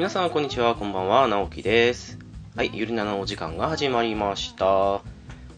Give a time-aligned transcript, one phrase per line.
[0.00, 2.18] 皆さんこんにちは、こんばんは、直樹です。
[2.56, 5.02] はい、ゆりなのお時間が始まりました。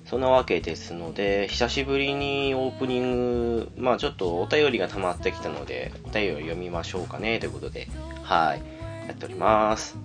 [0.04, 3.12] そんなわけですので、久しぶりにオープニン
[3.58, 7.86] グ、まあちょっとお便りが溜まってきたので、お便り読みましょうかね、ということで、
[8.24, 8.62] はい、
[9.06, 9.96] やっております。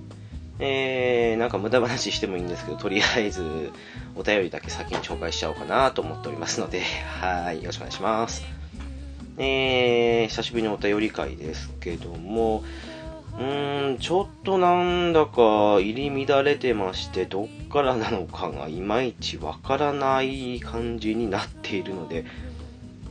[0.60, 3.72] えー、なんか無駄話してもいいんですけど、とりあえず、
[4.16, 6.84] お便りだけ先に紹介しちゃおうかなと思っておりますので、
[7.22, 8.44] はい、よろしくお願いします。
[9.40, 12.64] えー、久しぶりのお便り会ですけども、
[13.38, 22.26] うーん、ちょっとなんだか入り乱れてまして、どっからなのかがいまいちわからない感じになっているので、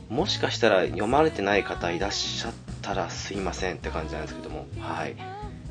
[0.09, 5.15] もしかしたら読まれてない方いらっしゃったらすいませんって感じなんですけども、はい。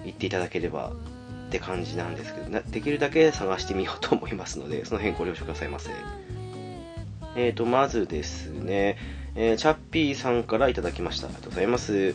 [0.04, 0.92] 言っていただければ
[1.48, 5.90] って感じなんですけど、できるだけ探してみようと思いますので、その辺ご了承くださいませ。
[7.36, 8.96] えーと、まずですね、
[9.34, 11.26] えーチャッピーさんからいただきました。
[11.26, 12.14] ありがとうございます。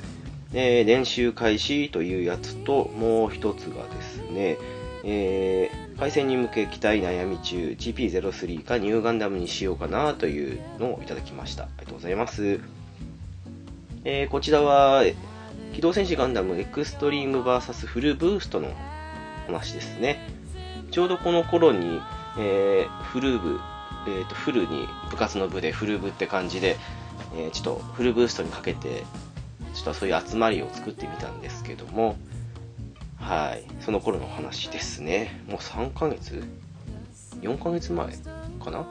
[0.53, 4.57] えー練習開始というやつと、もう一つがですね、
[5.03, 11.65] えー回戦に向け期待悩み中、GP03 かニューガンダムにしようかなというのをいただきました。
[11.65, 12.59] ありがとうございます。
[14.03, 15.03] えーこちらは、
[15.73, 18.69] 機動戦士ガンダムエクストリーム VS フルブーストの
[19.45, 20.27] 話ですね。
[20.89, 22.01] ちょうどこの頃に、
[22.39, 23.59] えーフル部、
[24.07, 26.77] えーと、フルに部活の部でフル部って感じで、
[27.35, 29.03] えーちょっとフルブーストにかけて、
[29.73, 32.15] ちょっとそういう集まりを作ってみたんですけども、
[33.17, 35.41] はい、その頃の話ですね。
[35.47, 36.43] もう3ヶ月
[37.41, 38.07] ?4 ヶ月前
[38.63, 38.85] かな？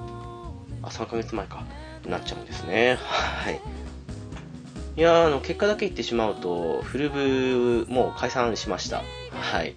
[0.83, 1.65] あ、3ヶ月前か。
[2.07, 2.97] なっちゃうんですね。
[3.03, 3.61] はい。
[4.97, 9.03] いやあの、結果だけ言ってしまうと、フル部もう解散しました。
[9.33, 9.75] はい。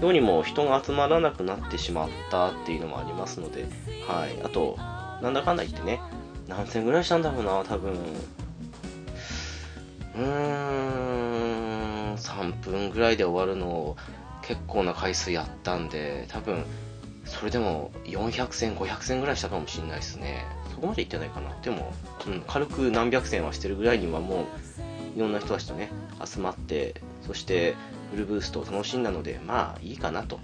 [0.00, 3.66] どうにも人が集まらなくなってしまったっていうのもありますので、
[4.08, 4.42] はい。
[4.42, 4.76] あと、
[5.22, 6.00] なんだかんだ言ってね、
[6.48, 7.94] 何戦ぐらいしたんだろうな、多分。
[10.14, 13.96] うーん、3分ぐらいで終わるのを
[14.42, 16.64] 結構な回数やったんで、多分、
[17.24, 20.44] それでも400戦、500戦ぐらいしたかもしれないですね。
[20.70, 21.54] そこまでいってないかな。
[21.62, 21.92] でも、
[22.26, 24.42] うん、軽く何百戦はしてるぐらいにはも
[25.14, 25.90] う、いろんな人たちとね、
[26.24, 27.74] 集まって、そして、
[28.10, 30.40] フルブーストを楽しんだので、まあいいかなと。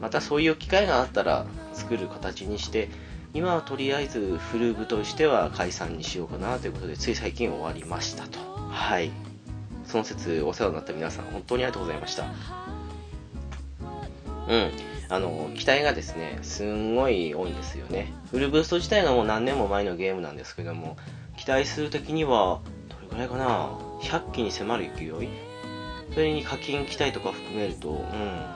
[0.00, 2.88] またそういう機会があったら作る形にして、
[3.34, 8.51] 今はとりあえずフル部としては解散にしようかなということで、つい最近終わりましたと。
[8.72, 9.10] はい。
[9.84, 12.24] その説お世話になった皆さん、本当にありがとうございました。
[14.48, 14.70] うん。
[15.10, 18.12] あの、期待がですね、すんごい多いんですよね。
[18.30, 20.96] フルブースト自体がもう何年も前のゲームなんですけども、
[21.36, 25.10] 期待するときには、どれくらいかな ?100 機に迫る勢い？
[26.14, 27.96] それに課金期待とか含めると、うん、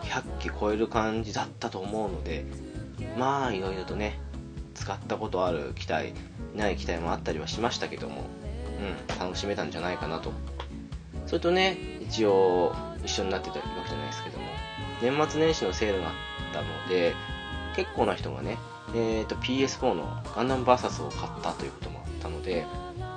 [0.03, 2.44] 100機超える感じだったと思うので、
[3.19, 4.19] まあ、いろいろとね、
[4.75, 6.12] 使ったことある機体、
[6.54, 8.25] ない機体もあったりはしましたけども、
[8.81, 10.32] うん、楽しめたんじゃないかなと。
[11.26, 14.44] それとね、一応、一緒になってたわけじゃないですけども、
[15.03, 16.14] 年末年始のセールがあっ
[16.53, 17.15] たので、
[17.75, 18.59] 結構な人がね、
[18.94, 22.65] えー、と PS4 のガンダム VS を買ったということもあったので、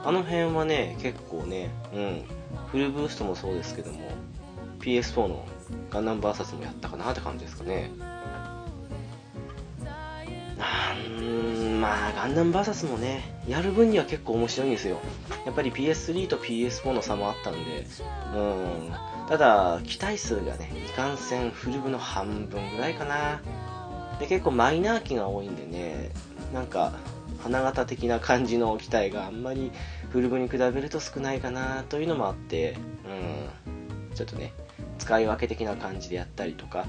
[0.03, 2.23] あの辺はね、結構ね、うん、
[2.71, 3.99] フルブーストもそうですけども、
[4.79, 5.45] PS4 の
[5.89, 7.91] ガンダム VS もやったかなって感じですかね。
[10.59, 14.99] なんまあ、ガンダム VS もね、やる分には結構面白いんですよ。
[15.45, 17.87] やっぱり PS3 と PS4 の差もあったんで、
[18.35, 18.91] うん。
[19.29, 23.41] ただ、機体数がね、いかんせんフル部の半分ぐらいかな。
[24.19, 26.11] で、結構マイナー機が多いんでね、
[26.53, 26.91] なんか、
[27.41, 29.71] 花形的な感じの機体があんまり
[30.09, 34.15] フル部に比べると少ないかなというのもあって、うん。
[34.15, 34.51] ちょっとね、
[34.97, 36.85] 使い分け的な感じでやったりとか、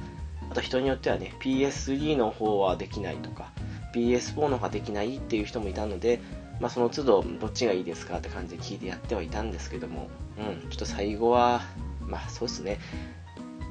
[0.50, 3.52] あと人によってはね、PS3 の方はできないとか、
[3.94, 6.20] PS4 の方ができないっていう人もいたので、
[6.60, 11.62] まあ、その都度どっちがいいですかって感じで聞いてやってはいたんですけども、うん、ちょっと最後は、
[12.06, 12.78] まあそうですね、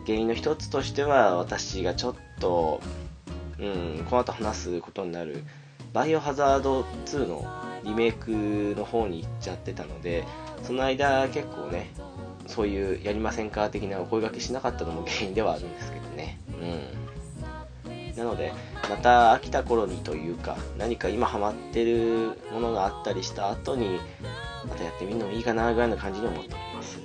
[0.06, 2.82] 原因の一つとしては私がちょっと、
[3.60, 5.44] うん、この後話すことになる、
[5.94, 7.46] バイオハザード2の
[7.84, 8.32] リメイク
[8.78, 10.26] の方に行っちゃってたので、
[10.64, 11.92] その間結構ね、
[12.48, 15.99] そういうやりませんか的なお声掛けしなかったのも原因ではあるんですけど。
[18.20, 18.52] なので、
[18.90, 23.98] また飽きた頃にというか、何か今ハマってるものがあったりした後に、
[24.68, 27.00] またやってみるのもいいかなぐらいの感じに思っております。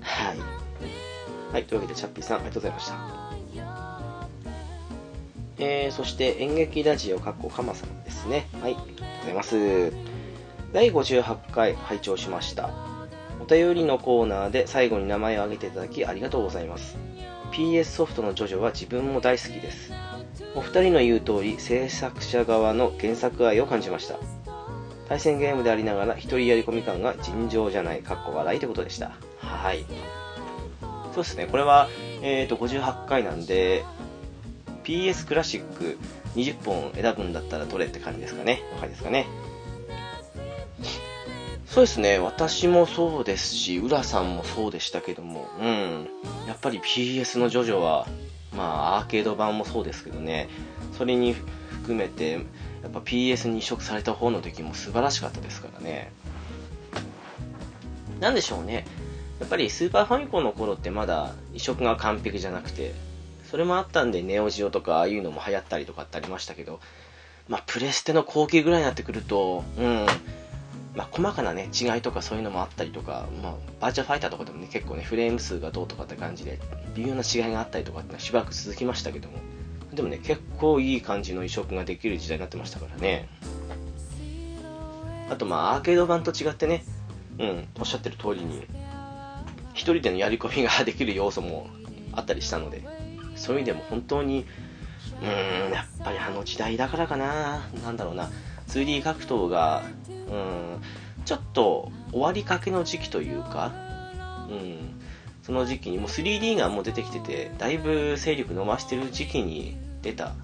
[0.00, 0.38] はい。
[1.52, 3.30] はい、というわけで、チャッピーさん、ありがとうございました。
[5.58, 8.48] えー、そして演劇ラジオかっこかまさんですね。
[8.62, 9.92] はい、ありがとうございます。
[10.72, 12.70] 第58回拝聴しました。
[13.40, 16.96] お便りのコーナーで最後に名前を挙げていただきありがとうございます。
[17.52, 19.92] PS ソフトのジョジョは自分も大好きです。
[20.54, 24.16] お二人の言う通り、制作者側の原作愛を感じました。
[25.08, 29.12] 対戦ゲームでありながら一人やり込み感が尋常じゃない、かっこ笑いということでした。
[29.38, 29.84] はい。
[31.14, 31.88] そうですね、これは
[32.22, 33.84] えっ、と、58回なんで、
[34.84, 35.98] PS クラシック
[36.36, 38.62] 20本選ぶんだったらどれって感じですかね。
[38.74, 39.26] わかりですかね。
[41.70, 46.08] そうですね、私もそうですし、浦さんもそうでしたけども、うん、
[46.48, 48.08] やっぱり PS のジョジョは、
[48.56, 50.48] まあ、アーケード版もそうですけどね、
[50.98, 51.32] それに
[51.70, 52.32] 含めて、
[52.82, 56.10] やっぱ PS に移植された方の時も素晴らしかったですからね。
[58.18, 58.84] なんでしょうね、
[59.38, 62.94] やっぱりスーパーファミコンの頃ってまだ移植が完璧じゃなくて、
[63.48, 66.80] それもあったんで、ネオジオとかああいうのも流行ったりとかってありましたけど、
[67.48, 70.06] まあ、プレステの後期ぐらいになってくると、うん、
[70.94, 76.58] まあ、細かなね、違いとかそういうのもあったりとか、まあ、バーチャルファイターとかでもね、結構ね、フレーム数がどうとかって感じで、
[76.94, 79.38] 微妙な違いがあったりとかってのはしばらく続きましたけども、
[79.94, 83.28] でもね、結構いい感じの移植ができる時代になってましたからね。
[85.30, 86.84] あと、まあ、アーケード版と違ってね、
[87.38, 88.66] うん、おっしゃってる通りに、
[89.74, 91.68] 一人でのやり込みができる要素も
[92.12, 92.84] あったりしたので、
[93.36, 94.44] そういう意味でも本当に、
[95.20, 98.30] うーん、やっぱりあの時代だからかな、なんだろうな、
[98.70, 103.72] 2D 格闘が、うん、ちょっと終わりかけの時期というか、
[104.48, 105.00] うん、
[105.42, 110.34] その時期にもう 3D がもう出てきてて、だいぶ勢力伸ばしてる時期に出た、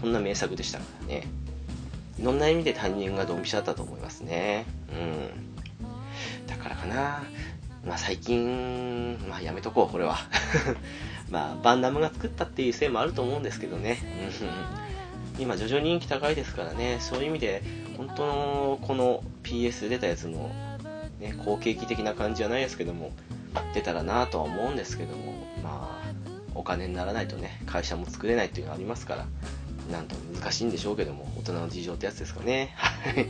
[0.00, 1.26] そんな名作でしたからね。
[2.18, 4.66] いろんな意味でタイミングがドンピシャだったと思いますね。
[4.92, 6.46] うん。
[6.46, 7.22] だからかな。
[7.84, 10.18] まあ最近、まあやめとこう、これは。
[11.30, 13.98] まあバンダムが作ったっていうせいもあると思うんですけどね。
[15.38, 17.62] 今徐々に人気高いですからね、そういう意味で、
[17.96, 20.50] 本当のこの PS 出たやつも、
[21.20, 23.12] ね、好景気的な感じじゃないですけども、
[23.72, 25.32] 出たらなとは思うんですけども、
[25.62, 26.14] まあ、
[26.54, 29.26] お金にならないとね、会社も作れないっていうのがありますから、
[29.90, 32.74] なんと難しいんでしょうけども、大人の事情ってやつですかね。
[32.76, 33.26] はい。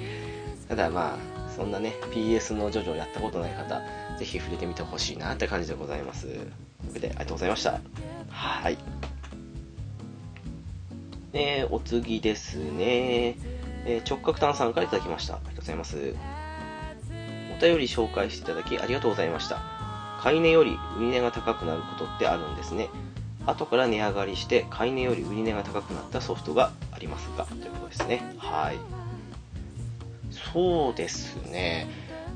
[0.68, 3.80] ただまあ、そんなね、PS のジョジョやったことない方、
[4.18, 6.26] ぜひ触れてみてほしいなって感じでございます。
[6.26, 6.40] という
[6.88, 7.80] ことで、ありがとうございました。
[8.30, 9.13] はい。
[11.34, 13.36] えー、お次ですね。
[13.86, 15.34] えー、直角炭酸からいただきました。
[15.34, 16.14] ありがとうございます。
[17.58, 19.60] お便り紹介していただきありがとうございました。
[20.20, 22.88] 買い値より売値が高くなることってあるんですね。
[23.46, 28.34] 後から値上がりして買い値より売値が高くなったソフトがありますが、ということですね。
[28.38, 28.78] はい。
[30.52, 31.88] そうですね。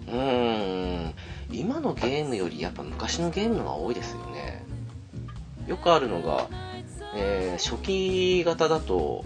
[0.09, 1.15] うーん。
[1.50, 4.65] 今のゲームよりやっぱ昔のゲームのが多いですよね。
[5.67, 6.49] よくあるのが、
[7.14, 9.25] えー、初期型だと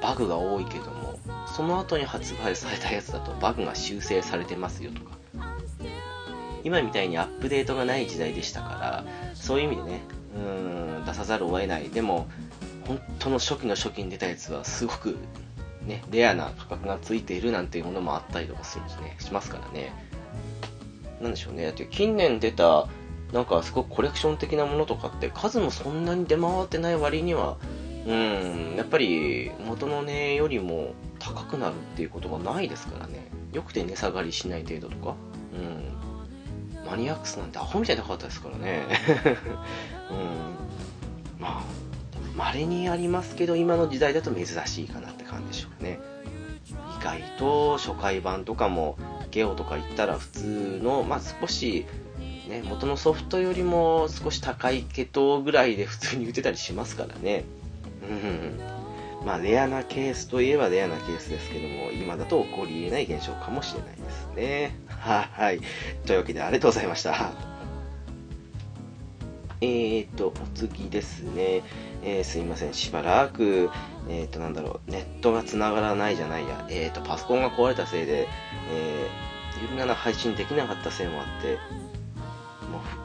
[0.00, 5.18] バグが多いけどもその後に発売されたやつだとバグが修正されてますよとか。
[6.64, 9.04] 今みたいにアップデートがない時代でしたから
[9.34, 10.00] そういう意味でね
[10.36, 11.88] うん出さざるを得ない。
[11.88, 12.28] でも
[12.86, 15.16] 本当の初期の初期に出たやつはすごく
[15.82, 19.92] ねレアな価格がついているなんていうものもあったりとかするしねしますからね。
[21.20, 21.64] なんでしょうね。
[21.64, 22.86] だって近年出た
[23.32, 27.58] なんかすごくコレクション的なものとかって数もそんなに出回ってない割には、
[28.06, 33.28] うん、やっぱり元の値よりも高くなるっていうことがないですからね。
[33.52, 35.14] よくて値下がりしない程度とか。
[35.54, 36.86] うん。
[36.86, 38.86] マニアックスなんてアホみたいな高かったですからね。
[40.10, 41.40] うん。
[41.40, 41.62] まあ、
[42.34, 46.00] 稀にありますけど、今の時代だと珍しいかなって感じでしょうね。
[46.98, 48.96] 意外と初回版とかも、
[49.30, 51.84] ゲオとか行ったら普通の、まあ少し
[52.48, 57.44] ね、元のソフトよりも少し高いけどぐらいで普通に売ってたりしますからね。
[58.02, 59.26] うん。
[59.26, 64.76] まあ、レアなケースといえばレアなケースですけども、今だと起こり得ない現象かもしれないですね。
[64.86, 65.60] はい。
[66.06, 67.32] というわけで、ありがとうございました。
[69.60, 71.62] えーと、お次ですね。
[72.04, 72.74] えー、すいません。
[72.74, 73.70] しばらく、
[74.08, 76.66] えーと、なんだろう、ネットが繋がらないじゃないや。
[76.70, 78.28] えーと、パソコンが壊れたせいで、
[78.72, 81.58] えー、ゆるなら配信できなかったせいもあって、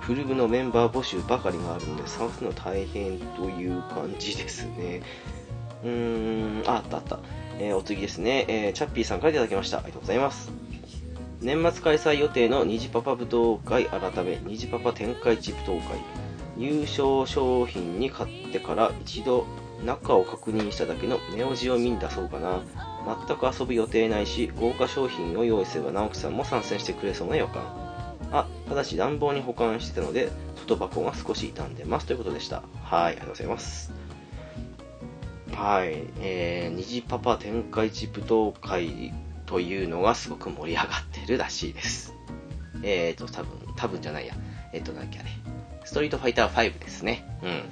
[0.04, 5.02] フルグのメンバー募集ばかりがあるので探すの大変という感じですね。
[5.82, 5.90] うー
[6.68, 7.20] ん、あ、ったあった。
[7.58, 9.78] えー、お次ですね、えー、チャッピーさんからいただきました。
[9.78, 10.52] ありがとうございます。
[11.40, 15.82] 年末開催予定の虹パパ武道会改め虹パパ展開地武道会
[16.58, 19.46] 優勝商品に買ってから一度
[19.86, 22.62] 中を確認しただけのネオジオ見に出そうかな
[23.28, 27.83] 全く遊ぶ予定ないし豪華商品を用意すれば直樹さんも参戦してくれそうな予感
[28.34, 32.64] あ、ただし暖房に保管してたので、外箱が少し傷んでますということでした。
[32.82, 33.94] はい、ありがとうございます。
[35.54, 39.14] はい、えー、虹パパ天下一武道会
[39.46, 42.16] というのがすごく盛り上がってるらしいです。
[42.82, 44.34] えーと、多分、多分じゃないや。
[44.74, 45.30] えっ、ー、と、なんだっけあれ。
[45.86, 47.24] ストリートファイター5ですね。
[47.44, 47.64] うん。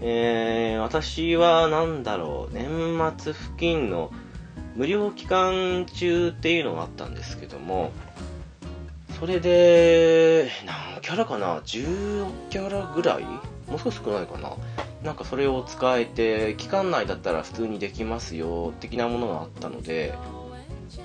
[0.00, 4.10] えー、私はなんだろう、年末付近の
[4.74, 7.92] 無料期間中っていうのがあったんですけども、
[9.22, 13.22] それで、何キャラかな ?10 キャラぐらい？
[13.22, 14.56] もう少し少ないかな？
[15.04, 20.12] なんかそれを使えて、期間内だったら普通にできますよ、的なものがあったので、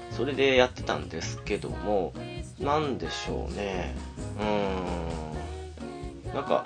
[0.09, 2.11] それでやってたんですけども、
[2.59, 3.95] なんでしょうね。
[4.39, 6.33] うーん。
[6.33, 6.65] なんか、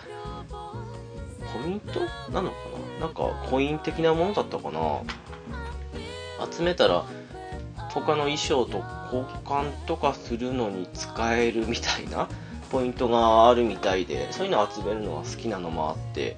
[0.49, 1.99] ポイント
[2.31, 2.55] なのか
[2.97, 3.07] な？
[3.07, 5.01] なんかコイン的なものだったかな？
[6.49, 7.03] 集めたら
[7.93, 12.27] 他の衣装と交換とかするのに使えるみたいな
[12.71, 16.37] ポイントがあるみたいでそういうのを集めるのが好きなのもあって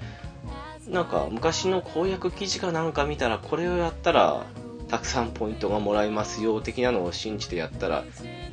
[0.88, 4.45] なんか昔の公約記事かなんか見たらこれをやったら
[4.89, 8.03] たくさんポイントがもらえますよ的なのを信じてやったら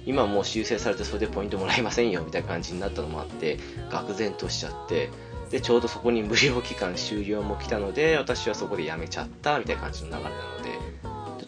[0.07, 3.59] 今もう修正されてそれでポイントもらえませんよみたいな感じになったのもあって
[3.91, 5.11] 愕然としちゃって
[5.51, 10.90] でちょうどそこに無料期間終了も来たので私はそこでやめちゃったみたいな感じの流れなので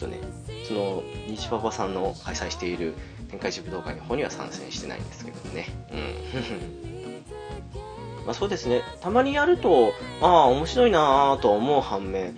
[0.02, 0.20] とね
[0.66, 2.94] その西パパさんの開催している
[3.30, 5.66] 展開寺武道会の方には参戦してないんですけどね。
[5.92, 7.24] うん。
[8.26, 8.82] まあそうですね。
[9.00, 12.36] たまにやるとああ面白いなぁと思う反面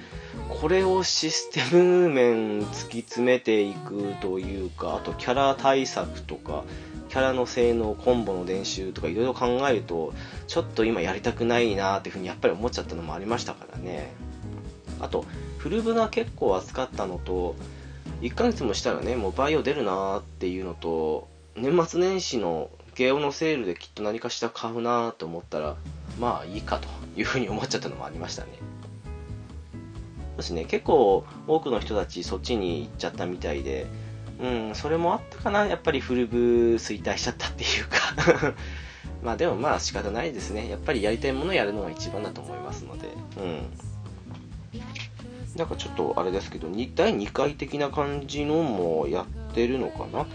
[0.48, 6.64] これをシステム面突き詰めていくというかあとキャラ対策とか
[7.14, 10.12] キャラの性能、コンボの練習とかいろいろ考えると、
[10.48, 14.12] ちょっと今やりたくないなっていうふうにやっぱり思っちゃったのもありましたからね。
[15.00, 15.24] あと、
[15.64, 17.56] フルブが結構扱ったのと、
[18.20, 25.76] 1ヶ月もしたらね、もうバイオ出るなっていうのと、年末年始のゲオのセールできっと何かしら買うなと思ったら、
[26.20, 28.50] まあいいかというふうに思っちゃったのもありましたね。
[30.36, 33.86] 私ね、結構多くの人たちそっちに行っちゃったみたいで、
[34.42, 36.36] うん、それもあったかな、やっぱりフルブ
[36.74, 38.54] 衰退しちゃったっていうか
[39.24, 40.68] まあでもまあ仕方ないですね。
[40.68, 43.93] やっぱりやりたいものをやるのが一番だと思いますので、うん。
[45.56, 50.26] なんかちょっとあれですけど、第2回的な感じのもやってるのかな？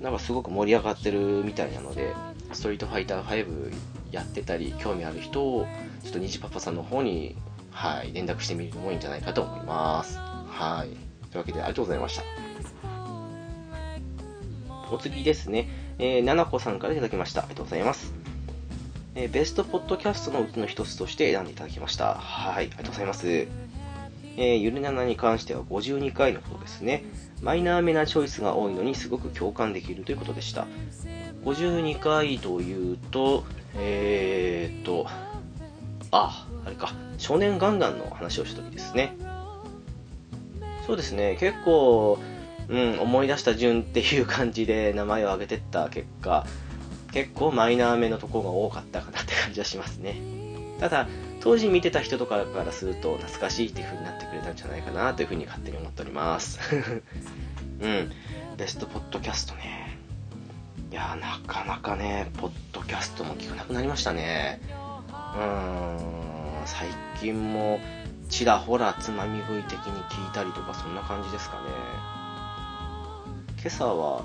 [0.00, 2.12] なんかすごく盛り上がってるみたいなので、
[2.52, 3.72] ストリートファイター5
[4.12, 5.66] やってたり、興味ある人を、
[6.02, 7.36] ちょっと虹パパさんの方に、
[7.70, 10.18] はい、連絡してみるのもいいんじゃないかと思います。
[10.18, 10.88] はい。
[11.30, 12.22] というわけでありがとうございました。
[14.92, 15.68] お次ですね、
[15.98, 17.40] えー、ななこさんからいただきました。
[17.40, 18.12] ありがとうございます。
[19.16, 22.14] えー、ベストポッドキャストのうちの一つとして選んでいただきました。
[22.14, 23.48] はい、ありがとうございます。
[24.36, 27.04] えー、ゆるななに関しては52回のことですね。
[27.42, 30.66] マイナーめなチョイスが多いのにすごく共感できるということでした。
[31.44, 33.44] 52回というと、
[33.76, 35.06] えー、っと、
[36.10, 39.16] あ、あれか、少年ガンダンの話をした時ですね。
[40.86, 42.18] そうですね、結構、
[42.68, 46.46] うん、思い出した順っていう感じで名前を挙げてった結果、
[47.12, 50.16] 結構マイナーめのとこが多かったかなって感じはしますね。
[50.80, 51.08] ただ、
[51.44, 56.58] 当時見てた人とかからすると懐かしいっていう風になってくれたんじゃないかなという風に勝手に思っております。
[57.80, 58.10] うん。
[58.56, 59.98] ベストポッドキャストね。
[60.90, 64.58] いやなかなかね、ポッドキャストも聞かなくなりましたね。
[65.10, 66.88] うーん、最
[67.20, 67.78] 近も
[68.30, 71.62] ちらほらつまみ食い的に聞いたりとかそんな感じですかね。
[73.60, 74.24] 今朝は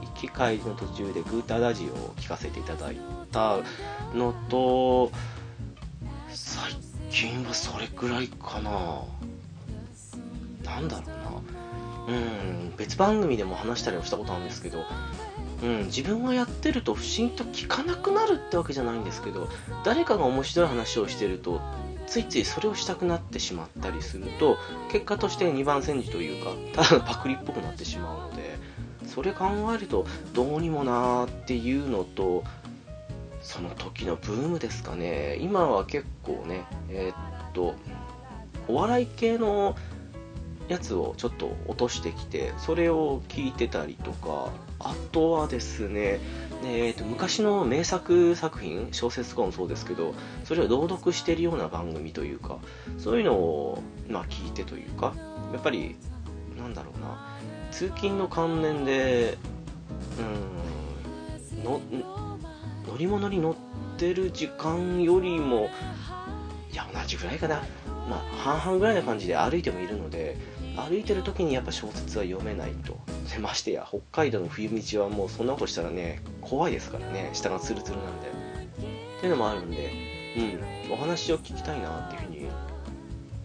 [0.00, 2.96] 行き帰りの途中でグータラジオを聞かせていただい
[3.32, 3.58] た
[4.14, 5.12] のと
[6.62, 6.72] 最
[7.10, 9.04] 近はそれくらいかな。
[10.64, 11.58] なんだろうな。
[12.08, 14.84] うん別番組でも話したりはしたことあるんですけど
[15.62, 19.48] うん、自分がやってると不思議と聞かなくなるってわけじゃないんですけど
[19.84, 21.60] 誰かが面白い話をしてると
[22.06, 24.56] ついついそれをしたくなってしまったりすると
[24.90, 28.56] 結果として2番煎じというかただのパクリっぽくなってしまうので
[29.06, 32.44] それ考えるとどうにもなーっていうのと
[33.48, 35.38] その時のブームですかね。
[35.40, 37.74] 今は結構ねえー、っと
[38.68, 39.74] お笑い系の
[40.68, 44.52] やつをちょっと落としてきてそれを聞いてたりとか。
[44.80, 46.20] あとはですね
[46.62, 50.14] えーと、昔の名作作品小説とかもそうですけど
[50.44, 52.58] それを朗読してるような番組というか
[52.96, 55.14] そういうのを、まあ、聞いてというか
[55.52, 55.96] やっぱり
[56.56, 57.36] なんだろうな
[57.72, 59.36] 通勤の関連で
[60.20, 61.80] うんの
[62.88, 63.54] 乗り物に乗っ
[63.98, 65.68] てる時間よりも
[66.72, 67.62] いや同じぐらいかな。
[68.08, 70.36] まあ半々ぐらいな感じで歩いてもいるので
[70.76, 72.96] 歩いてる時にやっぱ小説は読めないと。
[73.40, 77.30] ましてや北海道の冬道はもうそんなことしたらね怖いですからね。
[77.34, 78.28] 下がツルツルなんで。
[78.28, 79.90] っていうのもあるんで
[80.86, 80.92] うん。
[80.92, 82.48] お話を聞きたいなっていうふうに、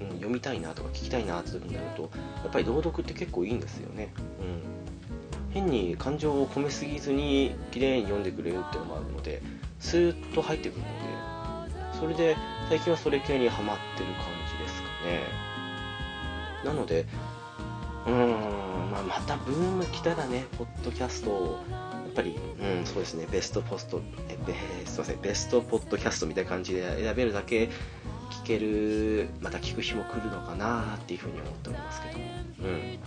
[0.02, 2.10] うん、読みたいなとか聞きたいなって時になるとや
[2.48, 4.14] っぱり朗読って結構いいんですよね。
[4.40, 4.83] うん。
[5.54, 9.42] 変に感情を込めすぎずに綺麗に読んでくれるっていうのもあるので
[9.80, 10.94] スーッと入ってくるので
[12.00, 12.36] それで
[12.70, 15.54] 最近はそれ系にはまってる感じですかね。
[16.66, 17.06] なので、
[18.06, 21.30] うーん、まあ、またブーム来たらね、ポッドキャスト。
[21.30, 27.70] をやっぱり、うん、そうですね、ベストポスト、えすいません、ベストポッドキャストみたいな感じで選べるだけ
[28.30, 32.20] 聞ける、また聞く日も来るのかなっていうふうに思っておりますけど、
[32.70, 33.00] うん。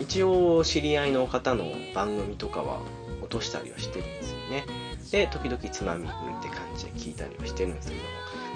[0.00, 2.80] 一応、知り合いの方の番組とかは
[3.20, 4.64] 落としたりはしてるんですよね。
[5.12, 8.08] で、時々つまみ食いって感じで聞いたりはしてるんですけども、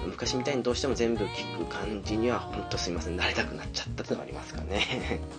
[0.07, 4.81] 昔みたいにどうしても全部聞く感じには、ほんとすいません、慣れたくなっちゃったってのがありますかね。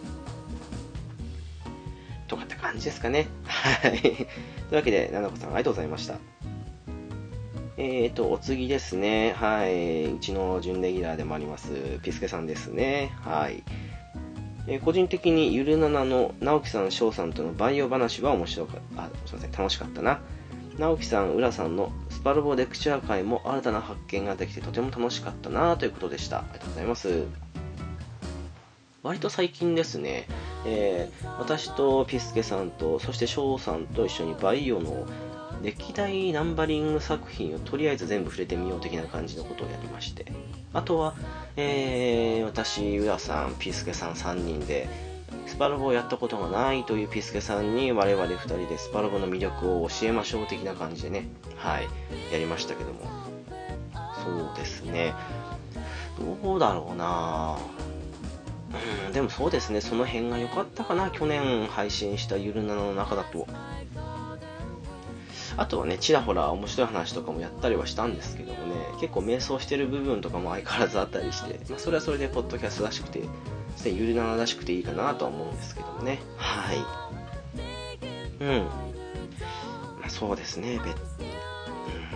[2.28, 3.28] とかって感じですかね。
[3.44, 4.00] はい。
[4.00, 4.26] とい
[4.72, 6.18] うわけで、ななこさんありがとうございました。
[7.78, 9.32] えーと、お次ですね。
[9.32, 10.06] はい。
[10.06, 13.12] うちの準レギュラーでもあります、ピスケさんですね。
[13.20, 13.62] はい。
[14.66, 19.04] えー、個人的にゆるななの直樹さん、翔さんとのバイオ話は面白かった。
[19.04, 19.52] あ、すいません。
[19.52, 20.20] 楽しかったな。
[20.78, 26.38] 直樹さん、浦さんのスパルボレクチャー会も新たな発見ができてとても楽しかったなということでした。
[26.38, 27.24] ありがとうございます。
[29.02, 30.26] 割と最近ですね、
[30.66, 35.06] えー、私とピスケさんと、そして翔さんと一緒にバイオの
[35.62, 40.26] 歴代ナンバリング作品をとりあえず全部触れてみよう的な感じのことをやりまして、
[40.72, 41.14] あとは、
[41.56, 44.88] えー、私、浦さん、ピースケさん3人で、
[45.46, 51.84] スパロボをやったことがないというピースケさんに我々2人でスパロボの魅力を教えましょう的な感じでね、はい、
[52.32, 53.00] やりましたけども。
[54.22, 55.14] そうですね。
[56.42, 57.58] どうだろうな
[59.06, 63.46] うん、でもそうですね、その辺が良かったかな、去年配信したゆるなの中だと。
[65.56, 73.22] あとはね、ちらほら面白い話とかもやったりはしたんですけどもね、結構迷走してる部分とかも相変わらずあったりして、まあ、それはそれでポッドキャストらしくて、
[73.84, 76.20] ゆるなのらしくていいかなとは思うんですけどもね。
[76.36, 76.76] はい。
[78.40, 78.64] うん。
[80.00, 80.90] まあ、そうですね、ベ,、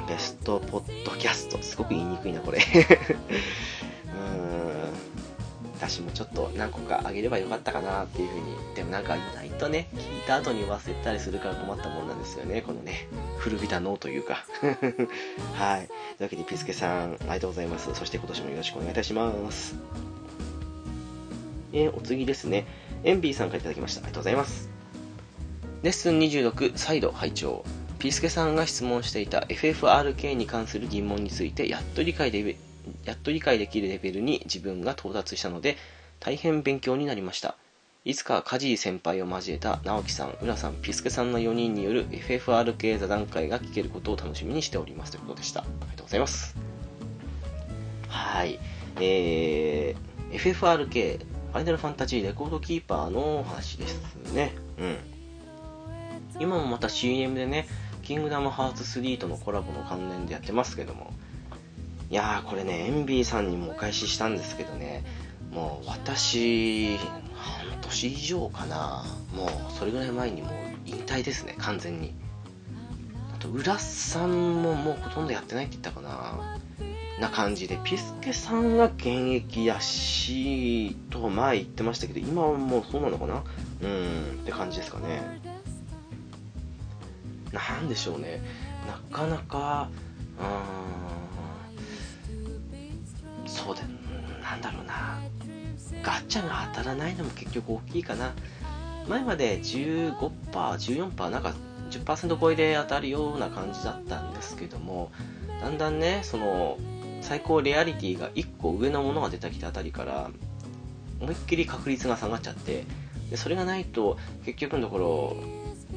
[0.00, 1.62] うん、ベストポッドキャスト。
[1.62, 2.58] すごく言いにくいな、これ。
[5.80, 8.74] 私もちょっと何個かあげればよかったかなっていうふうに。
[8.74, 12.60] でもなんか意外とね、聞いた後に忘れたりするから困ったもんなんですよね。
[12.60, 13.08] このね、
[13.40, 14.44] 古びた脳というか。
[15.56, 15.88] はい。
[15.88, 17.92] というわけで、ピスケさん、ありがとうございます。
[17.94, 19.74] そして今年もよろしくお願いいたします。
[21.72, 22.66] えー、お次ですね。
[23.02, 24.00] エンビーさんからいただきました。
[24.00, 24.68] ありがとうございます。
[25.82, 27.64] レッスン26、再度拝聴
[27.98, 32.56] ピースケさんが質問していた FFRK に関する疑問についてやっと理解で
[33.04, 35.78] やっと理解できるレベルに自分が到達したので、
[36.18, 37.56] 大変勉強になりました。
[38.02, 45.60] いつかカジー先輩を交えた直樹さん、浦さん、ピスケさんの4人による FFR 系座談会が聞けることを楽しみにしておりますということでした。
[45.60, 46.56] ありがとうございます。
[48.08, 48.58] はい。
[49.00, 51.18] えー、FFR 系、
[51.52, 54.54] ファイナルファンタジーレコードキーパーの話ですね。
[54.78, 54.96] うん。
[56.40, 57.68] 今もまた CM でね、
[58.02, 61.12] キングダムハーツ3とのコラボの関連でやってますけども、
[62.08, 65.04] いやー、これね、エンビーさんにもお返ししたんですけどね、
[65.52, 66.98] もう私、
[67.90, 69.48] 年以上かな、もう
[69.78, 70.52] それぐらい前にもう
[70.86, 72.14] 引退ですね、完全に。
[73.34, 76.58] あと、浦さんももうほとんどやってないって言ったかな、
[77.20, 83.42] な感じで、ピスケさんは現役やし、と前言ってましたけど、今はもうそうなのかな。
[83.82, 85.40] うん、って感じですかね。
[87.52, 88.40] なんでしょうね、
[88.86, 89.88] なかなか、
[90.38, 93.82] うーん、そうだ
[94.40, 95.18] なんだろうな。
[96.02, 98.32] ガチャが当たらないのも結局大きいかな。
[99.08, 100.14] 前まで15%、
[100.52, 101.54] 14%なんか
[101.90, 105.10] 10%超えで当たるような感じだったんですけども
[105.60, 106.78] だんだんねその
[107.20, 110.30] 最高レアリティが1個上のものが出てきたあたりから
[111.20, 112.84] 思いっきり確率が下がっちゃって
[113.30, 115.36] でそれがないと結局のところ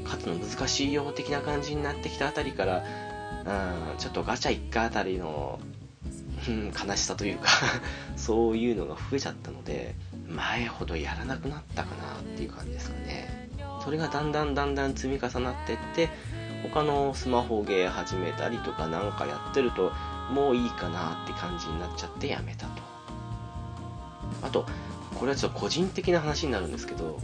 [0.03, 2.83] 勝つの難しいよ的な感じになってきたあたりから、
[3.93, 5.59] うん、ちょっとガチャ1回あたりの
[6.51, 7.49] 悲しさというか
[8.17, 9.95] そういうのが増えちゃったので、
[10.27, 13.49] 前ほどやらなくなったかなっていう感じですかね。
[13.83, 16.09] それがだんだんだんだん積み重なってって、
[16.63, 19.91] 他のスマホゲー始めたりとかなんかやってると、
[20.31, 22.81] もういいかなって感じになっちゃってやめたと。
[24.41, 24.65] あと、
[25.15, 27.19] これはちょっと個人的な話になるんですけど、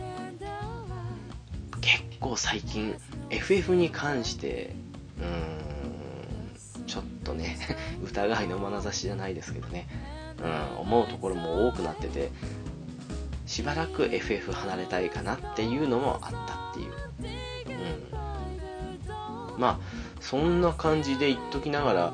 [1.81, 2.95] 結構最近
[3.29, 4.75] FF に関して、
[5.19, 5.68] うん、
[6.89, 7.55] ちょっとね
[8.03, 9.87] 疑いの眼差しじゃないですけどね、
[10.43, 12.31] うん、思うところも多くなってて
[13.45, 16.93] しばらく FF 離れたいかなっていうのもあったっていう、
[19.55, 19.79] うん、まあ
[20.19, 22.13] そんな感じで言っときながら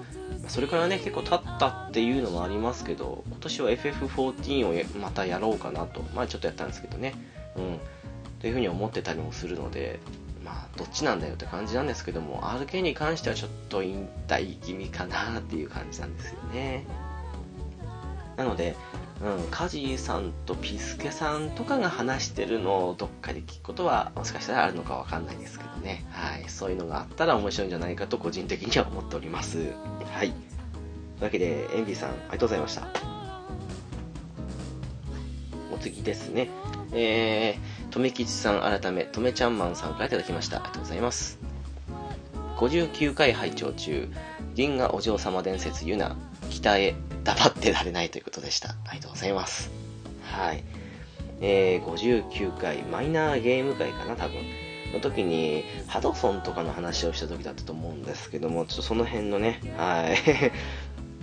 [0.49, 6.03] それからね結構経ったっていうのもありますけど今年は FF14 をまたやろうかなと。
[6.13, 7.15] まあちょっとやったんですけどね。
[7.55, 7.79] うん。
[8.39, 9.99] というふうに思ってたりもするので
[10.45, 16.85] まあ、どっちなんだよって感じなんですけども、RK に関してはちょっと引退気味かなっていう感じなんですよね。
[18.37, 18.75] なので、
[19.23, 26.05] うん、カジーさんとピスケさんとかが話してるのをどっかで聞くことはもしかしたらあるのかわかんないですけどね。
[26.11, 26.43] はい。
[26.47, 29.73] そういうのがあったら面白いんじゃないかと個人的には思っております。
[30.13, 30.31] はい。
[30.31, 32.87] というわけで、エンビーさん、ありがとうございました。
[35.73, 36.49] お次ですね。
[36.91, 40.57] えー、とめきちさん改め、とめちゃんマンさんからいただきました。
[40.57, 41.39] ありがとうございます。
[42.57, 44.09] 59回拝聴中、
[44.53, 46.17] 銀河お嬢様伝説ユナ、
[46.49, 48.71] 北へ黙ってられないということでした。
[48.71, 49.71] ありがとうございます。
[50.23, 50.65] はい。
[51.39, 54.41] えー、59回、マイナーゲーム会かな、多分。
[54.93, 60.51] の時に、ハドソンとかの話をした時だったと思うんですけども、ちょっとその辺のね、はい。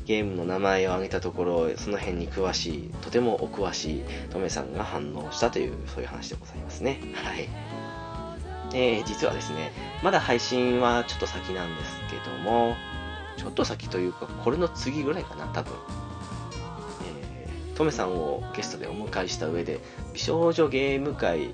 [0.04, 7.00] ゲームの名前を挙げたところ、その辺に詳しい、とてもお詳しいトメさんが反応したという、そういう話でございますね。
[7.14, 7.48] はい。
[8.74, 12.74] えー、実はですね、まだ配信はちょっと先なんですけども、
[13.36, 15.74] ちょっと先というか、これの次ぐらいかな、多分。
[17.04, 19.80] えー、トメさんをゲストでお迎えした上で、
[20.14, 21.50] 美少女ゲーム界、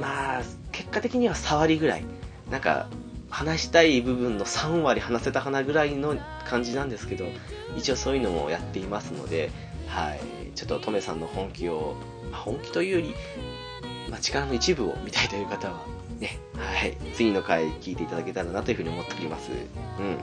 [0.00, 2.04] まあ、結果的には触りぐらい、
[2.50, 2.88] なんか、
[3.34, 6.16] 話したい部分の3割話せたかなぐらいの
[6.48, 7.24] 感じなんですけど、
[7.76, 9.50] 一応そういうのもやっていますので、
[9.86, 10.20] はい、
[10.54, 11.96] ちょっとトメさんの本気を、
[12.30, 13.14] まあ、本気というより、
[14.10, 15.80] まあ、力の一部を見たいという方は、
[16.20, 19.50] ね、はい、次の回聞いていただけたらなというふうに思っております。
[19.50, 20.18] うん。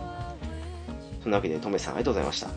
[1.23, 2.49] そんなわけで、トメさんありがとうございました。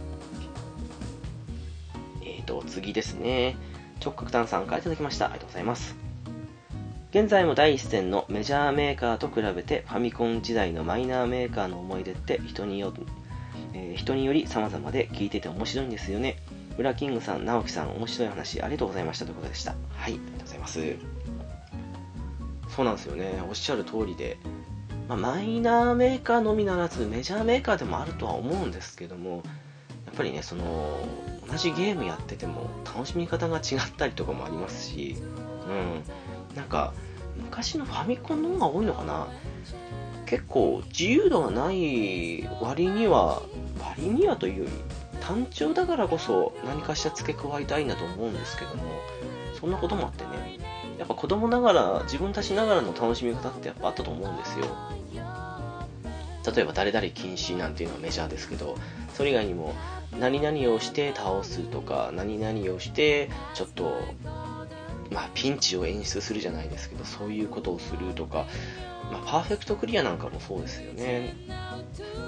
[2.22, 3.56] えーと、次ですね。
[4.02, 5.26] 直角炭酸からいただきました。
[5.26, 6.04] ありがとうございます。
[7.14, 12.92] 現在も第一線のメジャーメーカーと比べてファミコン時代のマイナーメーカーの思い出って人によ,、
[13.74, 16.36] えー、人により様々で聞いてて面白いんですよね。
[16.76, 19.72] ブラキングさん、直樹さん、面白い話ありがとうございましたということでした。
[19.72, 20.96] はい、ありがとうございます。
[22.68, 23.42] そうなんですよね。
[23.48, 24.38] おっしゃる通りで、
[25.08, 29.42] まあ、マイナーメーカーのみならずメジャーメーカーでもあるとは思うんですけども
[30.06, 30.98] やっぱりねその
[31.50, 35.16] 同じゲームやってても楽しみ方が違ったりとかもありますし、
[35.68, 36.94] うん、なんか
[37.36, 39.28] 昔のファミコンの方が多いのかな？
[40.26, 43.42] 結構自由度がない割には
[43.80, 44.70] 割にはというより
[45.20, 48.82] 単調だからこそ何かしら付け加えたいなと思うんですけども
[49.58, 50.58] そんなこともあってね。
[50.98, 54.66] やっぱ子供ながら自分たちながらの楽しみ方ってやっぱあったと思うんですよ。
[56.54, 58.76] 例えば誰々禁止なんていうのはメジャーですけど
[59.14, 59.74] それ以外にも
[60.20, 63.98] 何々をして倒すとか何々をしてちょっと
[65.10, 68.46] まあピンチを演出するじゃないですけどそういうことをするとか、
[69.12, 71.34] まあ、パーフェクトクリアなんかもそうですよね。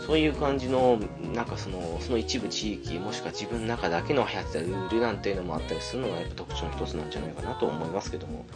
[0.07, 1.01] そういう感じの
[1.35, 8.47] なんかそのその一部地域もしくは自分の中だけの流行ってたルールなんていうのもあったりするのがやっぱ特徴の一つなんじゃないかなと思いますけども。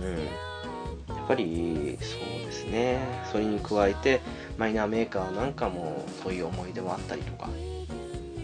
[0.00, 0.16] うん。
[1.16, 3.00] やっぱりそうですね。
[3.30, 4.20] それに加えて
[4.58, 7.48] マイナーメーカーなんかもそういう思い出はあったりとか。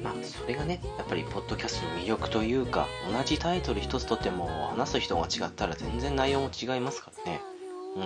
[0.03, 7.41] まあそれがねやっぱりポッドキャストの魅力というか同じタイトル一つとっても話す人が違ったら全然内容も違いますからね
[7.97, 8.05] うん、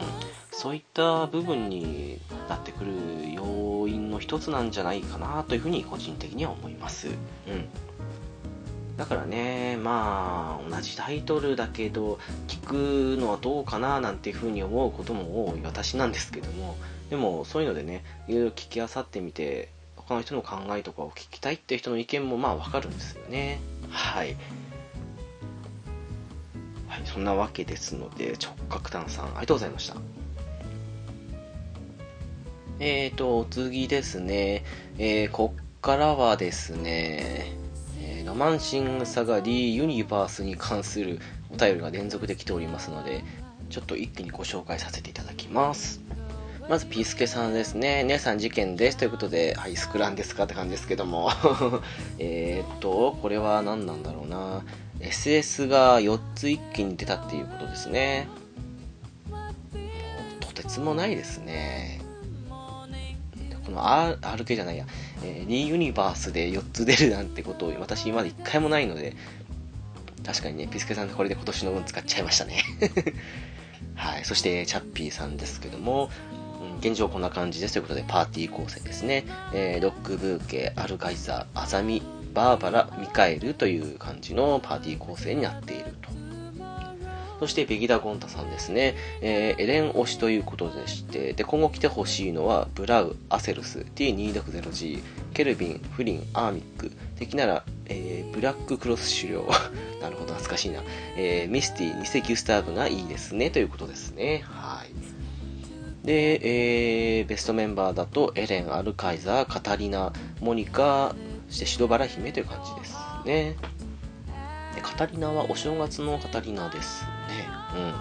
[0.51, 2.19] そういった部分に
[2.49, 2.93] なってくる
[3.35, 7.09] 要因の一つなんじゃないかなというふうに個人的には思います。
[7.09, 7.15] うん
[8.97, 16.77] だからね、まあ、同じタイトルだけど、聞くのはどうかななんていうふうに思うことも多い私なんですけども、
[17.11, 23.61] でもそういうのでね、いろいろ聞きあさってみて、他の人の考えとかを聞きたいっていう人の意見もまあわかるんですよね。
[23.91, 24.37] はい。
[26.93, 29.97] はい、そんなわけですので、直角炭さん、ありがとうございました。
[32.81, 34.63] えーとお、次ですね、
[34.99, 37.57] えー、こっからはですね、
[37.99, 41.19] えー、ロマンシングサガディユニバースに関する
[41.51, 43.25] お便りが連続できておりますので、
[43.71, 46.03] ちょっと一気にご紹介させていただきます。
[46.69, 48.05] まず、ピースケさんですね。
[48.05, 48.99] 姉さん事件です。
[48.99, 50.45] ということで、はい、スクランですか？
[50.45, 51.31] って感じですけども。
[52.21, 54.63] えっと、これは何なんだろうな。
[55.03, 58.29] SS が4つ一気に出たっていうことですね。
[60.41, 62.01] とてつもないですね。
[63.65, 64.87] この RK じゃないや、
[65.25, 69.15] えー、D ユニバースで4つ出るなんてことを私今まで1回もないので、
[70.25, 72.63] 確かにね、ピスケさんこれで今年の分使っちゃいましたね。
[73.95, 74.25] はい。
[74.25, 76.11] そして、チャッピーさんですけども、
[76.81, 79.25] 現状こんな感じですということで、パーティー構成ですね。
[79.53, 86.11] えー、ロックブーケ、アルガイザー、アザミ、バーバラ、ミカエルという感じのパーティー構成になっていると。
[87.43, 88.95] そして、ベギダ・ゴンタさんですね。
[89.21, 95.03] えー、エレン推しということでして、で、今後来てほしいのは、ブラウ、アセルス、T260G、
[95.35, 99.45] ケルビン、フリン、アーミック、敵なら、えー、ブラッククロス狩猟。
[100.01, 100.85] なるほど、懐かしいな。
[101.17, 104.43] えー、ミスティ、偽ギュスターブがいいですね、ということですね。
[104.45, 105.13] はい。
[106.07, 111.17] で、えー、ベストメンバーだと、エレン、アルカイザー、カタリナ、モニカ、
[111.53, 113.57] そして白バラ姫という感じですね。
[114.75, 117.47] でカタリナはお正月のカタリナですね。
[117.77, 117.95] うん。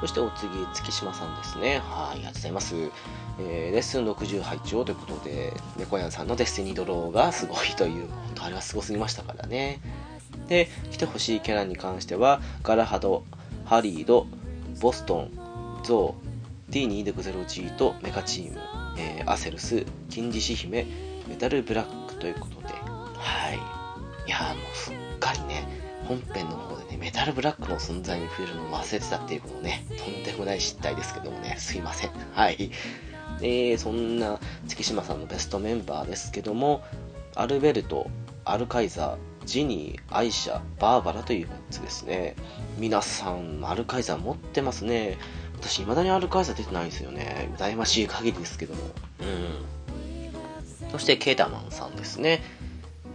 [0.00, 1.78] そしてお次、月島さんですね。
[1.78, 2.74] はい、ありがとうございます。
[3.38, 9.80] えー、レッスン60拝聴ということで、猫やんさんのデスティニードローがすごいという、本当あれはすごすぎましたからね。
[10.48, 13.22] で、来てほしいキャラに関しては、ガラハド、
[13.66, 14.26] ハリード、
[14.80, 15.30] ボストン、
[15.84, 16.16] ゾ
[16.68, 18.60] ウ、D260G とメカチーム、
[18.98, 20.86] えー、アセルス、金獅子姫、
[21.28, 23.56] メタルブラックということで、はい。
[24.26, 25.66] いやもうすっかりね、
[26.06, 32.10] 本編の方でね、メタルブラックの存在に触れるのを忘れてたっていうことね、とんでもない失態ですけどもね、すいません。
[32.32, 32.70] はい。
[33.40, 36.82] えー、そんな月島さんのベストメンバーですけども、
[37.34, 38.10] アルベルト、
[38.44, 42.34] アルカイザー、ジニー、アイシャ、バーバラという3つですね。
[42.78, 45.18] 皆さん、アルカイザー持ってますね。
[45.60, 47.50] 私、未だにアルカイザー出てないんですよね。
[47.58, 48.80] 羨ましい限りですけども。
[49.20, 49.77] うん。
[50.90, 52.42] そして、ケータマンさんですね。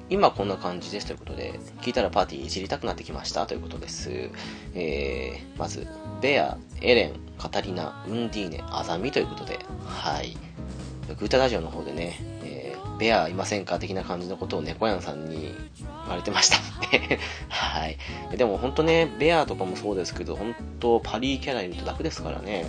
[0.10, 4.30] 今こんな感じですということで、聞いたらパーティーいじりたくなってきましたということです。
[4.76, 5.88] えー、まず、
[6.22, 10.38] ベア、エレン、カタリナ、ウンディーネ、アザミということで、はい。
[11.20, 13.80] グータラジオの方でね、えーベアいませんか？
[13.80, 16.58] 的な感じのことを猫やんさんに言われてました
[17.50, 17.98] はい。
[18.38, 22.66] でも本当ね、ベアとかもそうですけど、本当パリーキャラいると楽ですからね。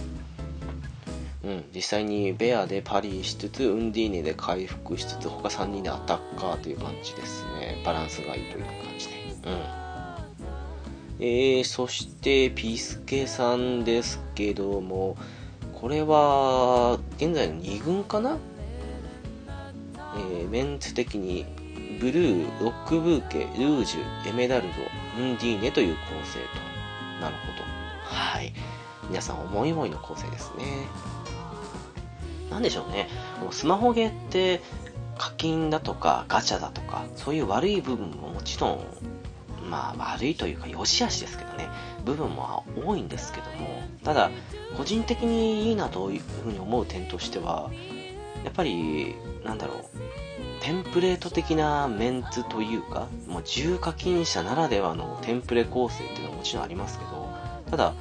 [1.45, 7.83] うん、実際にベアでパリしつつ、ウンディーネで回復しつつ、他3人でアタッカーという感じですね。
[7.85, 9.15] バランスがいいという感じで。
[9.45, 9.61] うん。
[11.21, 15.19] えー、そして、ピースケさんですけども、
[15.75, 18.39] これは、現在の2軍かな？
[20.17, 21.45] えー、メンツ的に
[22.01, 27.21] ブルー、ロックブーケ、ルージュ、エメラルドウ、ンディーネという構成と。
[27.21, 27.63] なるほど。
[28.05, 28.53] はい。
[29.09, 30.65] 皆さん思い思いの構成ですね。
[32.51, 33.09] なんでしょうね。
[33.51, 34.61] スマホゲーって
[35.19, 38.81] 課金だとかガチャだとか、そういう悪い部分ももちろん、
[39.69, 41.69] まあ悪いというか良し悪しですけどね、
[42.05, 44.31] 部分も多いんですけども、ただ、
[44.77, 47.71] 個人的にいいなというふうに思う点としては、
[48.45, 49.85] やっぱり、なんだろう、
[50.61, 57.29] テンプレート的なメンツというか、もう重課金者ならではのテンプレ構成っていうのはもちろんありますけど、
[57.71, 57.95] ただ、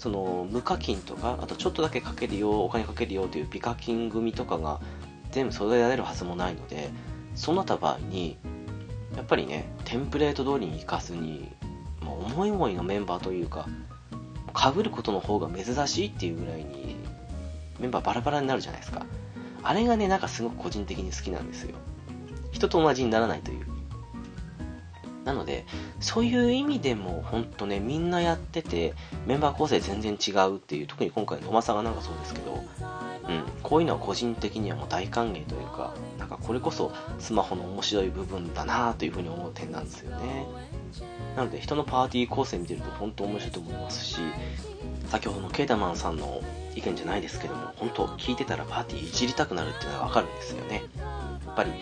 [0.00, 4.80] その無課金とか、あとちょっとだけかけるよ、お金かけるよという美課金組とかが
[5.30, 6.88] 全部揃えられるはずもないので、
[7.34, 8.38] そうなった場合に、
[9.14, 11.52] やっぱりね、テンプレート通りに行かずに、
[12.00, 13.68] もう思い思いのメンバーというか、
[14.56, 16.96] 被ることの方が珍しいっていうぐらいに、
[17.78, 19.04] メンバーバラバラになるじゃないですか。
[19.62, 21.76] あれがね、なんかすごく個人的に好きなんですよ。
[22.52, 23.66] 人と同じにならないという。
[25.24, 25.66] なので、
[26.00, 28.94] そういう意味でも、ほんとね、みんなやってて、
[29.26, 32.64] メンバー構成全然違うっていう、特に今回のおまさがなんかそうですけど、
[33.28, 40.46] うん、こういうのは個人的にはもう大歓迎というか、なんかこれこそスマホの面白い部分だなというふうに思う点なんですよね。
[41.36, 44.16] なので、人のパーティー構成見てると本当面白いと思いますし、
[45.06, 46.40] 先ほどのケータマンさんの
[46.74, 50.82] 意見じゃないですけども、本当聞いてたらパーティーいじりたくなるっていうのがわかるんですよね。
[51.46, 51.72] やっぱり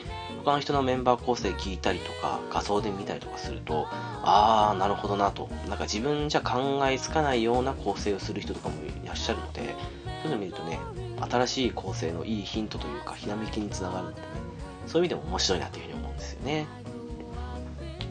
[0.45, 5.49] 他の人のメンバー構成聞いたりとか画像で見たりとかするとああなるほどなと。
[5.69, 8.75] なんか自分じゃ考えつかないような構成をする人とかも
[9.05, 9.75] いらっしゃるので
[10.23, 10.79] そういうの見るとね
[11.21, 14.27] 新しい構成のいいヒントというかひらめきにつながるのでね。
[14.87, 16.67] そういう意味でも面白いなというふうに思うんですよね。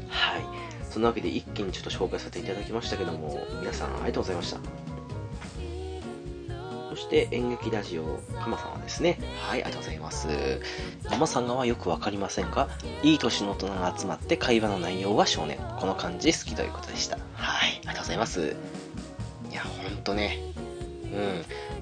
[0.10, 0.44] はい。
[0.92, 4.87] そんなわけで一気にちょっと紹介させていただきましたけども皆さんありがとうございました。
[6.98, 8.04] して演劇ラジオ、
[8.40, 10.28] かまさんはですね、はい、ありがとうございます。
[11.10, 12.70] ママさんがはよくわかりませんが、
[13.04, 15.58] いい年の大人が集まって会話の内容は少年。
[15.80, 17.18] この感じ好きということでした。
[17.36, 18.56] はい、ありがとうございます。
[19.52, 20.40] いや、ほんとね、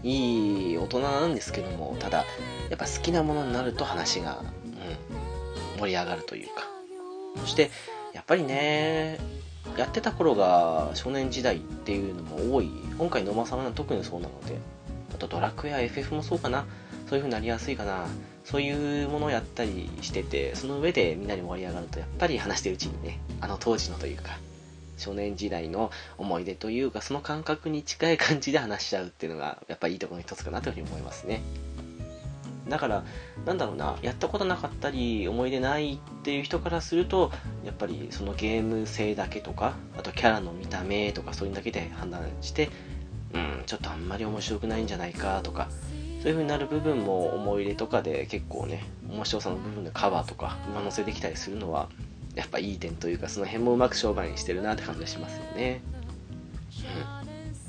[0.04, 2.26] うん、いい大人なんですけども、ただ、
[2.70, 4.68] やっぱ好きなものになると話が、う
[5.78, 6.70] ん、盛り上がるというか。
[7.38, 7.72] そして、
[8.14, 9.20] やっぱりね、
[9.78, 12.70] やってた頃が少年時代っていうのも多い。
[12.98, 14.58] 今回のまさんは特にそうなので、
[15.16, 16.66] あとドラクエや FF もそうかな。
[17.08, 18.08] そういう風になりやすいかな。
[18.44, 24.38] そういうものをやったりしてて、その上でみんなに盛り上がると、やっぱり話してるうちにね、あの当時のというか、
[24.98, 31.42] 少年時代の思い出というか、その感覚に近い感じで話しちゃうっていうのが、やっぱりいいところの一つかなというふうに思いますね。
[32.70, 33.04] だから、
[33.46, 37.32] なんだろうな、やったことなかったり、思い出ないっていう人からすると、
[37.64, 42.70] やっぱりそのゲーム性だけとか、あとキャラの見た目とか、そういうのだけで判断して、
[43.36, 45.68] うん、ちょっとあんまり面白くないんじゃないかとか、
[46.22, 51.90] そういう風になる部分も思い入れとかで結構ね、面白さの部分でカバーとか上乗せできたりするのは、
[52.34, 55.82] やっぱいい点というか、その辺もうまく商売にしてるなって感じがしますよね。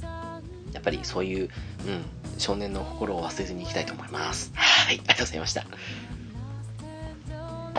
[0.02, 0.72] うん。
[0.72, 1.50] やっぱりそういう、うん、
[2.38, 4.52] 少年の心を忘れずにいきたいと思います。
[4.55, 5.66] はい、ありがとうございました。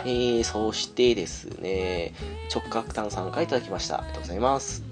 [0.05, 2.13] えー、そしてですね、
[2.53, 3.99] 直角炭酸回いただきました。
[3.99, 4.86] ありがとうございます。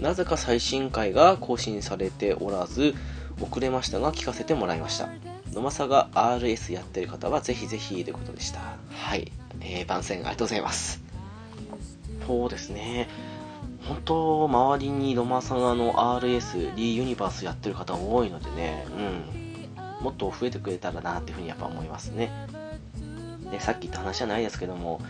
[0.00, 2.94] なぜか最新回が更新されておらず、
[3.40, 5.08] 遅れましたが聞かせてもらいました。
[5.52, 8.60] 野間が RS やってる方はぜひぜひということでした。
[8.90, 9.32] はい。
[9.60, 11.00] えー、番宣ありがとうございます。
[12.26, 13.08] そうですね。
[13.88, 20.04] 本当、周りに野間さんあの RS、リーユニバースやってる方多いのでね、うん。
[20.04, 22.30] もっと増えてくれたらなっていうふうにやっぱ思いますね。
[23.50, 25.00] で、さっき言った話じゃないですけども、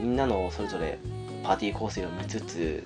[0.00, 0.98] みんなのそれぞれ
[1.44, 2.84] パーティー構成を見つつ、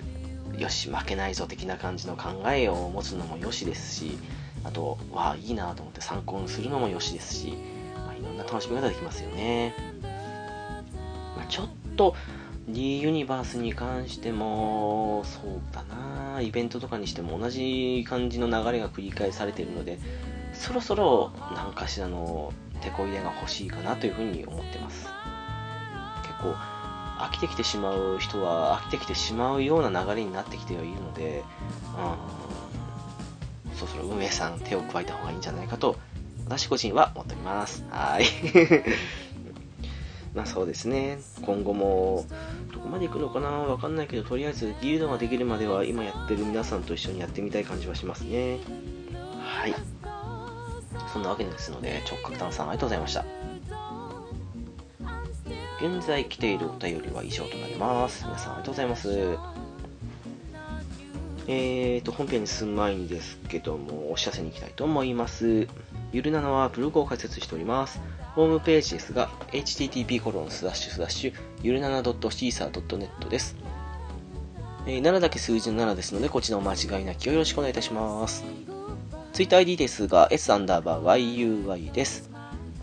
[0.57, 4.17] よし、負けないぞ的な感じの考えを持つのもよしですし、
[4.63, 7.53] あと、わあ、いいなと思って参考にするのもよしですし、
[7.95, 9.73] まあ、いろんな楽しみ方できますよね。
[11.35, 12.15] まあ、ちょっと、
[12.67, 19.99] D ユニバースに関しても、そうだなイベントとかにしても同じ感じの流れが繰り返されているので、
[20.53, 25.07] そろそろ何かしらの手こ入れが欲しいかなというふうに思ってます。
[26.23, 26.55] 結構、
[27.19, 31.43] 飽きてきてしまう人は飽きてきてしまうような流れになってきてはいるので、
[33.65, 35.97] うん、そろそろ運営さん手を加えた方がいいんじゃないかと、
[36.45, 37.83] 私個人は思っております。
[37.89, 38.25] はい。
[40.33, 41.19] まあそうですね。
[41.41, 42.25] 今後も、
[42.71, 48.59] どこまで行くのかなわかんないけど、とりあえずギルドができるまでは今やってる皆さんと一緒にやってみたい感じはしますね。
[49.43, 49.73] はい。
[51.11, 53.25] そんなわけですので、直角炭さんありがとうございました。
[55.79, 58.25] 現在来ているお便りは以上となります。
[58.25, 59.37] 皆さんありがとうございます。
[61.49, 65.67] えーと、本編に進む前にですけども、お知らせに行きたいと思います。
[66.11, 68.01] ゆるなのはブログを開設しております。
[68.33, 73.55] ホームページですが、http コロンスラッシュスラッシュゆるなな .caesar.net です。
[74.87, 78.43] えー、7だけ数字の7ですので、こちらも間違いなきをよろしくお願いいたします。
[79.33, 82.31] TwitterID ですが、s アンダーバー yuy です。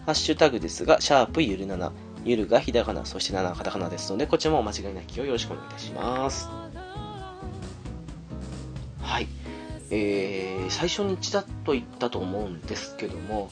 [0.07, 1.93] ハッシュタグですが、シャープゆるなな。
[2.25, 6.49] ゆるがひらがな、そして7カタカナですので、こちらも間違いなきをよろしくお願いいたします。
[9.01, 9.29] はい。
[9.91, 13.51] えー、最初にちらっと言ったと思うんですけども、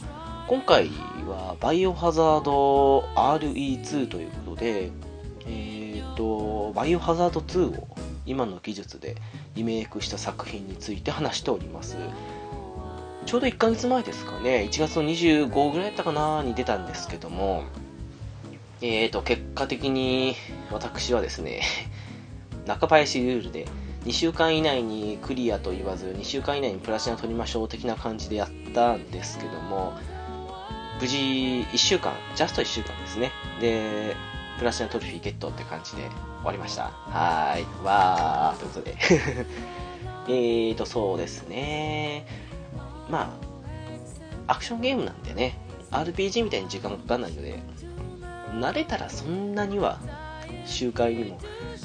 [0.48, 0.88] 今回
[1.28, 4.90] はバイオハザード RE2 ということで、
[5.46, 7.88] えーと、バイオハザード2を
[8.26, 9.16] 今の技術で
[9.54, 11.96] リメイクした作品について話しております。
[13.26, 17.64] ちょうど1ヶ月前ですかね、1月の25ぐらいだったかなに出たんですけども、
[18.82, 20.34] えーと、結果的に
[20.72, 21.62] 私はですね、
[22.66, 23.66] 中林ルールで
[24.04, 29.92] 2週間以内にクリアと言わず、2週間以内にプラチナ取りましょう的な感じでやったんですけども、
[31.00, 33.30] 無事1週間、ジャスト1週間ですね。
[33.60, 34.16] で、
[34.58, 36.84] プラチナトロフィーゲットって感じで終わりました。
[36.84, 37.66] はーい。
[37.84, 38.96] わー、ということで。
[40.28, 42.26] えーと、そうですね。
[43.08, 43.38] ま
[44.48, 45.56] あ、アクションゲームなんでね、
[45.92, 47.60] RPG みたいに時間もかかんないので、
[48.52, 49.98] 慣れたらそんなには
[50.66, 51.38] 周回にも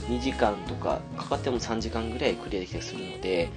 [0.10, 3.50] 2時間とかかかっても3時間ぐらいクリアできたりするので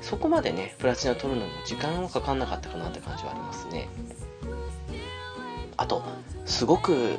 [0.00, 3.88] そこまでねプラチナ取るのも時間はかかんなかったかなって感じはありますね。
[5.76, 6.02] あと
[6.44, 7.14] すごくうん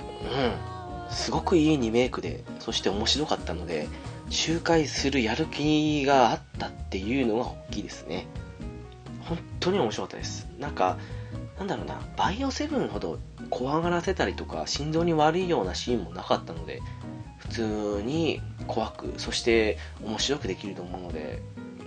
[1.10, 3.88] すごくいいリメイクでそして面白かったので
[4.30, 8.28] 周回するやる気があったっていうのが大きいですね。
[9.22, 10.48] 本当に面白かったです。
[10.60, 10.98] なんか
[11.58, 16.82] なんだろうなバイオセブンほど怖がらせたりとか心臓に悪いようなシーンもなかったので
[17.38, 21.42] 普通に怖くそして面白くできると思うので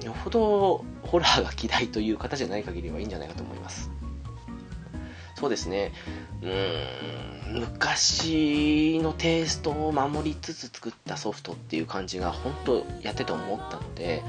[0.05, 3.90] よほどホラーが嫌いという方じゃない限りはいいんじゃないかと思います。
[5.37, 5.92] そうですね。
[6.40, 14.22] うーん昔のテイストを守りつつ作ったソフトっていう感じが本当やってて思ったので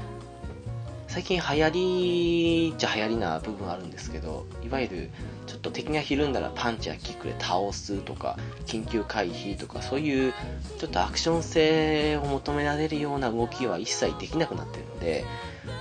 [1.14, 5.10] 最近流行りっちゃ流行りな部分あるんですけどいわゆる
[5.46, 10.34] ちょっと敵がひるんだらパンチやキックで倒すとか緊急回避とかそういう
[10.80, 15.24] ちょっとアクション性を求められるような動きは一切できなくなってるので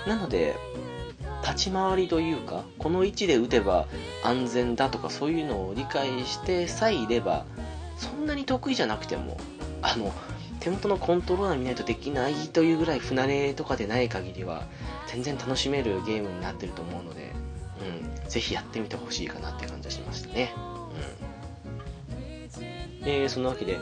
[0.06, 0.56] なので
[1.42, 3.88] 立ち回りというかこの位置で撃てば
[4.24, 7.48] 安全だとかそういうのを理解してさえいれば
[7.98, 9.38] そんなに得意じゃなくても
[9.82, 10.14] あの
[10.64, 14.64] 手元のコントローラー見ないとできないというぐらい不慣れとかでない限りは
[15.08, 17.34] 全然楽しめるゲームになってると思うので、
[18.24, 20.54] うん、ぜひやってみてほしいかなって感じがしましたね。
[22.56, 22.64] うん。
[23.06, 23.78] えー、そんなわけで、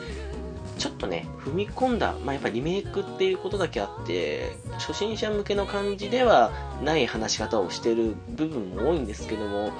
[0.79, 6.51] ちょっとね、踏み込んだ、まあ、やっぱリメイクっていうことだけあって、初心者向けの感じでは
[6.83, 9.71] ない話し方をしてる部分も多いんですけども、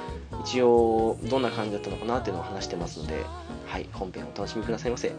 [0.44, 3.26] 一応、どんな感じだったのかなっていうのを話してますので、
[3.66, 5.12] はい、本編お楽しみくださいませ。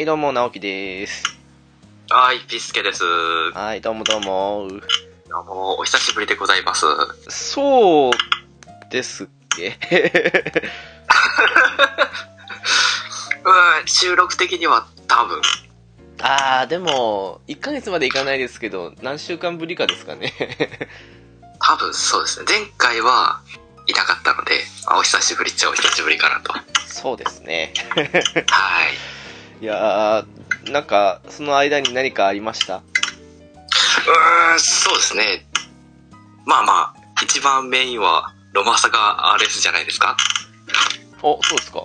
[0.00, 1.24] はい、どうも、直樹です。
[2.08, 3.04] はい、ピスケです。
[3.52, 4.66] はい、どうもどうも。
[5.28, 6.86] どうも、お久しぶりでございます。
[7.28, 8.12] そう
[8.90, 9.76] ですっけ？
[13.44, 15.42] うん、収録的には多分。
[16.22, 20.32] あー、でも、1ヶ月までいかないですけど、何週間ぶりかですかね。
[21.60, 22.46] 多分そうですね。
[22.48, 23.42] 前回は
[23.86, 26.54] いなかったので、あお久しぶりっちゃお久しぶりかなと。
[26.54, 27.74] はそうですね。
[27.96, 29.09] い。
[29.60, 32.76] いやー、なんか、その間に何かありました？
[32.76, 35.46] うーん、そうですね。
[36.46, 40.16] まあまあ、一番メインは、ロマサガ RS じゃないですか？
[41.22, 41.84] お、そうですか。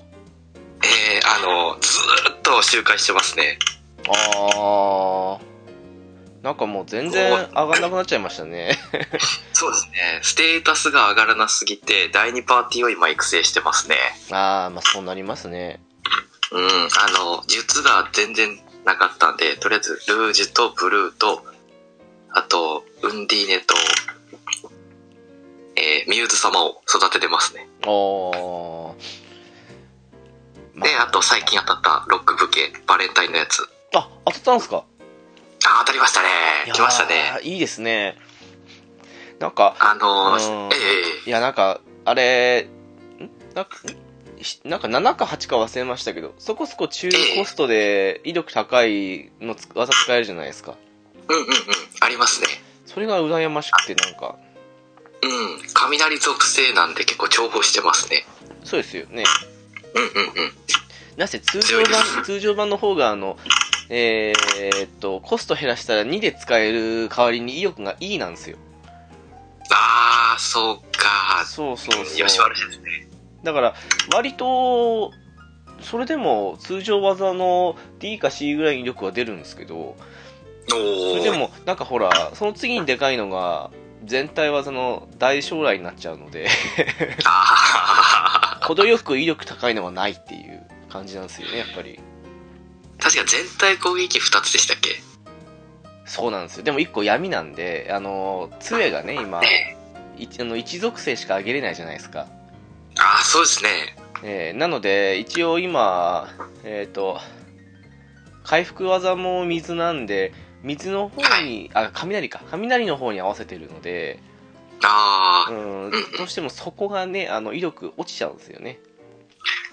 [0.84, 3.58] えー、あの、ずーっと周回してますね。
[4.08, 5.40] あー、
[6.44, 8.78] なんかもう全然上がんなくなっちゃいましたね。
[9.54, 10.20] そうですね。
[10.22, 13.98] ステータスが上がらなすぎて、第2パーティーを今育成してますね。
[14.32, 15.82] あー、まあそうなりますね。
[16.56, 21.46] うん、あの、術が全然なかったんで、とりあえず、ルージュとブルーと、
[22.32, 23.76] あと、ウンディーネと、
[25.76, 27.68] えーミューズ様を育ててますね。
[27.86, 28.94] おー。
[30.76, 33.68] まで、あと最近当たったロックブケ、バレンタインのやつ。
[33.94, 34.86] あ、当たったんすか？
[35.66, 36.28] あ、当たりましたね。
[36.72, 37.40] 来ましたね。
[37.44, 38.18] いいいですね。
[39.40, 40.78] なんか、あのうんー、え
[41.26, 42.70] えいや、なんか、あれ、
[43.20, 43.30] ん？
[43.54, 43.78] なんか、
[44.64, 50.76] なんか7か8か忘れましたけど、そこそこ中コストで威力高いのつ技使えるじゃないですか。
[51.28, 51.52] うんうんうん、
[52.02, 52.48] ありますね。
[52.86, 54.38] それが羨ましくて、なんか、
[55.22, 58.26] うん、雷属性なんで結構重宝してますね。
[58.64, 59.24] そうですよね。
[59.96, 60.52] うんうんうん。
[61.18, 63.38] なぜ通常版、通常版の方が、あの、
[63.90, 68.58] えーっと、コスト減らしたら2で使える代わりに威力が E なんですよ。
[69.72, 71.46] あー、そうか。
[71.46, 72.18] そうそうそう。
[72.20, 73.08] よし悪しですね。
[73.46, 73.76] だから、
[74.14, 75.14] 割と、
[75.80, 79.96] それでも通常技の D か C ぐらいに威力は出るんですけど、お
[80.70, 81.16] そー。
[81.18, 83.72] れでも、なんかほら、その次にでかいのが、
[84.04, 86.48] 全体技の大将来になっちゃうので。
[88.62, 92.00] 程よく威力高いのはないっていう感じなんですよね、やっぱり。
[93.00, 94.90] 確か全体攻撃2つでしたっけ？
[96.06, 96.64] そうなんですよ。
[96.64, 99.42] でも1個闇なんで、あの、杖がね、今、あ
[100.44, 102.28] の一属性しか上げれないじゃないですか。
[103.06, 103.96] ああ、そうですね。
[104.24, 106.28] えーなので、一応今、
[106.64, 107.20] えっ、と、
[108.44, 110.34] 回復技も水なんで、
[110.64, 112.42] 水の方に、あ、雷か。
[112.50, 114.20] 雷の方に合わせてるので、
[114.84, 118.80] ああ、うん、どうしてもそこがね、あの、威力落ちちゃうんですよね。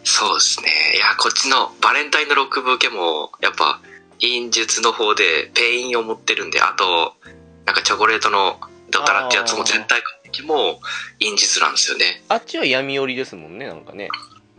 [0.04, 0.68] そうですね。
[0.94, 3.80] いや、こっちのバレンタインのロックブーケも、やっぱ、
[4.20, 7.14] 陰術の方でペインを持ってるんで、あと、
[7.64, 8.60] なんかチョコレートの
[8.90, 10.02] ドタラってやつも全体
[10.32, 10.80] 攻撃も
[11.20, 12.22] 陰術なんですよね。
[12.28, 14.08] あっちは闇寄りですもんね、なんかね。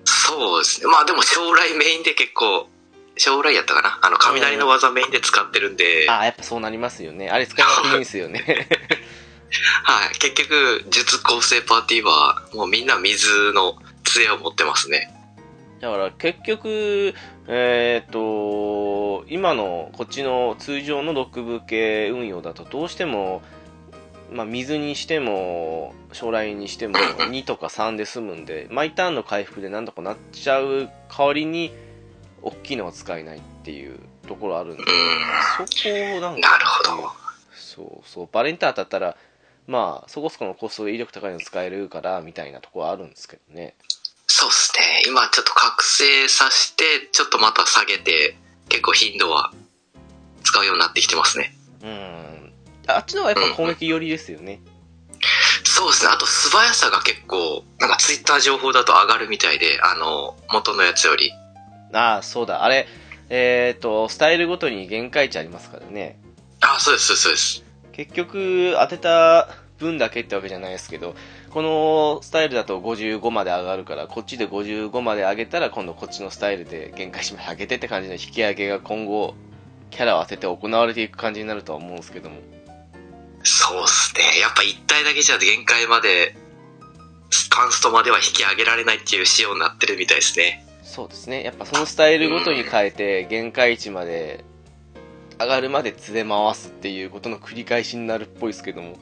[0.05, 0.88] そうですね。
[0.88, 2.67] まあでも招雷メインで結構、
[3.18, 7.30] 招雷やったかなあの、雷の技メインで使ってるんで、あ、やっぱそうなりますよね。
[7.30, 8.67] あれ使い勝手いいんですよね。
[9.84, 10.17] はい。
[10.17, 15.13] 結局、術構成パーティーは、もうみんな水の杖を持ってますね。
[15.80, 17.13] だから結局、
[17.47, 23.41] えっ、と、今のこっちの通常のロックブ系運用だとどうしても、
[24.34, 26.95] まあ、水にしても、将来にしても
[27.29, 31.71] 2とか3で済むんで、毎ターンの回復でなんとかなっちゃう代わりに、
[32.41, 34.88] 大きいのは使えないっていうところあるんで、うん。
[35.57, 37.11] そこなんか、なるほど。
[37.53, 39.17] そうそう、バレンタイン当たったら、
[39.67, 43.75] まあ、そこそこのコストで威力高いの使えるから、みたいなところはあるんですけどね。
[44.27, 45.03] そうですね。
[45.07, 48.36] 今ちょっと覚醒させて、ちょっとまた下げて、
[48.67, 49.53] 結構頻度は
[50.43, 51.55] 使うようになってきてますね。
[51.84, 52.53] うん。
[52.88, 54.61] あっちの方がやっぱ攻撃寄りですよね。
[55.63, 56.11] そうですね。
[56.13, 61.31] あと素早さが結構、なんかツイッター情報だと上がるみたいで、あの、元のやつより。
[61.93, 62.63] ああ、そうだ。
[62.63, 62.88] あれ、
[63.29, 66.19] えっ、と、スタイルごとに限界値ありますからね。
[66.61, 67.63] あ、そうです、そうです、そうです。
[67.93, 71.15] 結局、当てた分だけってわけじゃないですけど、
[71.49, 79.36] このスタイルだと55まで上がるから、こっちで55まで上げたら、今度こっちのスタイルで限界値まで上げてって感じの引き上げが今後、
[79.91, 82.38] キャラを当てて行われていく感じになるとは思うんですけども。
[83.44, 84.39] そうですね。
[84.39, 86.36] やっぱ一体だけじゃ限界まで、
[87.50, 90.66] カンストまでは引き上げられないっていう仕様になってるみたいですね。
[90.84, 91.44] そうですね。
[91.44, 94.44] やっぱそのスタイルごとに変えて、限界値まで
[95.39, 98.89] 上がるまで連れ回すっていうことの繰り返しになるっぽいですけども。
[98.89, 98.98] うん、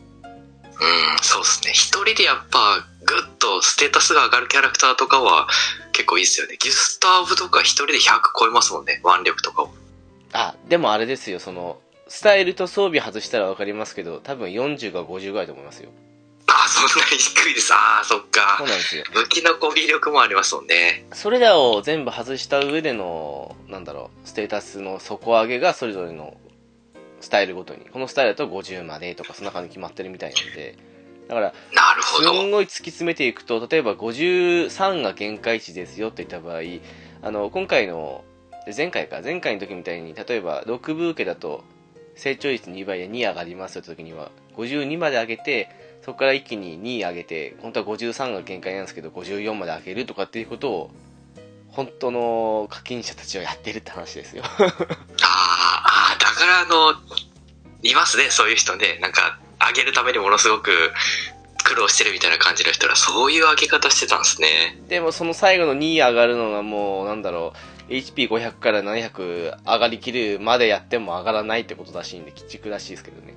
[1.22, 1.72] そうですね。
[1.72, 5.48] 一人でやっぱ、ぐっとステータスが上がるキャラクターとかは
[5.92, 6.58] 結構いいですよね。
[6.58, 8.00] ギュスターブとか一人で100
[8.39, 9.02] 超えますもんね。
[9.04, 9.74] 腕力とかを。
[10.34, 11.80] あ、でもあれですよ、その、
[12.12, 15.89] スタイルと装備外したらわかりますけど、多分40か50ぐらいだと思いますよ。
[16.47, 17.74] あ、そそんなに低いです。
[17.74, 18.68] ああ、そっかそう。
[18.68, 19.05] なんですよ。
[19.14, 21.05] 武器の攻撃力もありますもんね。
[21.14, 26.36] それらを全部外した上での、なんだろう、ステータスの底上げがそれぞれの
[27.22, 27.86] スタイルごとに。
[27.86, 30.76] このスタイルだと50までとか、そんな感じ決まってるみたいなんで。
[31.30, 32.34] だから、なるほすど。
[32.43, 36.62] んごい突き詰めていくと、例えば53が限界値ですよって言った場合、
[37.22, 38.26] あの、今回の、
[38.66, 41.64] で前回か、前回の時みたいに、例えば6ブーケだと、
[42.16, 45.70] 成長率2倍で2上がりますよって時には、52まで上げて、
[46.03, 50.91] そこから一気に2上げて、本当は53が限界なんですけど、54まで上げるとかっていうことを、
[51.70, 54.43] 本当の課金者たちはやってるって話ですよ。
[54.49, 56.95] あーあー、だからあの、
[57.84, 58.97] いますね、そういう人ね。
[59.01, 60.72] なんか、上げるためにものすごく
[61.64, 64.78] 苦労してるみたいな感じの人ら、そういう上げ方してたんですね。
[64.89, 73.34] でもその最後の2上がるのがもう、なんだろう、HP500 から700上がりきるまでやっても上がらないってことらしいんで、鬼畜らしいですけどね。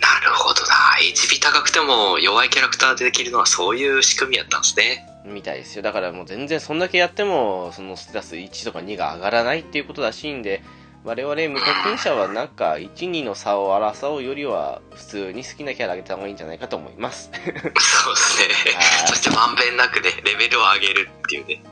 [0.00, 0.74] なるほどな。
[1.00, 5.06] HP 高くても弱いキャラクターでできるのはそういう仕組みやったんですね。
[5.24, 5.82] みたいですよ。
[5.82, 10.62] だからもう全然そんだけやっても、そのステータス1とか2が上がらないっていうことらしいんで、
[11.04, 17.30] 我々無課金者はなんか1、2の差を争うよりは、普通に好きなキャラ上げた方がいいんじゃないかと思います。
[17.36, 19.04] そうですねは。
[19.04, 21.62] い そしてまんべんなくね、レベルを上げるっていうね。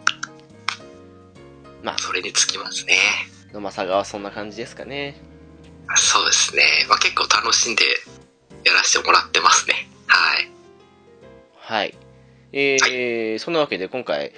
[1.83, 2.97] まあ、それにつきますね。
[3.53, 5.17] 野間サガはそんな感じですかね。
[5.97, 6.63] そうですね。
[6.89, 7.85] まあ、結構楽しんで
[8.65, 9.89] やらせてもらってますね。
[10.07, 10.51] はい。
[11.57, 11.95] はい。
[12.53, 14.33] えー、そんなわけで今回、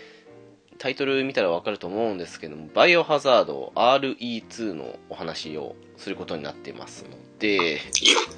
[0.79, 7.81] タイトル見たらわかると思うんですけども、バイオハザード RE2 のお話をすることになってますので、よ、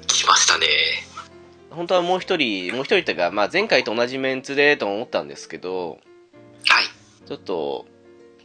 [0.07, 0.67] 来ましたね。
[1.69, 5.99] 本当はもう一人、もう一人というか、まあ前回と同じメンツでと思ったんですけど、
[6.67, 7.27] はい。
[7.27, 7.85] ちょっと、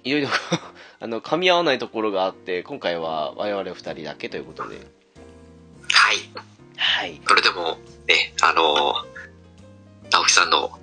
[0.05, 0.29] いろいろ
[1.01, 4.77] あの、噛み合わないところがあって、今回は我々二人だけということで、
[5.91, 6.17] はい。
[6.77, 7.21] はい。
[7.27, 9.13] それでも、ね、あのー
[10.13, 10.79] 直樹さんの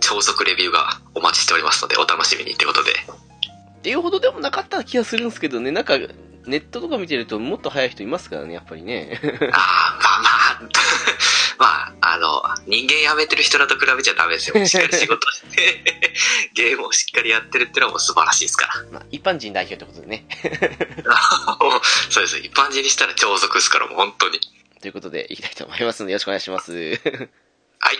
[0.00, 2.90] 超速レビューがお待ちしておりますので、お楽しみにってことで。
[2.90, 5.96] っていうほどでもなかった気がするんですけどね、なんか、
[6.44, 9.20] ネットとか見てるともっと早い人いますからね、やっぱりね。
[9.22, 10.70] ああ、まあまあ、
[11.58, 14.54] まあ、あの、人間辞めてる人らと比べちゃダメですよ。
[14.66, 15.82] しっかり仕事して、
[16.54, 18.74] ゲームをしっかりやってるってのはもう素晴らしいですから。
[18.90, 20.26] まあ、一般人代表ってことでね。
[22.10, 22.38] そうです。
[22.38, 24.40] 一般人にしたら超速ですから、もう本当に。
[24.80, 26.72] ということで、いきたいと思いますので、よろしくお願いします。
[26.72, 26.90] はい、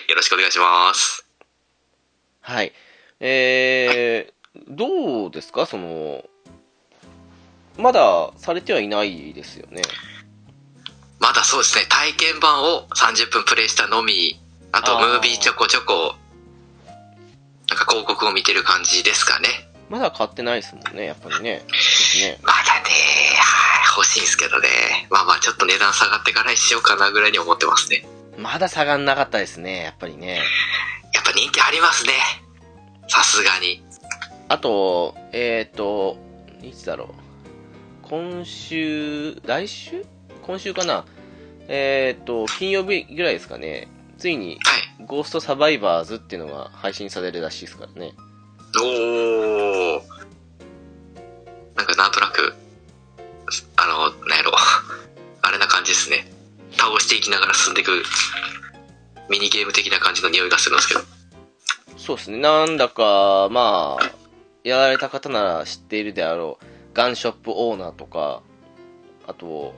[0.08, 1.26] よろしくお願いします。
[2.40, 2.72] はい。
[3.20, 5.66] えー、どうですか？
[5.66, 6.24] その、
[7.78, 9.82] まだされてはいないですよね。
[11.22, 14.40] まだそうですね、体験版を30分プレイしたのみ、
[14.72, 16.16] あとムービーちょこちょこ、
[17.68, 19.48] なんか広告を見てる感じですかね。
[19.88, 21.62] まだ買ってないですもんね、やっぱりね。
[22.18, 22.38] ね。
[22.42, 22.90] まだね、
[23.38, 25.06] はい、欲しいんですけどね。
[25.10, 28.04] まあまあ、ちょっと値段下がってからにしようかなぐらいに思ってますね。
[28.36, 30.42] まだ下がんなかったですね、やっぱりね。
[31.14, 32.14] やっぱ人気ありますね。
[33.06, 33.80] さすがに。
[34.48, 36.16] あと、えっ、ー、と、
[36.62, 38.08] いつだろう。
[38.08, 40.04] 今週、来週？
[40.42, 41.04] 今週かな
[41.68, 43.88] えっ、ー、と、金曜日ぐらいですかね。
[44.18, 45.06] ついに、はい。
[45.06, 48.12] ゴーストサバイバーズっていうのが配信されるらしいですからね。
[48.80, 50.02] おー。
[51.76, 52.54] なんかなんとなく、
[53.76, 54.52] あの、なんやろ。
[55.42, 56.30] あれな感じですね。
[56.76, 58.02] 倒していきながら進んでいく、
[59.28, 61.00] ミニゲーム的な感じの匂いがするんですけど。
[61.96, 62.38] そうですね。
[62.38, 64.10] なんだか、まあ、
[64.64, 66.64] やられた方なら知っているであろう、
[66.94, 68.42] ガンショップオーナーとか、
[69.26, 69.74] あと、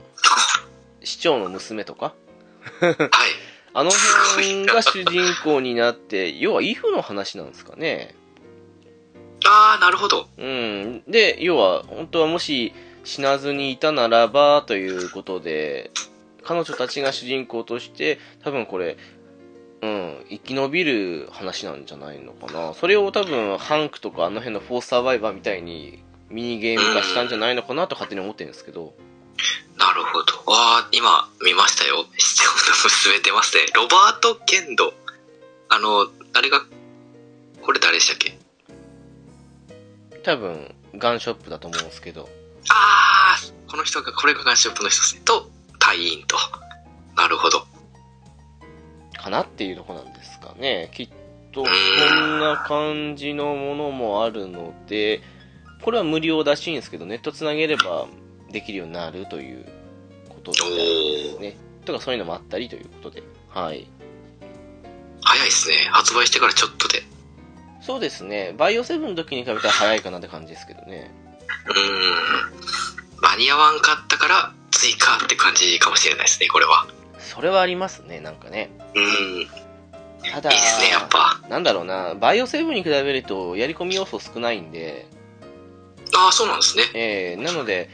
[1.03, 2.13] 市長の娘とか、
[2.81, 2.95] はい。
[3.73, 8.15] あの辺が主人公になって、要はイフの話なんですかね？
[9.45, 10.27] あー、なるほど。
[10.37, 11.03] うん。
[11.07, 12.73] で、要は、本当はもし
[13.03, 15.91] 死なずにいたならば、ということで、
[16.43, 18.97] 彼女たちが主人公として、多分これ、
[19.81, 22.73] うん、生き延びる話なんじゃないのかな。
[22.73, 28.95] それを多分、ハンクとかあの辺のフォースサバイバーみたいに、ミニゲーム化したんじゃないのかなと勝手に思ってるんですけど。
[29.77, 30.33] なるほど。
[30.47, 32.05] あー、今見ましたよ。
[32.17, 32.51] 市長の
[32.83, 33.65] 娘出ますね。
[33.75, 34.93] ロバート・ケンド。
[35.69, 36.61] あの、あれが、
[37.61, 38.37] これ誰でしたっけ？
[40.23, 42.29] 多分、ガンショップだと思うんですけど。
[42.69, 45.21] あー、この人が、これがガンショップの人ですね。
[45.25, 46.37] と、隊員と。
[47.15, 47.65] なるほど。
[49.21, 50.91] かなっていうとこなんですかね。
[50.93, 51.09] きっ
[51.51, 55.21] と、こんな感じのものもあるので、
[55.81, 58.07] これは無料らしいんですけど、ネットつなげれば
[58.51, 59.65] できるようになるという
[60.29, 60.57] ことで
[61.33, 61.57] すね。
[61.85, 63.23] とかそういうのもあったりということで。
[63.49, 63.87] はい。
[65.21, 65.75] 早いですね。
[65.91, 67.03] 発売してからちょっとで。
[67.81, 68.53] そうですね。
[68.57, 71.11] バイオセブンの時に比べたら早いかなって感じですけどね。
[71.67, 73.21] うーん。
[73.21, 76.87] 間に合わんかったから追加って感じかもしれないですね、これは。
[77.19, 78.69] それはありますね、なんかね。
[78.95, 79.47] うん。
[80.31, 81.39] ただ、いいですね、やっぱ。
[81.49, 85.07] なんだろうな、バイオセーブに比べると、やり込み要素少ないんで、
[86.15, 86.83] ああ、そうなんですね。
[86.93, 87.89] えー、なので、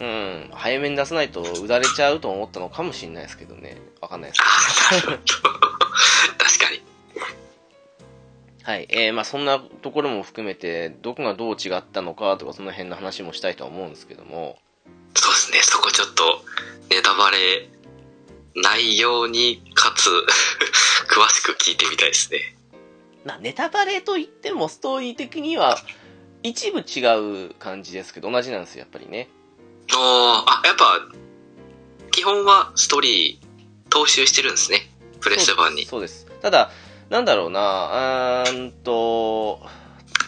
[0.00, 3.76] うん、早めに出さないと、うだれちゃうと思ったのかもしれないですけどね。
[4.00, 4.40] わかんないです。
[4.42, 4.44] あ
[4.92, 5.32] あ、なるほど。
[6.38, 6.82] 確かに。
[8.62, 8.86] はい。
[8.88, 14.58] えー、まあそんなところも含めて、どこがどう違ったのかとか、その辺の話もしたいとは思うんですけども、
[15.14, 16.44] そうですね、そこちょっと、
[16.88, 17.68] ネタバレ
[18.54, 20.08] ないように、かつ、
[21.12, 22.56] 詳しく聞いてみたいですね。
[23.26, 25.76] まあネタバレといっても、ストーリー的には、
[26.42, 29.28] 一部違う感じですけど、同じなんですよ、やっぱりね。
[29.92, 31.00] おーあ、やっぱ、
[32.10, 34.90] 基本はストーリー踏襲してるんですね。
[35.20, 35.84] プレステ版に。
[35.86, 36.26] そうです。
[36.42, 36.70] ただ、
[37.08, 39.60] なんだろうな、うーんと、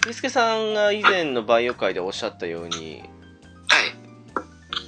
[0.05, 3.03] ピスケさんが以前のバイオ界でおっしゃったように、
[3.69, 3.81] は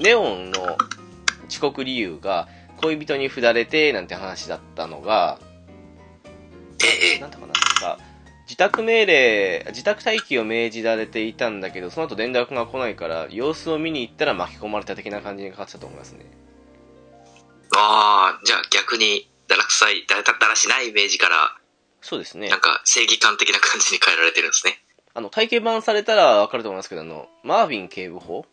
[0.00, 0.02] い。
[0.02, 0.76] ネオンの
[1.48, 2.48] 遅刻理由が
[2.78, 5.38] 恋人に振られてなんて話だったのが、
[6.82, 7.98] ええ、ええなんとかなんですか、
[8.55, 16.24] 自宅命令、自宅待機を命じられていたんだけど、その後連絡が来ないから、様子を見に行ったら巻き込まれた的な感じにかかってたと思いますね。
[17.76, 21.57] ああ、じゃあ逆に、だらくさい、だらだらしないイメージから、
[22.00, 22.61] そうですねなん。
[22.61, 24.78] か正義感的な感じに変えられてるんですね。
[25.14, 28.46] あの、体系版されたらわかると思いますけど、あの、マーヴィン警部補？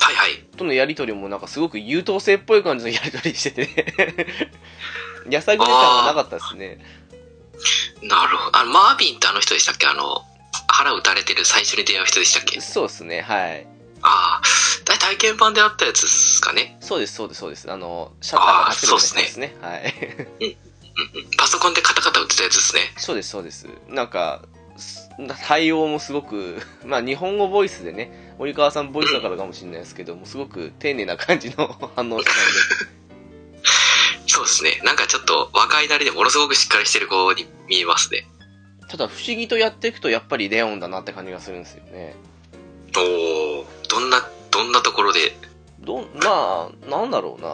[0.00, 0.46] はいはい。
[0.56, 4.48] とのやりとりもなんかすごく優等生っぽい感じのやりとりしててね。
[5.30, 6.78] やさぐれ感がなかったですね。
[8.02, 8.58] なるほど。
[8.58, 9.86] あの、マービンってあの人でしたっけ？
[9.86, 10.24] あの、
[10.68, 12.60] 腹打たれてる最初に出会う人でしたっけ？
[12.60, 13.66] そうですね、はい。
[14.02, 14.42] ああ、
[14.84, 16.76] 大体験版であったやつですかね？
[16.80, 17.70] そうです、そうです、そうです。
[17.70, 19.56] あの、シャッターが走るやつですね。
[19.60, 19.94] はい。
[20.40, 20.56] うんうん
[21.38, 22.82] パソコンでカタカタ打ってたやつですね。
[22.98, 23.66] そうです、そうです。
[23.88, 24.42] なんか、
[24.76, 25.08] す
[25.46, 32.30] 対応もすごく、まあ日本語ボイスでね、森川さんボイスだからかもしれないですけども、すごく丁寧な感じの反応した
[34.32, 34.80] そうですね。
[34.82, 38.26] なんかちょっと若いなりでものすごくしっかりしてる子に見えますね。
[38.88, 42.16] ただ不思議とやっていくとやっぱりレオンだなって感じがするんですよね。
[42.96, 43.00] お
[43.60, 45.36] おどんな、どんなところで？
[45.80, 47.48] ど、まあ、なんだろうな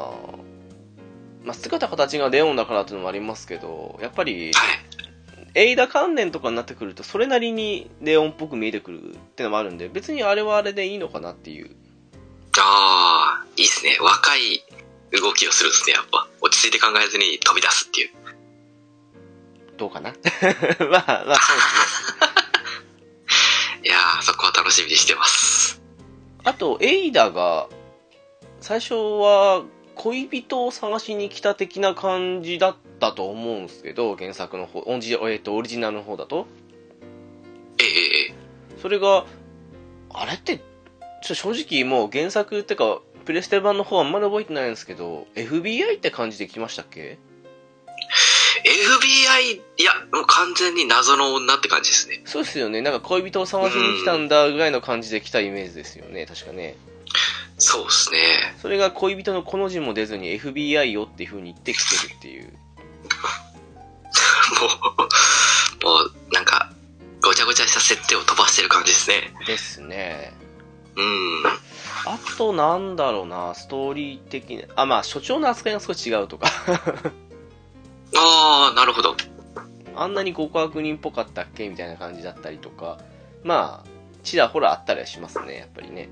[1.44, 4.78] まあ姿形がレオンだからっていうのもありますけど、やっぱり、はい。
[5.54, 11.74] エイダ関連とかになってくると、それなりにレオンっぽく見えてくるってのもあるんで、別にあれはあれでいいのかなっていう。
[12.60, 13.96] ああ、いいですね。
[14.00, 14.62] 若い
[15.20, 16.27] 動きをするんですね、やっぱ。
[16.40, 18.10] 落ち着いて考えずに飛び出すっていう。
[19.76, 20.10] どうかな？
[20.90, 23.84] まあ、まあ、そうですね。
[23.84, 25.80] いやー、そこは楽しみにしてます。
[26.44, 27.68] あと、エイダが、
[28.60, 29.64] 最初は
[29.94, 36.46] 恋人を探しに来た的な感じだったと思うんですけど、原作の方、オンジえー、とオリジナルの方だと。
[37.80, 38.34] ええええ
[38.80, 39.26] それが、
[40.10, 40.60] あれって、
[41.22, 47.18] 正直もう原作ってか、プレステ版の方はあんまり覚えてないんですけど、FBI って感じで来ましたっけ
[48.64, 52.22] ？FBI、いや、もう完全に謎の女って感じですね。
[52.24, 52.80] そうですよね。
[52.80, 56.24] なんか恋人を探しに来たんだぐらいの感じで来たイメージですよね。
[56.24, 56.76] 確かね。
[57.58, 58.18] そうですね。
[58.62, 62.48] それが恋人のこの字も出ずに FBI よっていう風に言ってきてるっていう。
[65.82, 66.72] もう、もう、なんか、
[67.22, 69.34] ごちゃごちゃした設定を飛ばしてる感じですね。
[69.46, 70.32] ですね。
[70.96, 71.42] うん。
[72.06, 74.64] あとなんだろうな、ストーリー的に。
[74.76, 76.48] あ、まあ、所長の扱いが少し違うとか。
[78.16, 79.16] ああ、なるほど。
[79.96, 82.98] あんなに極悪人っぽかったっけみたいな感じだったりとか。
[83.42, 83.88] まあ、
[84.22, 86.08] ちらほらあったりはしますね、やっぱりね。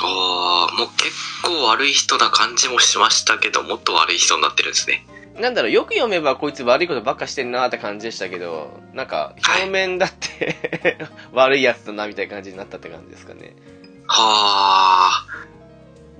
[0.00, 1.10] ああ、もう結
[1.42, 5.04] 構悪い人な感じもしましたけど、もっと悪い人になってるんですね。
[5.40, 10.56] なんだろう、よく読めばこいつ悪いことばっかしてんなって感じでしたけど、なんか、表面だって、
[11.32, 13.54] 悪いやつだなみたいな感じになったって感じですかね。
[14.08, 15.26] はあ、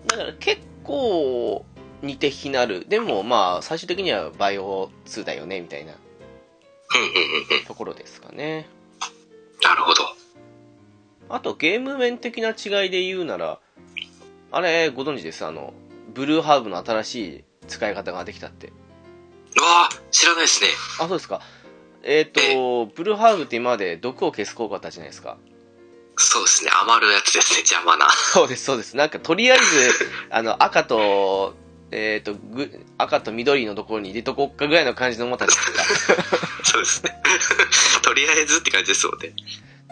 [0.07, 1.65] だから結構
[2.03, 2.87] 似て非なる。
[2.89, 7.65] でもまあ、最終的にはバイオ2だよね、みたいなうんうんうんうん。
[7.67, 8.69] ところですかね。
[9.63, 10.05] なるほど。
[11.31, 13.59] あと、ゲーム面的な違いで言うなら、
[14.51, 15.45] あれ、ご存知です？
[15.45, 15.75] あの、
[16.15, 18.69] ブルーハーブの新しい使い方ができたって。
[18.69, 18.71] う
[19.63, 20.69] わあ、知らないですね。
[21.01, 21.43] あ、そうですか。
[22.03, 25.37] えっ、と、ブルーハーブって今まで毒を消す効果あったじゃないですか。
[26.19, 26.71] そうですね。
[26.83, 28.11] 余るやつですね、邪魔な。
[28.11, 28.97] そうです、そうです。
[28.97, 29.65] なんか、とりあえず、
[30.31, 31.55] あの、赤と、
[31.91, 36.23] えっ、と、ぐ、赤と緑のところに入れとこっかぐらいの感じのものたちですか。
[36.65, 37.15] そうですね。
[38.03, 39.33] とりあえずって感じですもんね。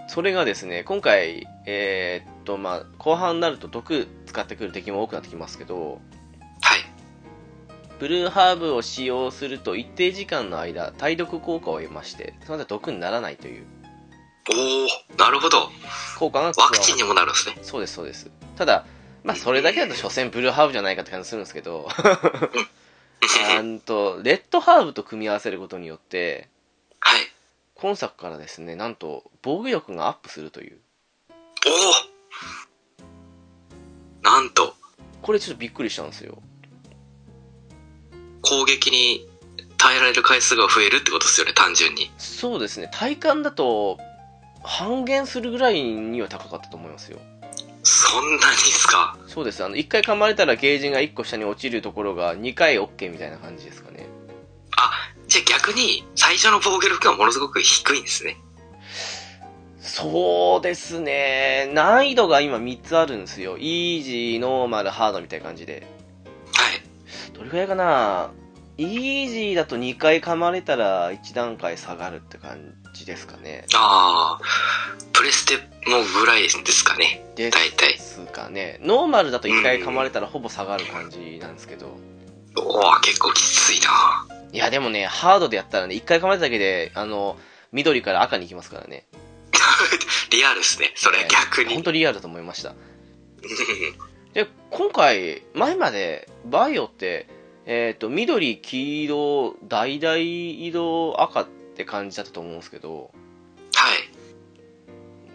[0.08, 6.00] それがですね、今回、えーっと、まあ、後半になると毒使ってくる敵も多くなってきますけど、
[6.60, 6.80] はい。
[7.98, 13.64] ブルーハーブを使用すると一定時間の間、対毒効果を得まして、その後毒にならないという
[14.52, 15.70] おおなるほど。
[16.18, 17.58] 効果がワクチンにもなるんですね。
[17.62, 18.30] そうです、そうです。
[18.56, 18.86] ただ、
[19.24, 21.88] まあ、それだけだと所詮ブルーハーブじゃないかって感じするんですけど、
[23.56, 26.48] あんと、レッドハーブと組み合わせることによって、
[27.00, 27.20] はい。
[27.74, 30.78] 今作からですね、なんと、防御力がアップするという。
[31.66, 31.70] お
[33.02, 33.02] お
[34.22, 34.74] なんと、
[35.22, 36.40] これちょっとびっくりしたんですよ。
[38.42, 39.28] 攻撃に
[39.76, 42.12] 耐えられる回数が増えるってことですよね、単純に。
[42.16, 43.98] そうですね、体感だと、
[44.66, 47.18] 半減するぐらいには高かったと思いますよ。
[47.82, 49.16] そんなにっすか？
[49.28, 49.64] そうです。
[49.64, 54.08] あの、1回噛まれたらゲージが1個下に落ちるところが2回 OK みたいな感じですかね。
[54.76, 54.90] あ、
[55.28, 58.38] じゃあ逆に、最初の防御力がものすごく低いんですね。
[59.78, 61.70] そうですね。
[61.72, 63.56] 難易度が今3つあるんですよ。
[63.58, 65.86] イージー、ノーマル、ハードみたいな感じで。
[66.52, 67.32] はい。
[67.32, 68.30] どれくらいかな？
[68.78, 73.64] イージーだと2回噛まれたら1段階下がるって感じですかね。
[73.74, 74.44] ああ、
[75.12, 75.56] プレステ
[75.88, 77.24] もぐらいですかね。
[77.36, 78.78] で大体すかね。
[78.82, 81.98] ノーマルだと1回噛まれたらほぼ下がる感じなんですけど。
[82.58, 87.36] おお結構きついないや、でもね、ハードでやったらね、1回噛まれただけで、あの、
[87.72, 89.04] 緑から赤に行きますからね。
[90.30, 90.92] リアルですね。
[90.96, 91.74] それね逆に。
[91.74, 92.74] 本当リアルだと思いました。
[94.32, 97.28] で、今回、前まで、バイオって、
[97.66, 101.46] えっ、と、緑、黄色、橙色、赤っ
[101.76, 103.10] て感じだったと思うんですけど、
[103.74, 104.08] はい。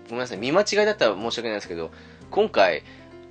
[0.06, 1.92] ごめんなさい、見間違いだったら申し訳ないですけど、
[2.30, 2.84] 今回、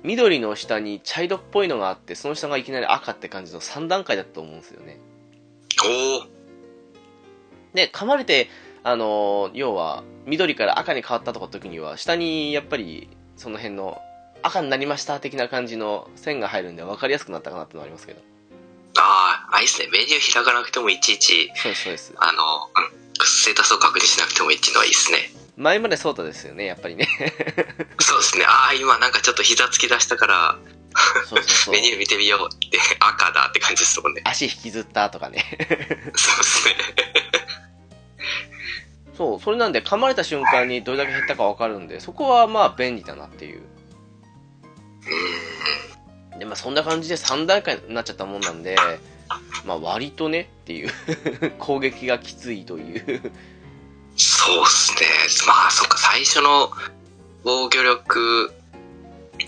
[0.03, 4.99] 緑の下に茶色っぽいのがあって、その下がいきなり赤って感じの3段階だったと思うんですよね。
[5.85, 6.27] おお
[7.73, 8.49] で、噛まれて、
[8.83, 14.01] あのー要は、緑から赤に変わったとか時には、下にやっぱり、その辺の、
[14.43, 18.21] 赤になりました的な感じの線が入るんで分かりやすくなったかなってのはありますけど。
[18.97, 19.87] ああ、あいいっすね。
[19.91, 22.13] メニュー開かなくてもいちいち、そうです、そうです。
[22.17, 25.31] あの、うんステータスを確認しなくてもいいっていうのはいいっすね。
[25.57, 27.07] 前までそうだですよね、やっぱりね。
[27.99, 28.45] そうですね。
[28.45, 30.57] ああ、今なんかちょっと膝つき出したから、
[31.27, 31.81] そうそうそうメ。
[31.81, 34.21] ニュー見てみようって、 赤だって感じですもんね。
[34.25, 35.45] 足引きずったとかね。
[36.15, 36.75] そうですね。
[39.17, 43.61] そう、それなんで噛まれた瞬間にどれだけ減ったか分かるんで、そこはまあ便利だなっていう。
[46.39, 48.75] で、まあそんな感じで3段階になっちゃったもんなんで、
[49.65, 50.91] まあ割とねっていう、
[51.59, 53.31] 攻撃がきついという。
[54.17, 55.07] そうっすね。
[55.47, 56.71] まあ、そっか、最初の
[57.43, 58.53] 防御力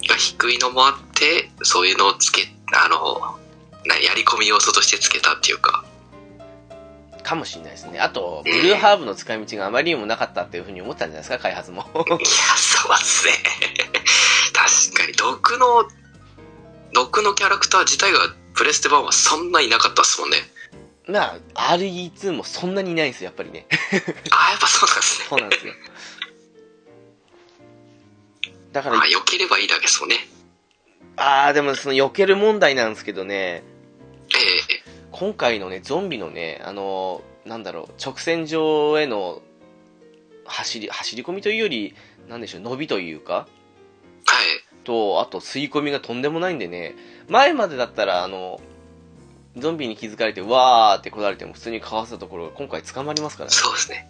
[0.08, 3.38] が低いのもあって、そういうのをつけ、あの、
[3.86, 5.84] なやり込み要素としてつけたっていうか。
[7.24, 8.00] かもしれないですね。
[8.00, 11.82] あと、ブルーハーブの使い道があまりにもなかったっていうふうに思ったんじゃないですか、開発も。
[11.82, 12.18] いや、
[12.58, 13.34] そうっすね。
[14.54, 15.86] 確かに、毒の、
[16.94, 18.20] 毒のキャラクター自体が
[18.54, 20.38] プレステ版はそんないなかったっすもんね。
[21.08, 23.66] まあ、RE2 もそんなにいないんですよ、やっぱりね。
[24.32, 25.26] ああ、やっぱそうなんですね。
[25.30, 25.74] そうなんですよ。
[28.72, 30.28] だからまあ、、良ければいいだけですもんね。
[31.16, 33.64] あー、でもその避ける問題なんですけどね、
[34.34, 34.38] え
[34.80, 39.44] え今回のね、ゾンビのね、あの、なんだろう、直線上への
[40.46, 41.94] 走り、走り込みというより、
[42.28, 43.48] なんでしょう、伸びというか、はい。
[44.84, 46.96] と、あと吸い込みがとんでもないんでね、
[47.28, 48.62] 前までだったら、あの、
[49.58, 53.56] ゾンビに気づかれて、わーって来られても普通にかわせたところが今回捕まりますからね。
[53.56, 54.08] そうですね。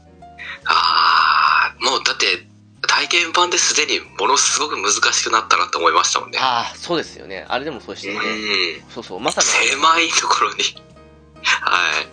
[0.65, 2.47] ああ、もうだって、
[2.87, 6.37] 体験版ですでにものすごく難しくなったなって思いましたもんね。
[6.39, 7.45] ああ、そうですよね。
[7.47, 8.15] あれでもそうしてね。
[8.15, 8.91] うん。
[8.91, 10.63] そうそう、まさか、狭いところに。
[11.43, 12.07] はい。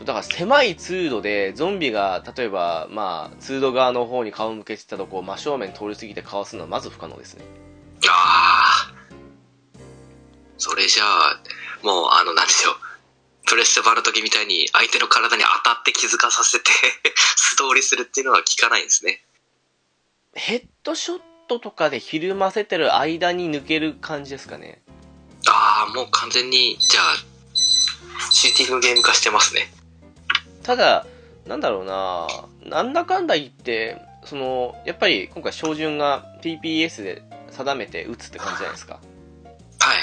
[0.00, 7.44] だから狭い通路でゾンビが、例えば、まあ、通路側の方に顔向けてたとこを真正面通り過ぎてかわすのはまず不可能ですね。
[8.08, 8.94] ああ。
[10.56, 11.40] それじゃあ、
[11.82, 12.76] もう、あの、なんでしょう。
[13.46, 16.70] プレステバの時みたいに相手の体に当たって気づかさせて
[17.36, 19.24] 素通りするっていうのは効かないんですね。
[20.34, 24.82] ヘッドショットとかでひるませてる間に抜ける感じですかね。
[25.48, 27.16] ああ、もう完全に、じゃあ、
[28.32, 29.72] シューティングゲーム化してますね。
[30.62, 31.06] ただ、
[31.46, 32.28] なんだろうな
[32.64, 39.00] なんだかんだ言って、その、やっぱり今回照準が TPS で定めて撃つって感じじゃないですか。
[39.80, 39.94] は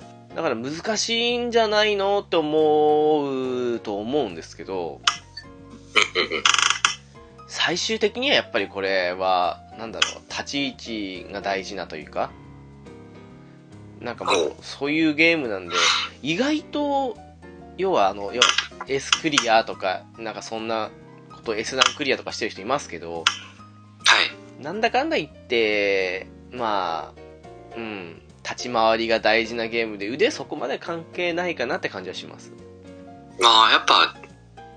[0.00, 0.34] い。
[0.34, 5.00] だから難しいんじゃないのって思うと思うんですけど。
[7.48, 10.72] 最終的にはやっぱりこれは、なんだろう、立ち位
[11.24, 12.30] 置が大事なというか、
[14.00, 15.74] なんかもう、そういうゲームなんで、
[16.22, 17.16] 意外と、
[17.78, 18.46] 要はあの、要は
[18.86, 20.90] S クリアとか、なんかそんな
[21.32, 23.24] こと S 段クリアとかしてる人いますけど、は
[24.60, 24.62] い。
[24.62, 32.52] なんだかんだ言って、まあ、うん、立ち回りが大事なゲームで腕そこまで関係ないかなって感じはします。
[33.40, 34.14] まあ、やっぱ、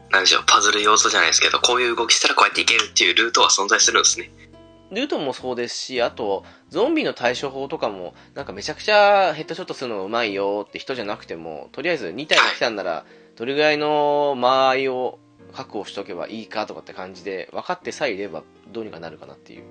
[0.09, 4.31] なんでしょう、パズル要素じゃないですけど、こういう動きしたらこうやっていけるっていうルートは存在するんですね。
[4.91, 15.19] ルートもそうですし、あと、ゾンビの対処法とかも、なんかめちゃくちゃヘッドショットするのがうまいよって人じゃなくても、とりあえず2体が来たんなら、どれぐらいの間合いを
[15.53, 19.63] 確保しとけばいいかとかって感じで、分かってさえいればどうにかなるかなっていう。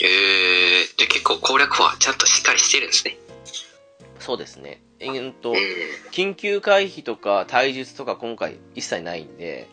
[0.00, 3.18] えー、で結構攻略法はちゃんとしっかりしてるんですね。
[4.18, 4.80] そうですね。
[5.00, 5.56] えーっとうん。、
[6.12, 9.68] 緊急回避とか体術とか今回一切ないんで、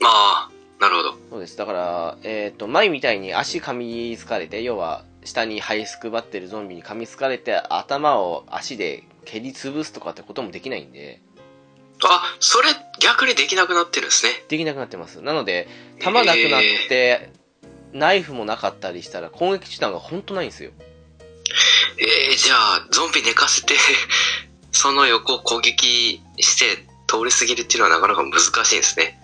[0.00, 0.50] まあ、
[0.82, 1.14] なるほど。
[1.30, 1.56] そうです。
[1.56, 11.20] だから、えっ、と、前みたいに足噛みつかれて、要は、下に這いすくばってるゾンビに噛みつかれて、頭を足で蹴り潰すとかってこともできないんで、
[12.02, 14.32] あ、それ逆にできなくなってるんですね。
[14.48, 15.22] できなくなってます。
[15.22, 15.68] なので、
[16.00, 17.30] 弾なくなって、
[17.92, 20.72] ナイフもなかったりしたら、攻撃手段が本当ないんですよ。
[21.98, 23.76] えー、じゃあ、ゾンビ寝かせて、
[24.72, 29.21] その横を攻撃して通り過ぎるっていうのはなかなか難しいんですね。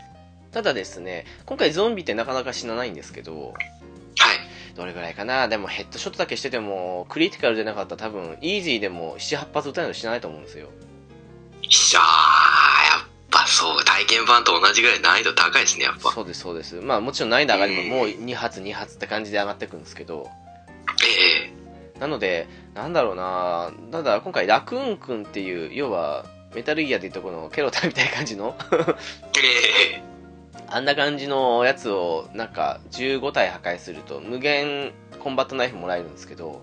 [0.53, 3.55] ただですね、今回ゾンビってなかなか死なないんですけど、はい。
[4.75, 5.49] どれぐらいかな？
[5.49, 10.69] でもヘッドショットだけしてても、クリティカルでなかったら多分、イージーでも7、8発撃たないと死なないと思うんですよ。
[11.69, 16.13] しゃー、やっぱそう、体験版と同じぐらい難易度高いですね、やっぱ。
[16.13, 16.77] そうです、そうです。
[16.77, 20.31] まあもちろん難易度上がりももう2発、2発って感じで上がっていくんですけど、
[21.05, 21.53] え
[21.97, 26.25] えなので、なんだろうなただ今回ラクーンくんっていう、要は、
[26.55, 30.03] メタルギアでいうとこのケロタみたいな感じの、ええ
[30.71, 36.63] あんな感じのやつを、なんか、15体破壊すると、無限コンバットナイフもらえるんですけど、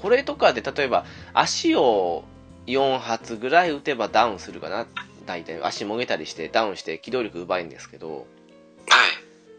[0.00, 2.24] これとかで例えば、足を
[2.66, 4.86] 4発ぐらい撃てばダウンするかな
[5.26, 8.26] 大体、足もげたりしてダウンして機動力奪えるんですけど、はい。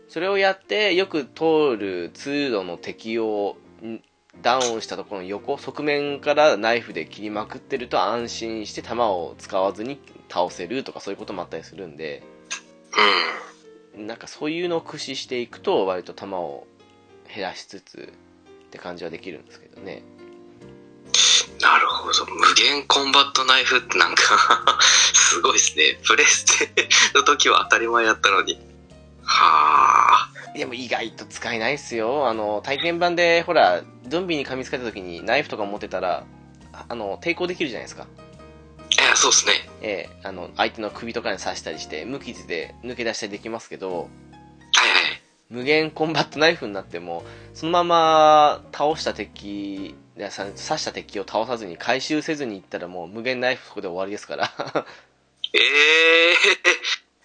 [0.07, 4.01] それをやってよく通る通路の敵をん
[4.41, 12.23] ダウンしたところの横側面からナイフで切りまくってると安心して弾を使わずに倒せるとかそういうこともあったりするんで
[13.95, 14.07] うん。
[14.07, 16.65] なんかそういうのを駆使していくと割と弾を
[17.34, 18.13] 減らしつつ
[18.67, 20.03] って感じはできるんですけどね
[21.61, 22.25] なるほど。
[22.25, 24.79] 無限コンバットナイフってなんか
[25.13, 25.99] すごいですね。
[26.03, 28.59] プレステの時は当たり前だったのに。
[29.23, 30.40] はあ。
[30.56, 36.26] でも意外と使えないっすよあの体験版でほらゾンビに噛みつかれた時にナイフとか持ってたら
[36.74, 38.08] ああの抵抗できるじゃないですか
[38.91, 39.54] いや、そうですね。
[39.82, 44.10] ええあの相手の首とかに刺したりして無傷で抜け出したりできますけどはいはい。
[45.49, 47.24] 無限コンバットナイフになっても
[47.54, 54.52] そのまま倒した敵刺した敵を倒さずに回収せずにいったらもう無限ナイフそこで終わりですから
[55.54, 55.60] え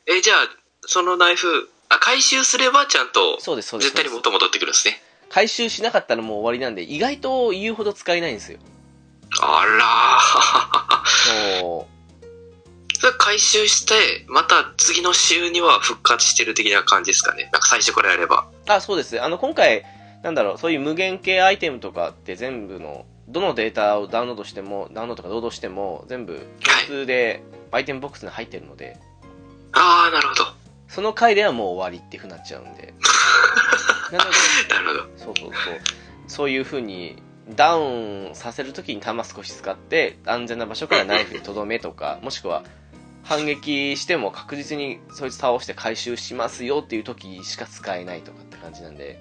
[0.08, 0.48] ええ、じゃあ、
[0.82, 5.00] そのナイフ、あ、回収すればちゃんと、そうですそうです絶対に元戻ってくるんですね。
[5.28, 8.58] 回収しなかったらもう終わりなんで意外と言うほど使えないんですよ
[9.40, 11.60] あらー。
[11.60, 11.96] そう
[12.98, 17.42] それ回収して、また次の週には復活してる的な感じですかね。
[17.44, 18.48] なんか最初からやれば。
[18.66, 19.22] あ、そうです。
[19.22, 19.84] あの、今回、
[20.22, 28.96] なんだろう、そういう無限系アイテムとかって全部の、どのデータをダウンロードしても、ダウンロードとかロードしても、全部共通でアイテムボックスに入ってるので、
[29.72, 30.65] ああ、なるほど。
[30.96, 32.94] その回ではもう終わりっていう風になっちゃうんで。
[34.10, 35.00] なので、なるほど。
[35.18, 35.80] そうそうそう。
[36.26, 42.64] そういう風に、ダウンさせるときに弾少し使って、安全な場所からナイフでとどめとか、もしくは、
[43.24, 49.20] 反撃しても確実にそいつ倒して回収しますよっていう時しか使えないとかって感じなんで、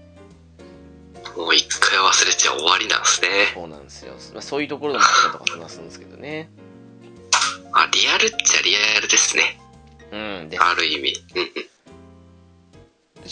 [1.36, 3.28] もう一回忘れちゃ終わりなんですね。
[3.54, 4.14] そうなんですよ。
[4.32, 6.50] まあ、そういうところでもあったりとかしますんですけどね。
[7.74, 9.60] あ、リアルっちゃリアルですね。
[10.12, 10.50] うん。
[10.50, 11.14] で、ある意味。
[11.14, 11.20] ち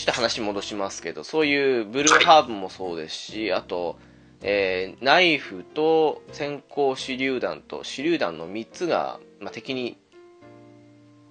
[0.02, 3.98] ょっと話戻しますけど、そういうブルーハーブもそうですし、あと、
[4.42, 9.98] えーナイフと先行手榴弾と手榴弾の3つが、まあ、敵に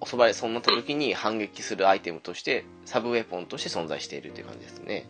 [0.05, 5.07] 襲われそうになった時に反撃するアイテムとして、サブウェポンとして存在しているという感じですね。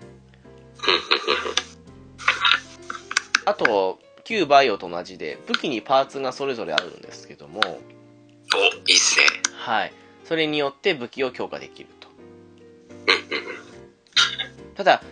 [3.46, 7.70] あと、旧バイオと同じで、武器にパーツがそれぞれあるんですけども、お、
[8.88, 9.26] いいっすね。
[9.58, 9.94] はい。
[10.34, 12.08] それによって武器を強化できると。
[14.74, 15.04] ただ、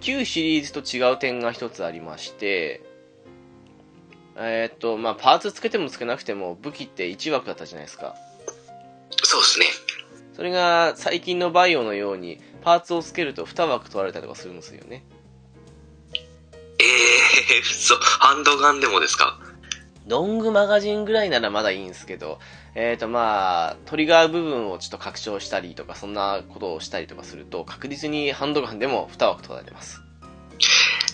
[0.00, 2.82] 旧シリーズと違う点が一つありまして、
[4.34, 8.14] えーっと、まあ、パーツつけてもつけなくても武器って1枠だったじゃないですか。
[9.24, 9.66] そうですね。
[10.34, 15.04] それが最近のバイオのように、パーツをつけると2枠取られたりとかするんですよね。
[16.14, 19.38] ええー、そう、ハンドガンでもですか？
[20.06, 22.38] ロングマガジンぐらいならまだいいんですけど、
[22.78, 30.02] えーっとまあ、トリガー部分をちょっと拡張したりとか、そんなことをしたりとかすると、確実にハンドガンでも2枠取られます。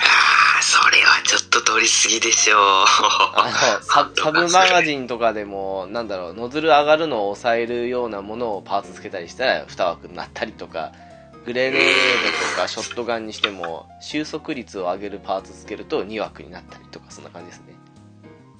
[0.01, 2.59] ああ、それはちょっと取りすぎでしょう。
[2.59, 10.91] あの、ササブマガジンとかでも、なんだろう、ノズル上がるのを抑えるようなものをパーツつけたりしたら、2枠になったりとか、
[11.45, 11.87] グレネード
[12.57, 17.75] とかショットガンにしても収束率を上げるパーツつけると2枠になったりとかそんな感じですね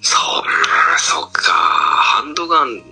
[0.03, 1.53] そう、うん、そっか。
[1.53, 2.83] ハンドガン、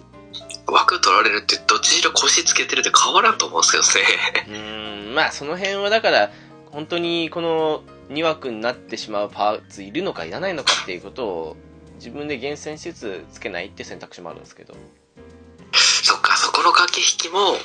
[0.67, 4.47] 枠取られるってどっちにしろ腰つけてるって変わらんと思うんですけどね。
[4.49, 6.31] うーんまあその辺はだから
[6.71, 11.57] 本当にこの2枠になってしまうパーツいるのかいらないのかっていうことを
[11.97, 14.75] 自分で厳選しつつつけないって選択肢もあるんですけど
[15.73, 17.57] そっか、そこの駆け引きも、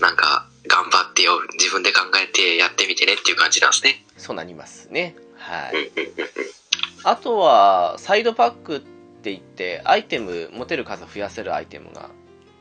[0.00, 4.04] なんか、頑張ってよ、自分で考えてやってみてねっていう感じなんですね。
[4.16, 5.90] そうなりますねはい。
[7.04, 12.10] あとはサイドパックって言ってアイテム持てる数増やせるアイテムが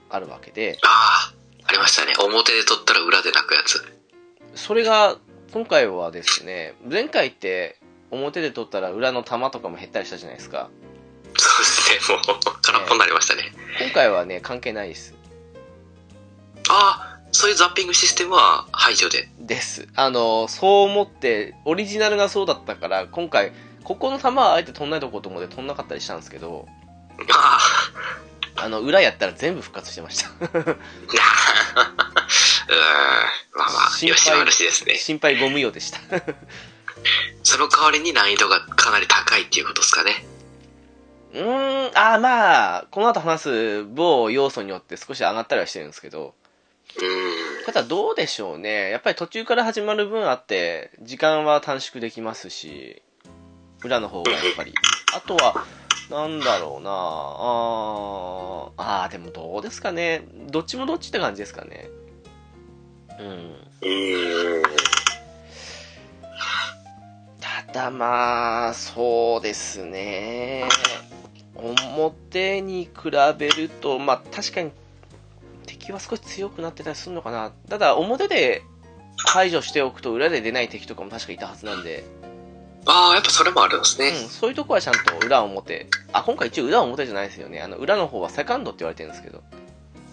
[0.10, 1.34] あるわけでああ、
[1.66, 2.14] ありましたね。
[2.20, 3.84] 表で取ったら裏で泣くやつ。
[4.56, 5.18] それが
[5.54, 7.78] 今回はですね前回って
[8.12, 10.70] 表で取ったら裏の弾とかも減ったりしたじゃないですか
[11.38, 13.44] そうですね、もう、空っぽになりましたね。
[13.80, 15.14] 今回はね関係ないです
[16.70, 19.30] ああ、そういうザッピングシステムは排除で。
[19.40, 23.52] ですあのそう思ってオリジナルがそうだったから今回
[23.90, 26.68] ここの弾はあえて飛んないとこと思って飛んなかったりしたんですけど
[27.34, 27.58] あ
[28.56, 30.30] あの裏やったら全部復活してました。
[30.30, 30.78] あ、 うーん、まあ
[33.56, 34.94] まあ、心配ですね。
[34.96, 35.98] 心配ご無用でした。
[37.42, 40.24] その代わりに難易度がかなり高いっていうことですかね。
[41.34, 41.98] うーん。
[41.98, 46.36] あーまあこの後話す某要素によって少し上がったりはしてるんですけど。
[46.96, 47.66] うーん。
[47.66, 48.92] ただどうでしょうね。
[48.92, 53.02] やっぱり途中から始まる分あって時間は短縮できますし
[53.84, 54.74] 裏の方がやっぱり。
[55.16, 55.66] あとは
[56.10, 56.92] なんだろうな。
[56.92, 60.24] あーあーでもどうですかね。
[60.50, 61.90] どっちもどっちって感じですかね。
[63.20, 63.56] うん。
[67.40, 70.68] ただまあそうですね。
[71.56, 74.72] 表に比べるとまあ確かに
[75.66, 77.52] 敵は少し強くなってたりするのかな。
[77.70, 78.64] ただ表で
[79.28, 82.04] 排除しておくと裏で出ない敵とかも確かいたはずなんで、
[82.86, 84.10] ああ、やっぱそれもあるんですね。
[84.10, 89.44] うん、そういうとこはちゃんと裏表あ今回一応裏表じゃないですよねあの裏の方はセカンドって言われてるんですけど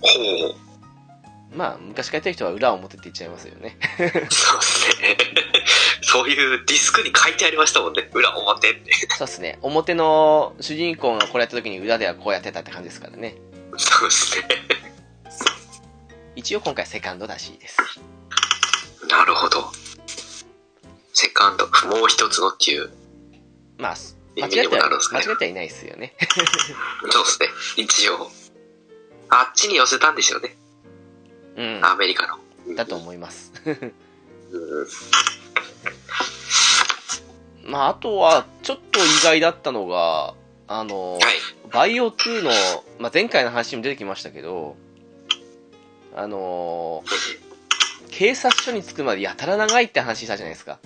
[0.00, 0.08] ほ
[0.48, 1.56] う。
[1.56, 5.16] まあ昔からやってる人は裏表って言っちゃいますよね そうですね。
[6.02, 8.08] そういうディスクに書いてありましたもんね。
[8.12, 8.92] 裏表って。
[9.16, 13.36] そうですね表の主人公がこれやった時に裏ではこうやってたって感じですからね
[13.76, 14.48] そうですね。
[16.36, 17.78] 一応今回セカンドらしいです
[19.08, 19.85] なるほど。
[21.18, 22.90] セカンド、もう一つのっていう。
[23.78, 23.96] まあ、
[24.36, 26.14] 間違っては、ね間違ってはいないですよね。
[27.10, 27.48] そうですね。
[27.76, 28.30] 一応。
[29.30, 30.58] あっちに寄せたんでしょうね。
[31.56, 31.80] うん。
[31.82, 32.26] アメリカ
[32.66, 32.74] の。
[32.74, 33.50] だと思います。
[33.64, 33.94] うん
[37.64, 40.34] まあ、あとは、ちょっと意外だったのが、
[40.68, 41.22] あの、はい。
[41.72, 42.50] バイオ2の、
[42.98, 44.76] まあ、前回の話にも出てきましたけど、
[46.14, 47.02] あの、
[48.10, 50.78] 警察署に着くまでやたら長いって話したじゃないですか。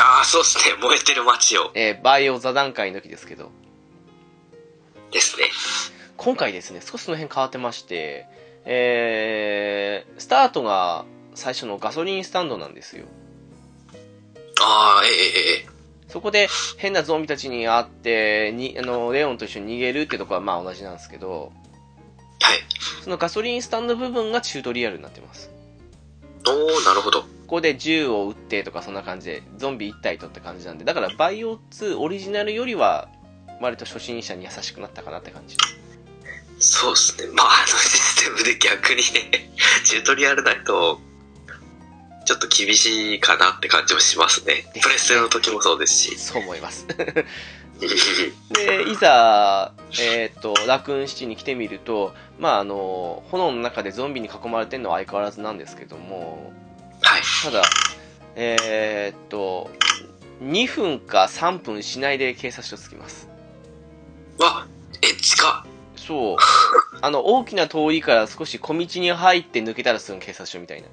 [0.00, 0.74] ああ、そうですね。
[0.80, 1.70] 燃えてる街を。
[1.74, 3.50] えーバイオ座談会の時ですけど、
[5.12, 5.44] ですね。
[6.16, 8.26] 今回ですね、少しその辺変わってまして、
[8.64, 13.04] えー、スタートが最初のガソリンスタンドなんですよ。
[14.60, 15.20] ああ、ええええ
[15.58, 15.74] ええ。
[16.08, 21.52] そこで変なゾンビたちに会って、に、あの、レオンと一緒に逃げるってとこはまあ同じなんですけど、
[22.40, 22.58] はい。
[23.02, 25.50] そのガソリンスタンド部分がチュートリアルになってます。
[26.46, 27.24] おー、なるほど。
[27.44, 33.08] ここで銃を撃ってとかそんな感じで、ゾンビ1体とって感じなんで、だからバイオ2オリジナルよりは、
[33.60, 35.56] 割と初心者に優しくなったかなって感じ。
[36.58, 37.32] そうですね。
[37.34, 38.96] まあ、あのシステムで逆に
[39.30, 39.50] ね、
[39.84, 41.00] チュートリアルないと、
[42.24, 44.64] ちょっと厳しいかなって感じもしますね。
[44.82, 46.18] プレステの時もそうですし。
[46.18, 46.86] そう思います。
[48.50, 56.52] で、いざ、えっ、と、ラクーンシティに来てみると、まあ、あの、炎の中でゾンビに囲まれてるのは相変わらずなんですけども、
[57.04, 57.22] はい。
[57.42, 57.62] ただ、
[58.36, 59.70] えーっと、
[60.42, 63.28] 2分か3分しないで警察署着きます。
[64.38, 64.66] わ、
[65.02, 65.66] え、近っ。
[65.96, 66.36] そう。
[67.02, 70.88] あの、大きな通りから少し小道に入って抜けたらすぐ警察署みたいな。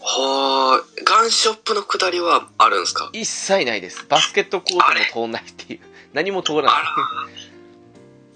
[0.00, 3.10] はー、ガンショップの下りはあるんですか？
[3.12, 4.06] 一切ないです。
[4.08, 5.80] バスケットコートも通んないっていう。
[6.12, 6.72] 何も通らない。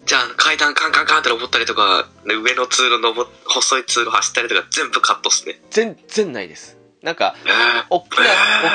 [0.05, 5.61] じゃあ、階段カンカンカンって登ったりとか、ね上の通路登っ、細い通路走ったりとか全部カットっすね。
[5.70, 6.76] 全然ないです。
[7.03, 8.24] なんか、えー、大きな、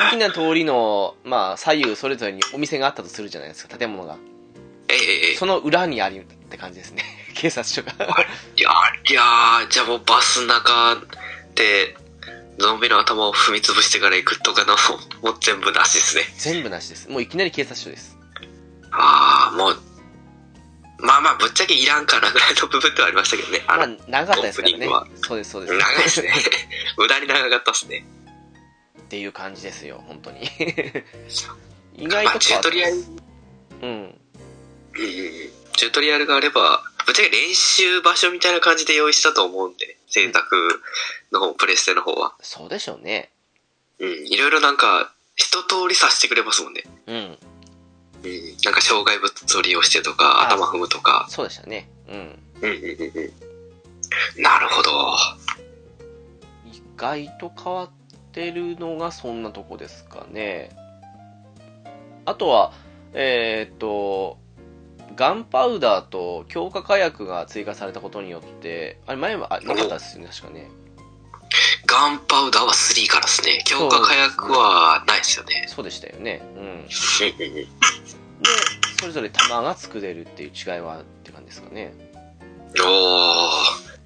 [0.10, 4.18] 大きな通りの、まあ、左右それぞれにお店があったとするじゃないですか、建物が。
[4.90, 4.98] ええ
[5.30, 7.04] ええその裏にありって感じですね。
[7.36, 7.92] 警察署が。
[7.92, 10.98] いやー、いやー、じゃあもうバスの中
[11.56, 11.96] で、
[12.58, 14.76] ゾンビの頭を踏み潰してから行くとかの、
[15.22, 16.24] もう全部なしですね。
[16.38, 17.10] 全部なしです。
[17.10, 18.18] もういきなり警察署です。
[18.92, 19.80] あー、もう、
[21.00, 23.64] まあまあ、ぶっちゃけいらんかなぐらいの部分ではありましたけどね。
[23.68, 24.88] あまあの、、長かったですからね。
[25.22, 25.78] そうです、そうです。
[25.78, 26.34] 長いですね。
[26.98, 28.06] 無駄に長かったっすね。
[29.00, 30.44] っていう感じですよ、本当に。
[31.96, 33.04] 意まあ、外とチュートリアル、うん。
[33.82, 34.16] うんうん
[34.96, 40.82] うんチュートリアルがあれば、ぶっちゃけ練習場所みたいな感じで用意したと思うんで、選択
[41.32, 42.34] の方、プレステの方は。
[42.42, 43.30] そうでしょうね。
[44.00, 46.84] うん、いろいろなんか、一通りさせてくれますもんね。
[47.06, 47.38] うん。
[48.24, 51.28] うん、なんか障害物を利用してとか、あ頭踏むとか。
[51.30, 51.90] そうでしたね。
[52.08, 52.40] うん。
[52.62, 53.12] うんうんうん
[54.36, 54.42] うん。
[54.42, 55.16] なるほど。
[56.72, 57.90] 意外と変わっ
[58.32, 60.70] てるのがそんなとこですかね。
[62.26, 62.74] あとは、
[63.14, 64.38] えーっと、
[65.16, 70.70] ガンパウダーと強化火薬が追加されたことによって、あれ前はあなかったですよね、確かね。
[71.86, 73.62] ガンパウダーは3からですね。
[73.66, 75.66] 強化火薬はないですよね。
[75.68, 76.42] そうでしたよね。
[76.56, 76.88] うん。
[77.38, 77.68] で、
[79.00, 81.94] それぞれ弾が作れるっていう違いはって感じですかね。
[82.80, 83.98] おー。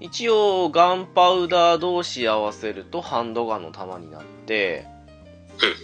[0.00, 4.86] 一応、ガンパウダー同士合わせるとハンドガンの弾になって、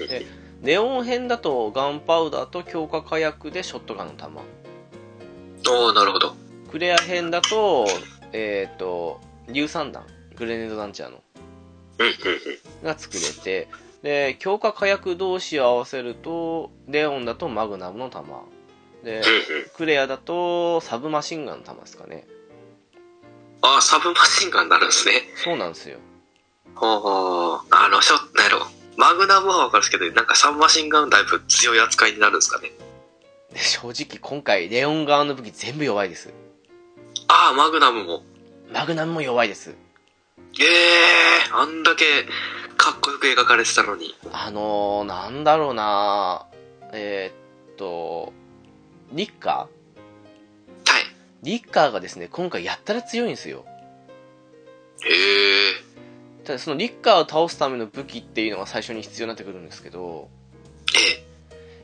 [0.09, 0.25] で
[0.63, 4.33] ネオン編だとガンパウダーと強化火薬でショットガンの弾。
[5.69, 6.35] おー、なるほど。
[6.71, 7.87] クレア編だと、
[8.33, 10.05] えっ、と、硫酸弾、
[10.37, 11.23] グレネードランチャーの、
[11.99, 12.85] うんうんうん。
[12.85, 13.69] が作れて、
[14.03, 18.25] で、強化火薬同士を合わせると、レオンだとマグナムの弾。
[19.03, 19.23] で。
[19.77, 22.27] クレアだとサブマシンガンの弾ですかね。
[23.63, 25.23] あー、サブマシンガンになるんですね。
[25.37, 25.99] そうなんですよ。
[26.75, 27.61] ほうほう。
[27.71, 28.67] あの、しょ、なんやろ。
[28.97, 32.73] マグナムはわかるんですけど、なんかサブマシンガンだいぶ強い扱いになるんですかね。
[33.53, 36.33] で正直今回、レオン側の武器全部弱いです。
[37.29, 38.23] あー、マグナムも。
[38.73, 39.75] マグナムも弱いです。
[40.61, 42.05] ええー、あんだけ
[42.77, 44.15] かっこよく描かれてたのに。
[44.33, 46.47] あのー、なんだろうな
[46.93, 48.33] えーっと、
[49.13, 51.03] リッカはい。
[51.03, 51.07] ー
[51.43, 53.65] リッカーがですね、今回やったら強いんですよ。
[55.05, 55.71] え
[56.41, 60.29] えただそのリッカーを倒すための武器っていうのが最初に必要になってくるんですけど、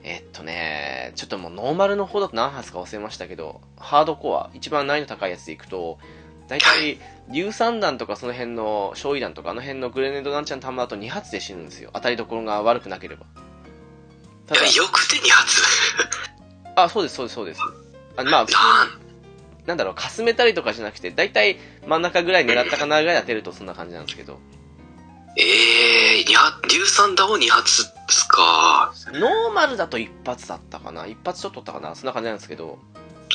[0.03, 5.99] ええっとね、ちょっともうノーマルの方だと何発か忘れましたけど、ハードコア、一番難易度高いやつでいくと、
[6.49, 6.99] 大体、
[7.31, 11.91] 硫酸弾とかその辺の、焼夷弾とかあの辺のグレネードランチャーの弾だと2発で死ぬんですよ。
[11.95, 13.27] 当たりどころが悪くなければ。
[14.47, 15.62] ただえ、よくて2発？
[16.77, 17.61] あ、そうです、そうです、そうです。
[18.16, 18.47] あまあ、なん、
[19.66, 24.39] なんだろう、かすめたりとかじゃなくて、大体真ん中ぐらい狙ったかなぐらい当てるとそんな感じなんですけど、
[25.39, 28.93] ええー、二発、硫酸弾を2発ですか？
[29.14, 32.79] ノーマルだと一発だったかな一発ちょっと取ったかなそんな感じなんですけど、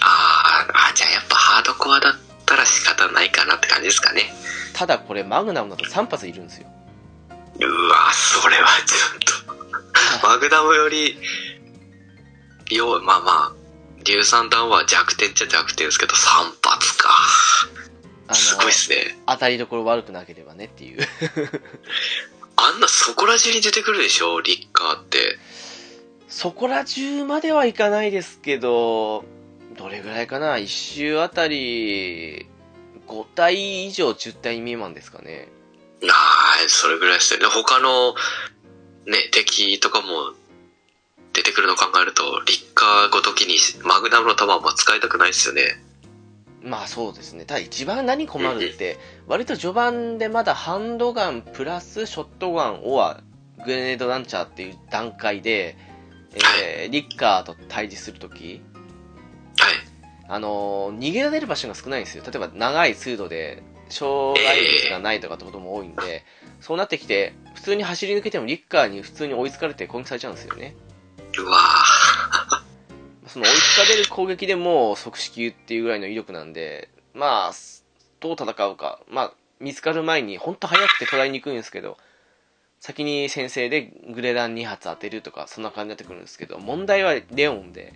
[0.02, 0.27] あーあ、
[2.98, 4.34] 方ないかなって感じですかね。
[4.74, 6.68] ただこれマグナムだと3発いるんですよ。
[7.60, 10.28] うわ、それはちょっと。
[10.28, 11.18] マグナムより、
[12.70, 13.54] よう、まあまあ、
[14.04, 16.18] 硫酸弾は弱点っちゃ弱点ですけど、3
[16.62, 17.10] 発か。
[18.28, 19.18] あすごいっの、すね。
[19.26, 21.08] 当たりどころ悪くなければねっていう。
[22.58, 25.40] あんなそこら中に出てくるでしょ、リッカーって。
[26.28, 29.24] そこら中まではいかないですけど、
[29.78, 30.58] どれぐらいかな？
[30.58, 32.48] 一周あたり、
[33.08, 35.48] 5体以上10体未満ですかね。
[36.04, 36.14] あ
[36.66, 37.46] あ、それぐらいですよね。
[37.48, 38.14] 他の、
[39.06, 40.34] ね、敵とかも
[41.34, 45.62] 出てくるのを考えると、リッカーごときにマグナムの弾も使いたくないですよね。
[46.64, 47.46] まあそうですね。
[47.46, 48.98] ただ一番何困るって、
[49.28, 53.22] 割と序盤でまだハンドガンプラスショットガンオア
[53.66, 55.78] グレネードランチャーっていう段階で、
[56.34, 58.62] えー、リッカーと対峙するとき、はい。
[60.28, 62.24] あのー逃げられる場所が少ないんですよ。
[62.26, 66.24] 例えば長い通路で障害物がないとかってことも多いんで、
[66.60, 70.76] そうなってきて、普通に走り抜けてもリッカーに普通に追いつかれて攻撃されちゃうんですよね。
[71.38, 77.54] うわー その追いつかれる攻撃でも即死球っていうぐらいの威力なんで、まあ、
[78.20, 79.00] どう戦うか。
[79.08, 81.98] まあ、見つかる前に、ほんと早くて捉えにくいんですけど、
[82.80, 87.94] 先に先制でグレラン2発当てるとか、そんな感じになってくるんですけど、問題はレオンで、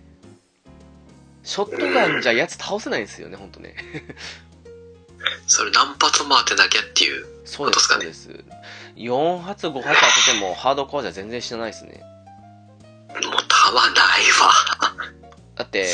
[1.42, 3.74] ショットガンじゃやつ倒せないんですよね、ほんとね。
[5.46, 7.26] それ何発も当てなきゃっていう。
[7.44, 8.44] そうです、ことそうです。
[8.96, 12.02] 4発、5発当ててもハードコアじゃ全然死なないですね。
[13.08, 14.52] もう弾ないわ。
[15.54, 15.86] だって、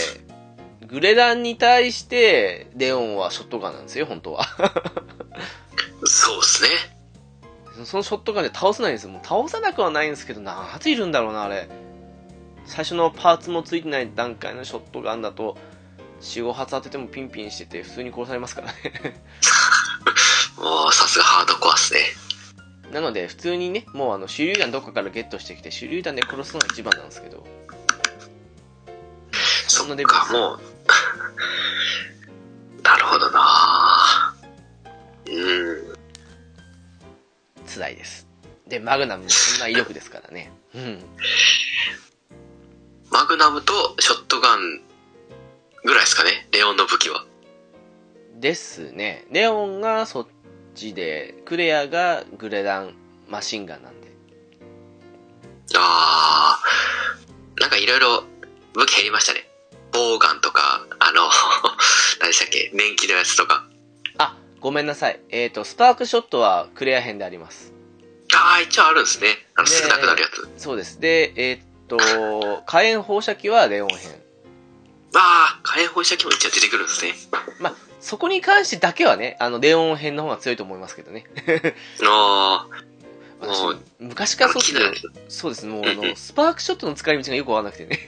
[0.87, 4.47] グレランに対して、レオンはショットガンなんですよ、本当は。
[6.05, 6.69] そうっすね。
[7.85, 9.11] そのショットガンで倒せないんですよ。
[9.11, 11.69] もう倒さなくはないんですけど、何発いるんだろうな、あれ。
[12.69, 15.57] 最初のパーツもついてない段階のショットガンだと、
[16.21, 18.75] 4、5発当ててもピンピンしてて、普通に殺されますからね。
[20.59, 22.01] もうさすがハードコアっすね。
[22.93, 27.47] なので、普通にね、もうあの、手榴弾どっかからゲットしてきて、手榴弾で殺すのが一番なんですけど。
[29.67, 30.61] そっんなレベルか、もう。
[32.83, 34.37] なるほどな
[35.27, 35.97] うん。
[37.67, 38.27] スダイです。
[38.67, 40.53] で、マグナムもそんな威力ですからね。
[40.75, 41.03] うん。
[43.11, 44.83] マグナムとショットガン
[45.85, 47.25] ぐらいですかね、レオンの武器は。
[48.39, 49.27] ですね。
[49.31, 50.27] レオンがそっ
[50.75, 52.95] ちで、クレアがグレダン
[53.29, 54.09] マシンガンなんで。
[55.77, 58.25] あー、なんかいろいろ
[58.75, 59.49] 武器減りましたね。
[59.93, 61.23] ボウガンとか、あの、
[62.21, 63.67] 何でしたっけ、年季のやつとか。
[64.19, 65.21] あ、ごめんなさい。
[65.31, 67.73] えっ、と、スパークショットはクレア編であります。
[68.35, 69.47] あー、一応あるんですね。
[69.55, 70.49] あの、ねすぐなくなるやつ。
[70.59, 71.01] そうです。
[71.01, 71.59] で、えっ、
[71.89, 73.99] と、火炎放射器はレオン編。
[75.15, 77.15] あー、火炎放射器も一応出てくるんですね。
[77.61, 81.25] まあ、そこに関してだけはね、あの、レオン編の方が強いと思いますけどね。
[82.05, 82.85] あー、
[83.41, 85.67] 私もう、昔からそうですけどあの木のやそうです。
[85.67, 87.99] もう、あの、スパークショットの使い道がよくわかんなくてね。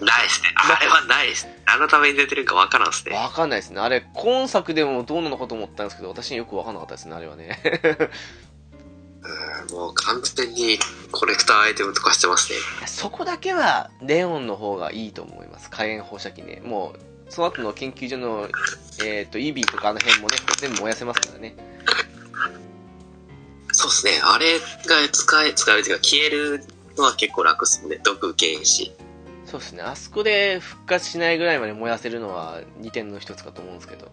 [0.00, 0.52] ないですね。
[0.56, 1.48] あれはないです。
[1.66, 3.14] あのために出てるかわからんですね。
[3.14, 3.80] わかんないですね。
[3.80, 7.60] あれ、今作でもどうなのかと思ったんですけど、私によくわかんなかったですね、あれはね。
[9.26, 10.78] うんもう完全に
[11.10, 12.58] コレクターアイテムとかしてますね。
[12.86, 15.70] そこだけは、レオンの方がいいと思います。
[15.70, 16.62] 火炎放射器ね。
[16.64, 18.48] もう、その後の研究所の、
[19.04, 21.56] えっ、と、イビーとかあの辺もね、全部燃やせますからね。
[23.72, 24.12] そうですね。
[24.22, 26.64] あれが使え、使えるというか消える
[26.96, 28.00] のは結構楽っすもんね。
[28.02, 28.92] 毒受けんし。
[29.44, 29.82] そうですね。
[29.82, 34.10] あそこで復活しないぐらいまで燃やせるのは2点の一つかと思うんですけど。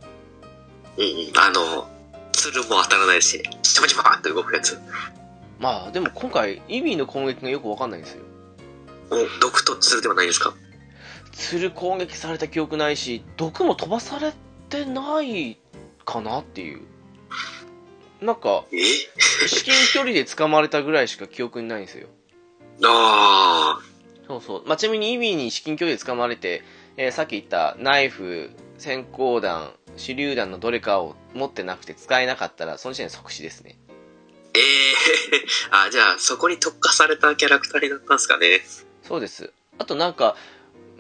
[0.98, 1.38] うんうん。
[1.38, 1.88] あの、
[2.34, 4.78] 鶴も当たらないし、ちまちまって動くやつ。
[5.60, 8.24] まあ、でも今回、イビーの攻撃がよくわかんないんですよ。
[9.12, 10.54] お、毒と鶴ではないですか？
[11.32, 14.34] 鶴攻撃された記憶ないし、毒も飛ばされ
[14.70, 15.58] てない
[16.06, 16.82] かなっていう。
[18.22, 18.78] なんか、え？
[19.48, 22.08] 至近距離で掴まれたぐらいしか記憶にないんですよ。
[22.84, 23.80] あ
[24.28, 24.64] そうそう。
[24.66, 26.64] まあ、ちなみにイビーに至近距離で掴まれて、
[26.98, 33.78] えーさっき言ったナイフ、閃光弾、手榴弾のどれかを持ってなくて使えなかったら、その時点で即死ですね。
[34.54, 34.60] ー。
[34.60, 35.44] ええー。
[35.88, 38.62] あ、じゃあそこに特化されたキャラクターになったんですかね。
[39.04, 39.52] そうです。
[39.80, 40.36] あとなんか、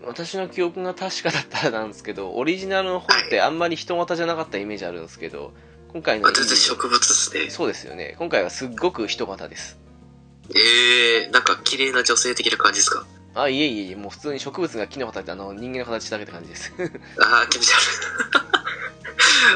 [0.05, 5.53] 私の記憶が確かだったらなんですけど、オリジナルの方ってあんまり人型じゃなかったイメージあるんですけど、
[5.93, 7.49] 今回のあ、全然植物ですね。
[7.49, 8.15] そうですよね。
[8.19, 9.77] 今回はすっごく人型です。
[10.53, 11.31] ええー。
[11.31, 13.05] なんか綺麗な女性的な感じですか？
[13.35, 16.73] あ、いえいえいえ、もう普通に植物が木の形であの人間の形だけって感じです。
[17.21, 18.52] ああ、気持ち悪い。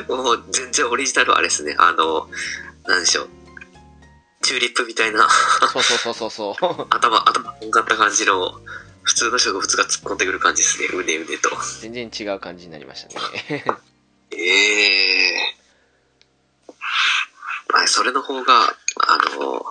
[0.07, 1.75] もう全然オリジナルはあれですね。
[1.77, 2.29] あの、
[2.87, 3.29] なんでしょう。
[4.41, 5.27] チューリップみたいな
[5.73, 6.87] そうそうそうそうそう。
[6.89, 8.61] 頭、頭とんがった感じの
[9.03, 10.87] 普通の植物が突っ込んでくる感じですね。
[10.87, 11.49] うねうねと。
[11.81, 13.65] 全然違う感じになりましたね。
[14.31, 15.57] ええ
[17.73, 18.75] まあ、それの方が、
[19.07, 19.65] あの、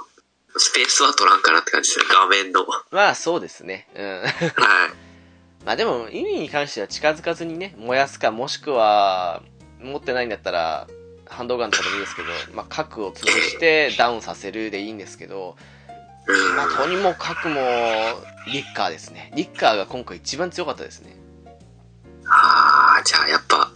[0.59, 2.15] スペースは取らんかなって感じですね。
[2.15, 2.65] 画面の。
[2.67, 3.89] はまあそうですね。
[3.95, 4.25] うん。
[4.29, 4.57] い。
[5.65, 9.43] まあでも意味に関しては近づかずにね、燃やすかもしくは
[9.81, 10.87] 持ってないんだったら
[11.29, 15.57] ハンドガンとかでもいいですけど、まあ核を潰してダウンさせるでいいんですけど、
[16.27, 16.57] うん。
[16.57, 17.61] まあとにもかくも
[18.53, 19.33] リッカーですね。
[19.35, 21.17] リッカーが今回一番強かったですね。
[22.29, 23.71] ああ、じゃあやっぱ、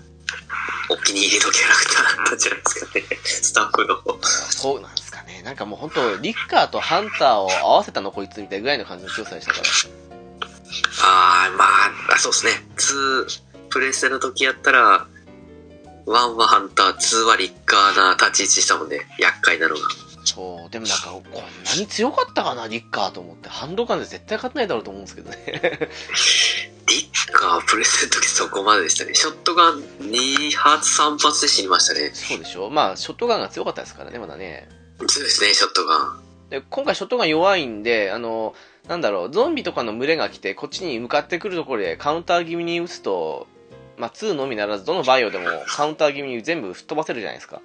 [0.91, 3.03] お気に入りのキャラクターだったんじゃないですかね。
[3.25, 4.23] スタッフの。
[4.51, 5.43] そうなんですかね。
[5.43, 9.65] なんかもう本当リッカーとハンターを合わせたのこいつみたいなぐらいの感じの強さでしたから。
[11.03, 12.53] ああ、まあ、あそうですね。
[12.77, 15.07] 2、プレステの時やったら、
[16.07, 19.07] 1はハンター、2はリッカーな立ち位置したもんね。
[19.19, 19.81] 厄介なのが。
[20.25, 23.49] そう、でもなんかこんなに強かったかな、リッカーと思って。
[23.49, 25.89] ハンドガンで絶対勝てないだろうと思うんですけどね。
[26.89, 29.15] リッカー、プレステの時そこまででしたね。
[29.15, 32.11] ショットガン2発、3発で死にましたね。
[32.15, 34.69] そうでしょまあ、ショットガンが強かったですからね、まだね。
[35.07, 36.21] 強いですね、ショットガン。
[36.51, 38.55] で、今回ショットガン弱いんで、あの、
[38.89, 43.47] なんだろう、ゾンビとかの群れが来て、こっちに向かってくるところでカウンター気味に撃つと、
[44.01, 47.61] まあ、2のみならず、どのバイオでもカウンター気味に全部吹っ飛ばせるじゃないですか。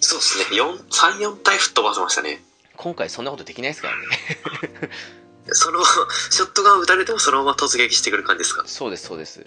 [0.00, 0.60] そうですね。
[0.60, 2.42] 4、3、4体吹っ飛ばせましたね。
[2.76, 4.90] 今回そんなことできないですからね。
[5.52, 5.84] その、
[6.30, 8.64] ショットガン撃たれてもそのまま突撃してくる感じですか？
[8.66, 9.46] そうです、そうです。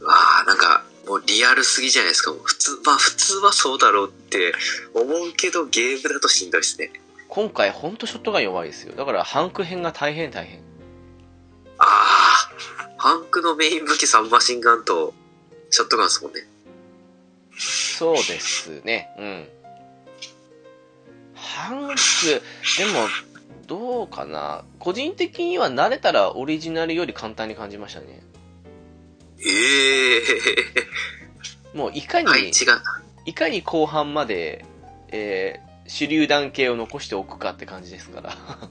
[0.00, 2.32] わあなんか、もうリアルすぎじゃないですか。
[2.42, 4.54] 普通、まあ普通はそうだろうって
[4.94, 6.92] 思うけど、ゲームだとしんどいですね。
[7.28, 8.94] 今回ほんとショットガン弱いですよ。
[8.96, 10.60] だから、ハンク編が大変大変。
[11.78, 12.48] ああ、
[12.96, 15.12] ハンクのメイン武器サブマシンガンと、
[15.70, 16.40] ショットガンですもんね。
[17.58, 19.08] そうですね。
[19.18, 19.48] うん。
[21.34, 21.94] ハンク、
[22.78, 23.08] でも、
[23.66, 24.64] どうかな。
[24.78, 28.22] 個人的には慣れたらオリジナルより簡単に感じましたね。
[29.38, 30.16] え
[31.74, 32.80] えもういかに、配置が、
[33.24, 34.64] いかに後半まで、
[35.08, 38.30] えー、手榴弾系を残しておくかって感じですから。
[38.32, 38.68] あ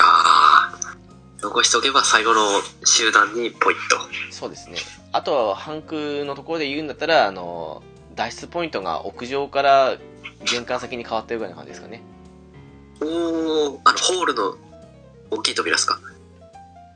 [0.00, 0.96] あ、
[1.42, 2.40] 残しておけば最後の
[2.84, 3.98] 集団にポイッと。
[4.30, 4.78] そうですね。
[5.10, 7.82] あとは、ハンクのところで言うんだったら、あの、
[8.14, 9.96] 脱出ポイントが屋上から
[10.50, 12.02] 玄関先に変わったような感じですかね。
[13.00, 14.56] おー、あの、ホールの
[15.30, 15.98] 大きい扉ですか？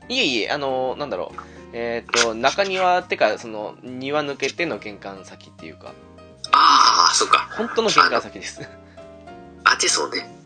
[0.09, 1.41] いえいえ、あの、なんだろう。
[1.73, 5.93] えっ、と、中庭ってか、その、庭抜けての玄関先っていうか、
[6.53, 7.49] ああ、そっか。
[7.57, 8.61] 本当の玄関先です。
[9.65, 10.36] あっちそうね。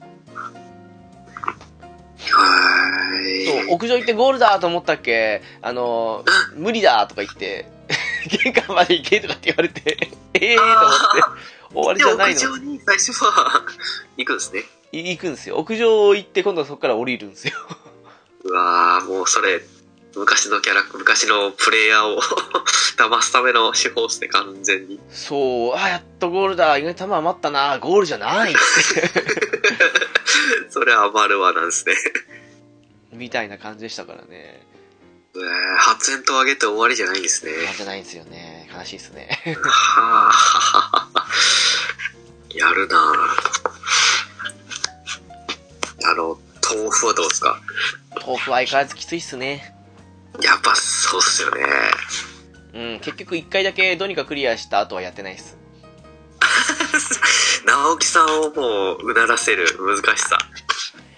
[2.30, 5.42] そう、屋上行ってゴールだと思ったっけ？
[5.62, 6.24] あの、
[6.56, 7.66] 無理だとか言って、
[8.44, 11.24] 玄関まで行けとかって言われて、え えーと思って、
[11.74, 12.40] 終わりで、じゃないの。
[12.42, 13.64] 屋上に最初は
[14.18, 14.64] 行くんですね。
[14.94, 15.56] い行くんですよ。
[15.58, 17.54] 屋上行って、今度はそこから降りるんですよ。
[18.44, 19.62] うわー、もうそれ、
[20.16, 22.22] 昔のキャラ、昔のプレイヤーを
[22.98, 25.00] 騙すための手法ですね、完全に。
[25.10, 26.78] そう、あ、やっとゴールだ。
[26.78, 27.80] 意外と球余ったな。
[27.80, 28.54] ゴールじゃない。
[30.70, 31.94] それは余るわなんですね。
[33.14, 34.66] みたいな感じでしたからね。
[35.36, 37.52] えー発煙筒上げて終わりじゃないんですね。
[37.78, 38.70] じゃないんですよね。
[38.74, 39.30] 悲しいですね。
[39.64, 41.26] はあ、
[42.54, 42.98] やるな
[46.04, 46.38] あの、
[46.76, 47.60] 豆腐はどうですか？
[48.26, 49.74] 豆腐は相変わらずきついっすね。
[50.42, 51.66] やっぱそうっすよね。
[52.74, 55.58] うん、結局一回だけどうにかクリアした後はやってないっす。
[57.82, 60.38] 直樹さんをもううならせる難しさ。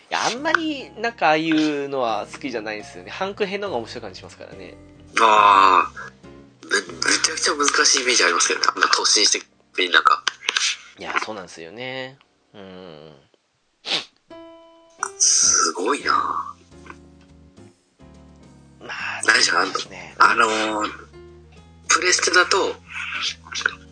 [0.09, 3.11] いや、あんまり、なんかああいうのは好きじゃないんですよね。
[3.11, 4.77] ハンク編の方が面白い感じしますからね。
[5.19, 5.91] ああ、
[6.65, 6.83] め、め
[7.21, 8.65] ちゃくちゃ難しいイメージありますけどね。
[8.73, 9.45] あんな突進して、
[9.77, 10.23] みんなが。
[10.99, 12.17] いや、そうなんですよね。
[12.53, 13.13] うん。
[15.17, 16.55] すごいな
[18.79, 20.15] まあ、何じゃあんね。
[20.17, 20.89] あのー、
[21.89, 22.75] プレステだと、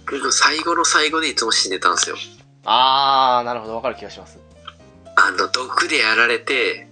[0.10, 2.16] 僕最後の最後でいつも死んでたんですよ。
[2.66, 4.40] あー、なるほど、わかる気がします。
[5.16, 6.88] あの、毒でやられて、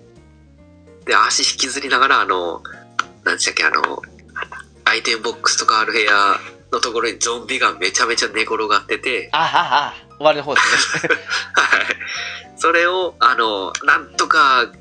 [1.06, 2.62] で、足引きずりながら、あの、
[3.24, 4.02] なんでしたっけ、あの、
[4.86, 6.12] アイテムボックスとかある部屋
[6.72, 11.16] のところにゾンビがめちゃめちゃ寝転がってて、ああ、あ終わりの方ですね。
[11.54, 11.86] はい。
[12.58, 14.72] それを、あの、なんとか、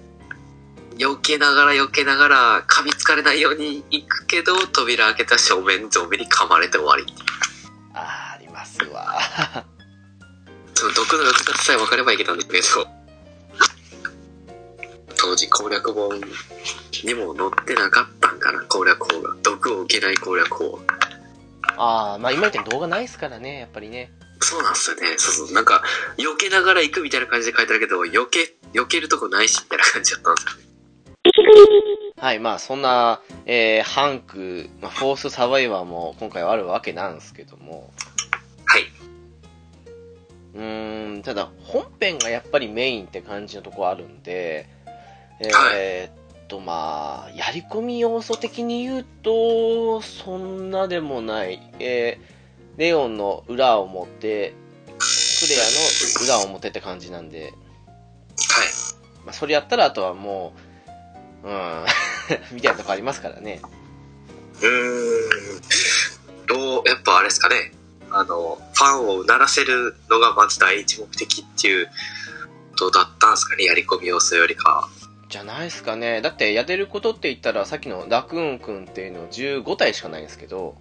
[0.97, 7.07] 避けながら避けながら、噛みつかれないように行くけど、扉開けた正面ゾンビに噛まれて終わり。
[7.95, 9.21] あー、ありますわ。
[10.79, 12.65] その毒の呼び方さえ分かればいけたんだけど、
[15.17, 16.21] 当時攻略本
[17.03, 19.35] にも載ってなかったんかな、攻略法が。
[19.43, 20.79] 毒を受けない攻略法。
[21.77, 24.13] あー、まあ今みたいに動画ないですからね、やっぱりね。
[24.39, 25.15] そうなんですよね。
[25.19, 25.53] そうそう。
[25.53, 25.83] なんか、
[26.17, 30.69] 避けながら行くみたいな感じで書いてあるけど、避け、避けるとこないし、みたいな感じだったんですよね。
[32.19, 37.93] はい、まあそんな、えー、ハンク、まあ、フォースサバイバーも今回はあるわけなんですけども、
[38.65, 38.85] はい。
[40.59, 44.69] うーん、ただ本編がやっぱりメインって感じのとこあるんで、
[45.39, 54.53] えーっとまあ、やり込み要素的に言うと、そんなでもない、えー、レオンの裏を持って、
[55.41, 57.53] クレアの裏を持ってって感じなんで、はい。
[59.25, 60.55] まあそれやったらあとはも
[61.45, 61.85] う、うん、
[62.51, 63.61] みたいなとこありますからね。
[64.61, 66.47] うーん。
[66.49, 67.78] どう、やっぱあれですかね。
[68.11, 71.93] あの、ファンをうならせるのがまず第一目的っていうこ
[72.77, 73.65] とだったんですかね。
[73.65, 74.89] やり込み要素よりか。
[75.29, 76.23] じゃないですかね。
[76.23, 80.77] だってやれることって言ったら、さっきのラクーンくんっていうの15体しかないんですけど、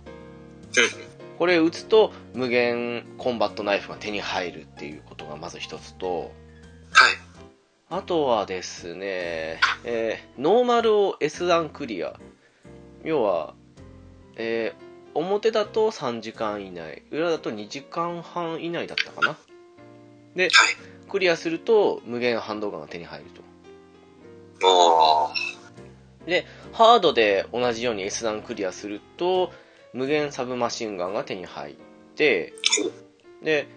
[1.38, 6.32] これ打つと無限コンバットナイフが手に入るっていうことがまず一つと、はい。
[7.90, 12.20] あとはですね、えーノーマルを S 段クリア。
[13.04, 13.54] 要は、
[14.36, 14.87] えー
[15.18, 19.36] 表だと3時間以内、裏だと2時間半以内だったかな。
[20.36, 20.52] で、はい。
[21.10, 23.42] クリアすると無限ハンドガンが手に入ると。
[24.68, 25.34] も
[26.28, 29.52] で、ハードで同じように S 段クリアすると、
[29.92, 31.76] 無限サブマシンガンが手に入っ
[32.16, 32.54] て、
[33.42, 33.68] で、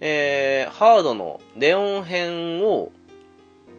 [0.00, 2.90] えーハードのレオン編を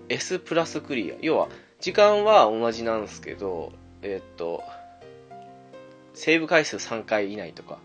[0.08, 1.16] S プラスクリア。
[1.22, 1.50] 要は、
[1.82, 4.64] 時間は同じなんですけど、えーっと、
[6.22, 7.74] セーブ回数3回以内とか。
[7.74, 7.78] う、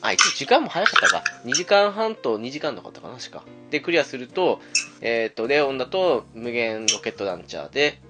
[0.00, 1.22] あ、一応時間も早かったか。
[1.44, 3.44] 2時間半と2時間とかだったかな、確か。
[3.70, 4.60] で、クリアすると、
[5.00, 8.00] えっ、と、レオンだと無限ロケットランチャーで、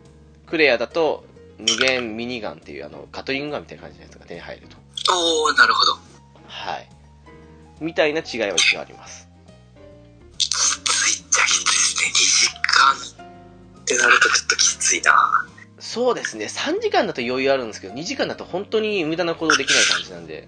[0.47, 1.27] クレアだと
[1.59, 4.79] 無限ミニガンっていう、あの、ガトリングガンみたいな感じのやつが手に入ると。
[5.15, 5.99] おー、なるほど。
[6.47, 6.89] はい。
[7.79, 9.29] みたいな違いは一応あります。
[10.39, 10.79] きつ
[11.21, 12.11] いっちゃきついですね。
[12.11, 15.52] 2時間ってなるとちょっときついな。
[15.83, 20.47] そうですね、3時間だと余裕あるんですけど、2時間だと本当に無駄な行動できない感じなんで。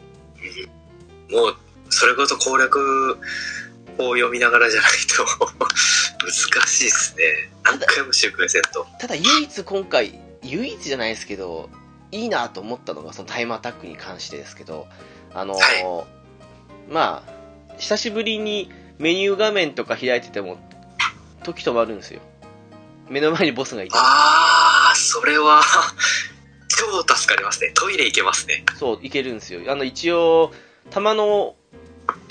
[1.29, 1.57] もう、
[1.91, 3.19] それこそ攻略
[3.99, 5.27] を読みながらじゃないと
[6.25, 7.25] 難しいですね。
[7.65, 8.87] 何回も周回せんと。
[9.01, 11.69] ただ唯一今回、唯一じゃないですけど、
[12.13, 14.87] いいなと思ったのがそのタイムアタックに関してですけど、
[15.35, 16.07] あのーは
[16.89, 20.59] まあ、久しぶりにメニュー画面とか開いてても、
[21.43, 22.21] 時止まるんですよ。
[23.09, 23.95] 目の前にボスがいて。
[23.99, 25.61] あー、それは、
[26.69, 27.71] 超助かりますね。
[27.75, 28.65] トイレ行けますね。
[28.79, 29.61] そう、いけるんですよ。
[29.71, 30.53] あの、一応、
[30.91, 31.55] 弾の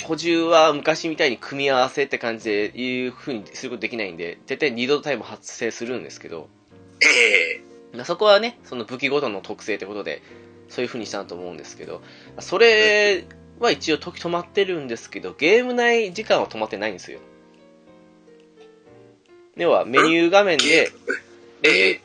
[0.03, 6.49] 補充は昔みたいに組み合わせって感じでいう風にすることできないんで、絶対二度タイム発生するんですけど、
[7.01, 7.61] え
[7.95, 10.21] えそこはね、その武器ごとの特性ってことで、
[10.67, 12.01] そういう風にしたと思うんですけど、
[12.39, 13.25] それ
[13.59, 17.19] は一応時止まってるんですけど、ゲーム内時間は止まってないんですよ。
[19.55, 20.91] 要はメニュー画面で、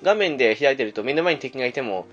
[0.03, 2.07] 画面で開いてると目の前に敵がいても、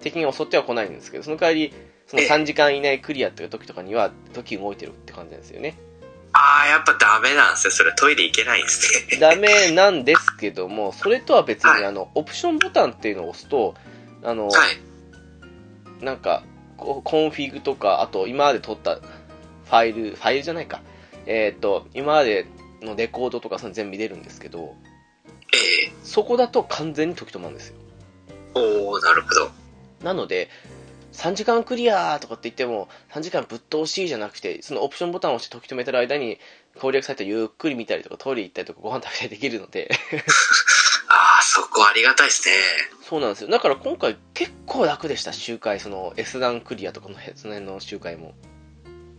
[0.00, 1.72] 敵が襲っては来ないんですけど、その代わり、
[2.06, 5.76] その3時間以内クリアっていう時とかには、時動いてるって感じなんですよね。
[6.32, 7.70] あー、やっぱダメなんですよ。
[7.70, 9.18] それトイレ行けないんですね。
[9.18, 13.74] ダメなんですけども、 それとは別はいに、あの、オプションボタンっていうのを押すと、
[14.22, 14.52] あの、は
[16.00, 16.04] い。
[16.04, 16.42] なんか、
[16.76, 20.82] こコンフィグとか、あと今まで撮ったファイル、ファイルじゃないか。
[21.26, 22.46] えっ、と、今まで
[22.82, 24.74] のレコードとかその全部見れるんですけど、
[25.54, 27.76] ええそこだと完全に時止まるんですよ。
[28.54, 29.50] おー、なるほど。
[30.02, 30.48] なので、
[31.14, 36.38] 3時間クリアとかって言っても、3時間ぶっ通しじゃなくて、そのオプションボタンを押して時止めてる間に、
[36.80, 39.90] 攻略サイトゆっくり見たりとか、トイレ行ったりとか、ご飯食べたりできるので、
[41.08, 42.54] あー、そこありがたいですね。
[43.08, 43.48] そうなんですよ。
[43.48, 45.78] だから今回結構楽でした、周回。
[45.78, 48.34] その S 段クリアとかの、その辺の周回も。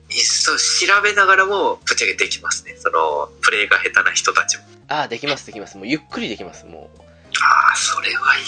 [0.10, 2.76] そ調べながらもぶっちゃけできますね。
[2.78, 4.64] その、プレイが下手な人たちも。
[4.88, 5.78] ああ、できます、できます。
[5.78, 7.00] もうゆっくりできます、もう。
[7.42, 8.44] あー、それはいい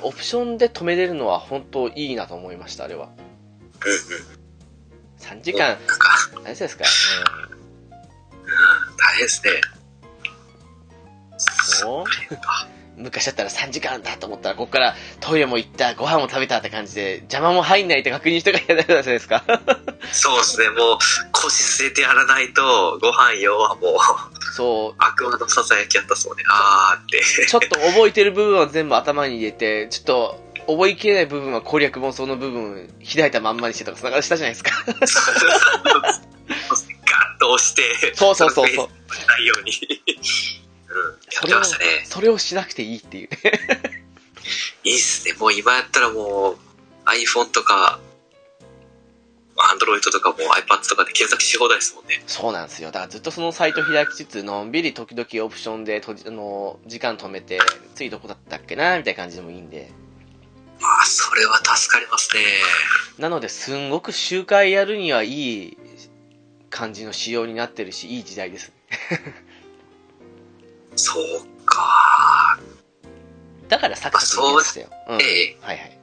[0.00, 3.08] なオプションで止めれるのは本当いいなと思いました、あれは。
[3.84, 4.34] うんうん。
[5.18, 6.84] 3時間、なんか、何ですか、
[8.98, 9.60] 大変ですね。
[11.38, 12.04] そう
[12.96, 19.44] 昔だったら3時間だと思ったら、ここからトイレも行った、ご飯も食べたって感じで、邪魔も入んないって確認してからやらないじゃないですか。
[20.12, 20.68] そうですね。
[20.70, 20.98] もう、
[21.32, 26.44] 腰据えてやらないと、ご飯用はもう、そう、悪魔のささやきやったそうね。
[26.48, 27.46] あーって。
[27.46, 34.70] ちょっと覚えてる部分は全部頭に入れて、ちょっと覚えきれない部分は攻略本その部分開いたまんまにしてとか、そんな感じしたじゃないですか。
[37.06, 38.88] ガッと押して、そうそうそうそう。
[39.26, 39.72] ないように。
[40.94, 42.04] うん、やってましたね。
[42.04, 43.38] それをしなくていいっていうね。
[44.84, 45.34] いいっすね。
[45.34, 46.58] もう今やったらもう、
[47.06, 48.00] iPhone とか、
[49.56, 52.22] Android とかも iPad とかで検索し放題ですもんね。
[52.26, 52.90] そうなんですよ。
[52.90, 57.58] だからずっとそのサイト開きつつ、のんびり時々オプションでとじあの時間止めて、
[57.94, 59.90] 次どこだったっけなみたいな感じでもいいんで。
[60.82, 62.42] ああ、それは助かりますね。
[63.18, 65.78] なので、すんごく周回やるにはいい
[66.68, 68.72] 感じの仕様になってるし、いい時代です。
[70.96, 71.24] そう
[71.64, 72.58] か。
[73.68, 74.88] だからサクサクいきましたよ。
[75.08, 75.20] うん。
[75.20, 75.98] ええはいはい。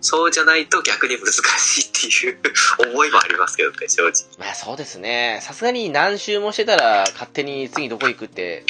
[0.00, 2.38] そうじゃないと逆に難しいっていう
[2.92, 4.12] 思いもありますけどね、正直。
[4.38, 5.40] まあそうですね。
[5.42, 8.64] さすがに何周もしてたら、勝手に次どこ行くって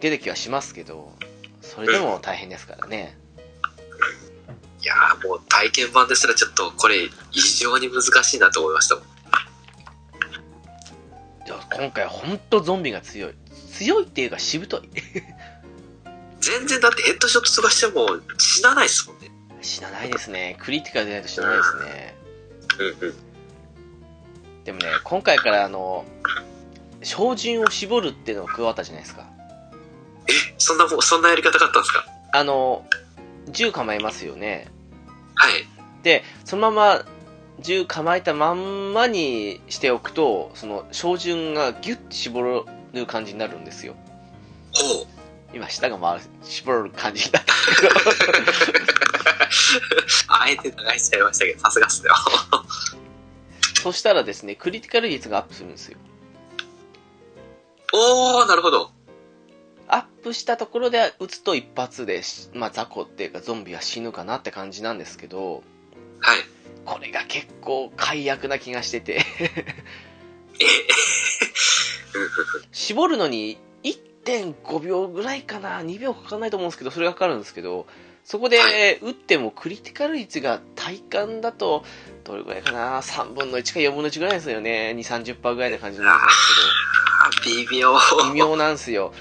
[0.00, 1.12] 出てきはしますけど、
[1.60, 3.18] それでも大変ですからね。
[4.82, 9.04] いやーもう体験版ですらちょっとこれ異常に難しいなと思いましたもん。
[11.76, 13.34] 今回ほんとゾンビが強い。
[13.80, 14.90] 強いっていうかしぶとい。
[16.38, 19.30] 全然だってヘッドショットとかしても死なないですもんね。
[19.62, 20.58] 死なないですね。
[20.60, 22.16] クリティカルでないと死なないですね。
[22.78, 23.14] うんうん。
[24.64, 26.04] でもね、今回からあの、
[27.02, 29.26] 照準を絞るっていうのが加わったじゃないですか。
[30.28, 32.04] え、そんなそんなやり方があったんですか？
[32.32, 32.84] あの、
[33.48, 34.68] 銃構えますよね。
[35.34, 35.66] はい。
[36.02, 37.06] で、そのまま
[37.60, 42.42] 銃構えたまんまにしておくと、その照準がギュッて絞
[42.92, 43.94] る感じになるんですよ。
[44.72, 45.06] ほう。
[45.52, 47.56] 今、舌が回る、絞る感じになってる
[50.28, 52.14] あえて流しちゃいましたけど、さすがっすよ。
[53.82, 55.98] そしたらですね、クリティカル率がアップするんですよ。
[57.92, 58.92] おー、なるほど。
[59.88, 62.22] アップしたところで撃つと一発で、
[62.54, 65.64] まあ、雑魚っていうかゾンビは死ぬかなって感じなんですけど、
[66.20, 66.38] はい。
[66.84, 69.50] これが結構快悪な気がしてて、え、
[72.72, 77.86] 絞るのに1.5秒ぐらいかな、2秒かかんないと思うんですけど、それがかかるんですけど、
[78.24, 81.84] そこはで打ってもクリティカル率が体感だと、
[82.24, 86.38] どれぐらいかな、3分の1か4分の1ぐらいですよね、2、30%ぐらいな感じになるんです
[87.22, 87.98] あ微妙。
[87.98, 89.12] けど、微妙なんですよ。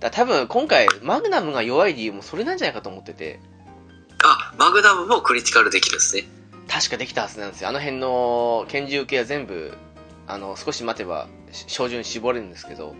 [0.00, 3.40] だ多分今回、マグナムが弱い理由もそれなんじゃないかと思ってて、
[4.24, 6.24] あ、マグナムもクリティカルできるんですね。
[6.68, 7.68] 確かできたはずなんですよ。
[7.68, 9.72] あの辺の拳銃系は全部、
[10.32, 12.94] あの、少し待てば、し照準絞れるんですけど、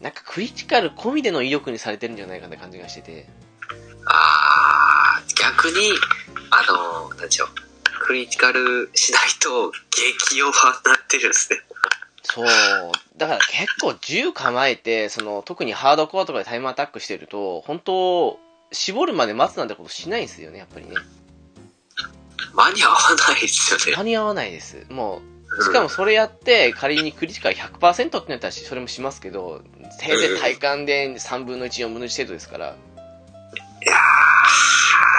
[0.00, 3.28] なんかクリティカル込みでの威力にされてるんじゃないかって感じがしてて、
[4.06, 5.92] あー、逆に、
[6.50, 7.48] あの、なんでしょう。
[8.04, 11.60] クリティカルしないと激弱になってるんですね。
[12.24, 12.46] そう。
[13.16, 18.40] だから結構銃構えて、その、特にハードコアとかでタイムアタックしてると、本当
[18.72, 20.96] 絞るまで待つなんてことしないんですよね、やっぱりね。
[22.54, 22.96] 間に合わ
[23.28, 23.96] ないですよね。
[23.96, 24.86] 間に合わないです。
[24.90, 29.62] もう、しかもそれやって、仮にクリティカル100%ってなったらそれもしますけど、
[29.98, 32.68] せいぜい体感で3分の1、4分の1程度ですから、い
[33.84, 33.96] や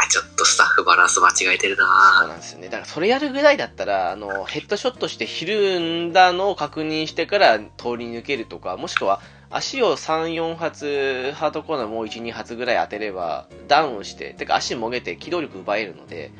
[0.06, 2.68] ー、ちょっとスタッフバランス間違えてるそうななんですよね。
[2.68, 7.66] だからそれやるぐらいだったら、あの、ヘッドショットしてひるんだのを確認してから通
[7.98, 16.32] り抜けるとか、もしくは足を3、4発、ハードコーナーもう1、2発ぐらい当てれば、ダウンして、てか足もげて機動力奪えるので、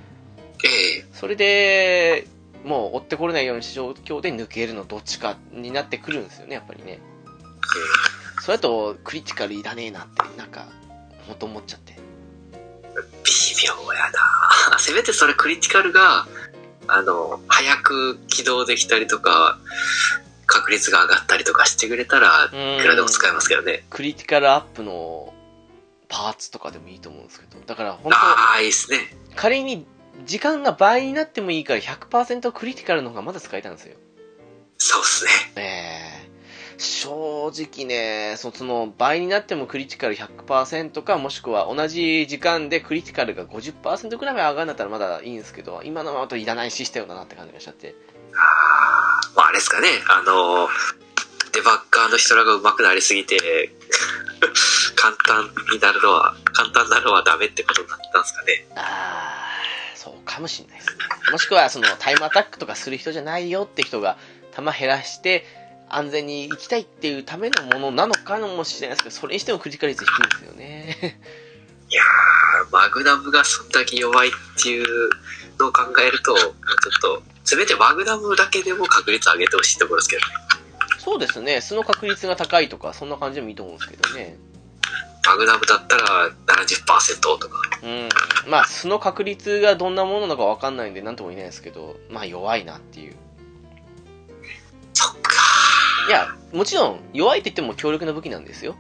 [0.66, 1.06] ええ。
[1.14, 2.26] それで、
[2.64, 7.00] もう追ってこれないような状況で抜けるのどっちかになってくるんですよね、やっぱりね。
[8.42, 10.68] それだと、クリティカルいらねえなって、なんか、
[11.28, 11.94] ほんと思っちゃって。
[11.94, 13.32] 微
[13.66, 14.12] 妙や
[14.72, 16.28] な せめてそれクリティカルが、
[16.88, 19.58] あの、早く起動できたりとか、
[20.46, 23.86] 確率が上がったりとかしてくれたら、いくらでも使えますけどね。
[23.90, 25.34] クリティカルアップの
[26.10, 29.16] パーツとかでもいいと思うんですけど、だから本当ああ、いいっすね。
[29.36, 29.86] 仮に
[30.26, 33.96] 時間が倍になってもいいから100%クリティカルの方がまだ使えたんですよ。
[34.78, 35.32] そうっすね。
[35.56, 36.34] ええ
[36.78, 47.96] 正直ね、そその倍になってもクリティカル100%か、もしくは同じ時間でクリティカルが50%くらい上がるんだったらまだいいんですけど、今のままだといらないシステムだなって感じがしちゃって。
[48.34, 49.88] あーまあ、あれですかね。
[50.10, 50.68] あの、
[51.54, 53.38] デバッカーの人らが上手くなりすぎて、
[54.96, 58.68] 簡単になるのは、簡単なのはダメってことになったんですかね。
[58.76, 60.94] あー、そうかもしんないですね。
[61.32, 64.18] もしくはそのタイムアタックとかする人じゃないよって人が
[64.54, 65.46] 弾減らして
[65.90, 71.20] 安全に行きたいっていうためのものなのかもしれないですけど、それにしてもクリティ率低いですよね。
[71.90, 74.32] いやー、マグナムがそんだけ弱いっ
[74.62, 75.10] ていう
[75.60, 76.54] のを考えると、ちょっ
[77.02, 80.28] と、せめてマグナムだけでも確率上げてほしいところですけどね。
[80.98, 84.36] そうですね、素の確率が高いとか、そんな感じでもいいと思うんですけどね。
[85.26, 87.62] マグナムだったら70%とか。
[87.82, 88.10] うん。
[88.48, 93.16] まあ、素の確率がどんなものなのかわかんないんで、なんとも言えないですけど、まあ弱いなっていう。
[94.94, 95.34] そっか
[96.08, 98.76] いや、もちろん、弱いって言っても強力な武器なんですよ。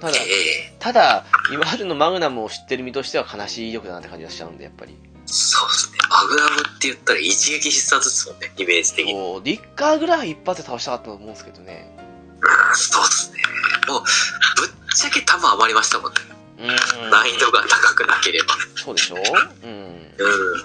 [0.00, 4.98] ただー。、ええただ、今までのマグナムを知ってる身としては悲しい威力だなって感じがしちゃうんで、やっぱり。
[5.26, 5.98] そうですね。
[6.10, 9.12] マグナムって言ったら一撃必殺ですもんね、イメージ的に。
[9.12, 11.96] うん、そう、リッカーぐらい一発で倒したかったと思うんですけどね。
[12.74, 13.38] そうですね。
[13.88, 14.06] もう、ぶ
[14.66, 16.18] っちゃけ弾余りましたもんね。
[16.58, 16.62] う
[17.06, 17.10] ん。
[17.10, 18.54] 難易度が高くなければ。
[18.76, 19.16] そうでしょ？
[19.64, 19.70] うん。
[19.70, 20.64] うん。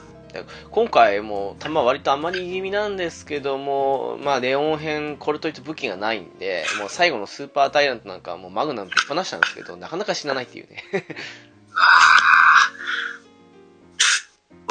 [0.69, 10.83] 今回も弾割と余り気味なんですけども、まあ、レオン編、これといって武器がないんで、もう最後のスーパータイラントなんかはもうマグナムぶっ放したんですけど、なかなか死なないっていうね。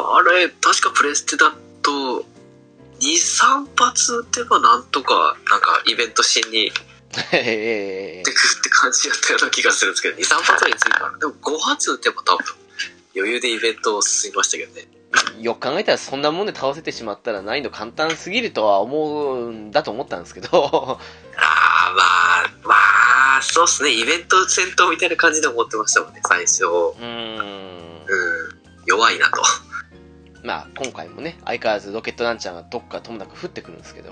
[0.00, 1.52] あれ、確かプレステだ
[1.82, 2.24] と、2、
[3.00, 6.70] 3発撃てばなんとか、なんかイベントシーンに
[7.32, 11.18] ええ出てくるって感じだったような気がするんですけど、2、3発は言い過ぎかな。
[11.18, 12.44] でも5発撃てば多分、
[13.16, 14.88] 余裕でイベントを進みましたけどね。
[15.40, 22.74] よく考えたらそんなもんで倒せてしまったら難易度簡単すぎるとは思うんだと思ったんですけど、ああ、まあ、ま
[23.38, 23.90] あ、そうっすね。
[23.90, 26.64] イベント戦闘みたいな感じで思ってましたもんね、最初。
[26.64, 27.38] うーん。
[27.38, 28.58] うん。
[28.86, 29.42] 弱いなと。
[30.42, 34.10] まあ、今回もね、相変わらずロケットランチャーがどっかともなく降ってくるんですけど、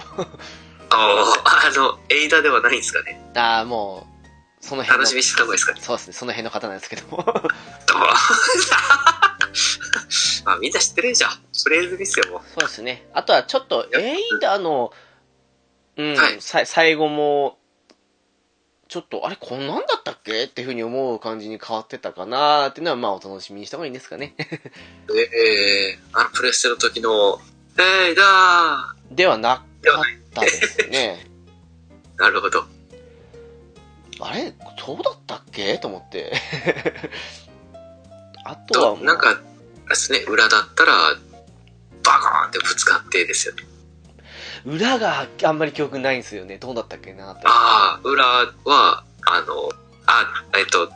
[0.90, 3.20] ああ、あの、エイダではないんですかね。
[3.34, 4.06] ああ、も
[4.60, 5.80] う、その辺の、楽しみにしてた方がいいですかね。
[5.80, 7.24] そうですね、その辺の方なんですけども。
[10.44, 11.30] まあ、みんな知ってるじゃん。
[11.64, 12.40] フレーズですよ、もう。
[12.48, 13.08] そうですね。
[13.12, 14.92] あとはちょっと、エイダの、
[15.96, 17.58] うん、はいさ最後も、
[18.88, 20.44] ちょっと、あれ、こんなんだったっけ？
[20.44, 24.34] っていうふうに思う感じに変わってたかなっていうのは、まあ、お楽しみにした方がいいんですかね。
[24.38, 24.42] え
[25.90, 27.40] えあの、プレステの時の、
[27.78, 29.90] えいだではなかった
[30.40, 31.26] ですね。
[32.16, 32.64] ー なるほど。
[34.20, 35.76] あれ、そうだったっけ？
[35.78, 36.32] と思って。
[38.44, 39.38] あとはなんか、
[39.88, 40.92] ですね、裏だったら、
[42.02, 43.64] バコーンってぶつかってですよね。
[44.64, 46.58] 裏があんまり記憶ないんですよね。
[46.58, 47.42] どうだったっけなって。
[47.46, 49.70] ああ、裏は、あの、
[50.06, 50.26] あ、
[50.58, 50.90] えっと、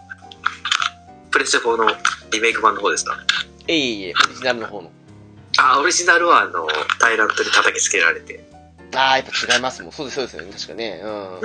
[1.30, 1.88] プレステ4の
[2.32, 3.16] リメイク版の方ですか？
[3.68, 4.90] えいえ、オリジナルの方の。
[5.58, 6.66] あ、オリジナルは、あの、
[6.98, 8.48] タイラントに叩きつけられて。
[8.94, 9.92] ああ、やっぱ違いますもん。
[9.92, 10.52] そうです、そうですよね。
[10.52, 11.00] 確かね。
[11.02, 11.40] うん。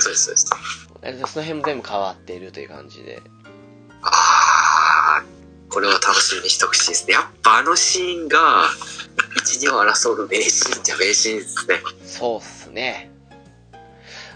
[0.00, 1.32] そうです、そうです。
[1.32, 3.22] その辺も全部変わっているという感じで。
[4.02, 5.24] ああ、
[5.68, 7.14] これは楽しみにしてほしいですね。
[7.14, 8.66] やっぱあのシーンが、
[9.36, 11.80] 一、二を争う名シーンじゃ名シーンですね。
[12.04, 13.10] そうっすね。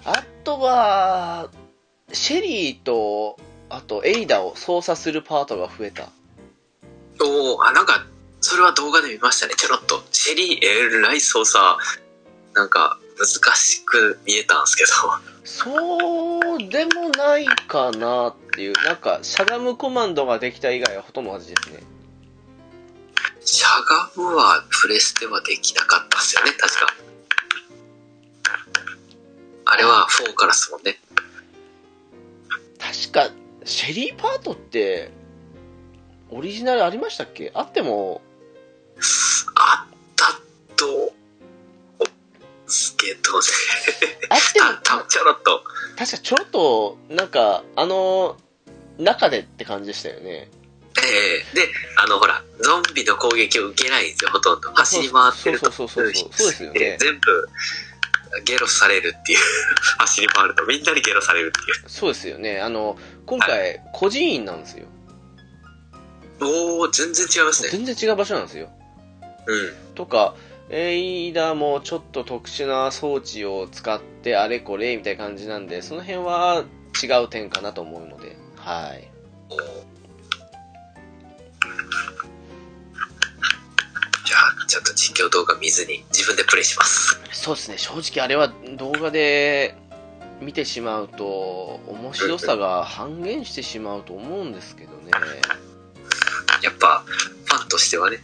[0.04, 1.50] あとは、
[2.12, 3.38] シェリーと、
[3.70, 6.10] あとエイダを操作するパートが増えた。
[7.20, 8.06] おおあ、なんか、
[8.40, 10.04] それは動画で見ましたね、ちょろっと。
[10.12, 11.62] シェリー、えらい操作、
[12.54, 14.90] なんか、難しく見えたんですけど。
[15.44, 21.82] そうでもないかなっていう、なんか、しゃがむコマンドができた以外はほとんど同じですね。
[23.44, 26.94] しゃがむはプレステはできなかったっすよね、確か。
[29.66, 30.98] あれは4からっすもんね。
[32.78, 33.30] 確か、
[33.64, 35.10] シェリーパートって、
[36.30, 37.50] オリジナルありましたっけ？
[37.54, 38.22] あっても、
[39.56, 40.40] あった
[40.76, 41.12] と、
[42.74, 43.46] すけどね。
[44.30, 45.64] あってもた、、た、ちょろっと。
[45.96, 48.36] 確かちょろっと、なんか、あの、
[48.98, 50.48] 中でって感じでしたよね。
[50.96, 54.70] ええで、あの、ほら、ゾンビの攻撃を受けないんですよ、ほとんど。
[54.72, 55.70] 走り回ってると。
[55.70, 57.48] そうそうそうそうそうですよねで全部、
[58.44, 59.38] ゲロされるっていう。
[59.98, 61.88] 走り回るとみんなにゲロされるっていう。
[61.88, 62.60] そうですよね。
[62.60, 64.86] あの、今回、孤児院なんですよ。
[66.40, 67.68] おー、全然違いますね。
[67.70, 68.70] 全然違う場所なんですよ。
[69.46, 69.94] うん。
[69.94, 70.34] とか、
[70.70, 76.64] エイダもちょっと特殊な装置を使ってあれこれみたいな感じなんで、その辺は
[77.02, 79.10] 違う点かなと思うので、はい。
[84.24, 87.20] じゃあ、ちょっと実況動画見ずに自分でプレイします。
[87.32, 89.76] そうですね、正直あれは動画で
[90.40, 95.10] 見てしまうと、面白さが半減してしまうと思うんですけどね。
[96.62, 97.04] やっぱ、
[97.44, 98.18] ファンとしてはね、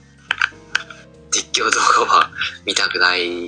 [1.31, 2.31] 実況動画は
[2.67, 3.47] 見たくない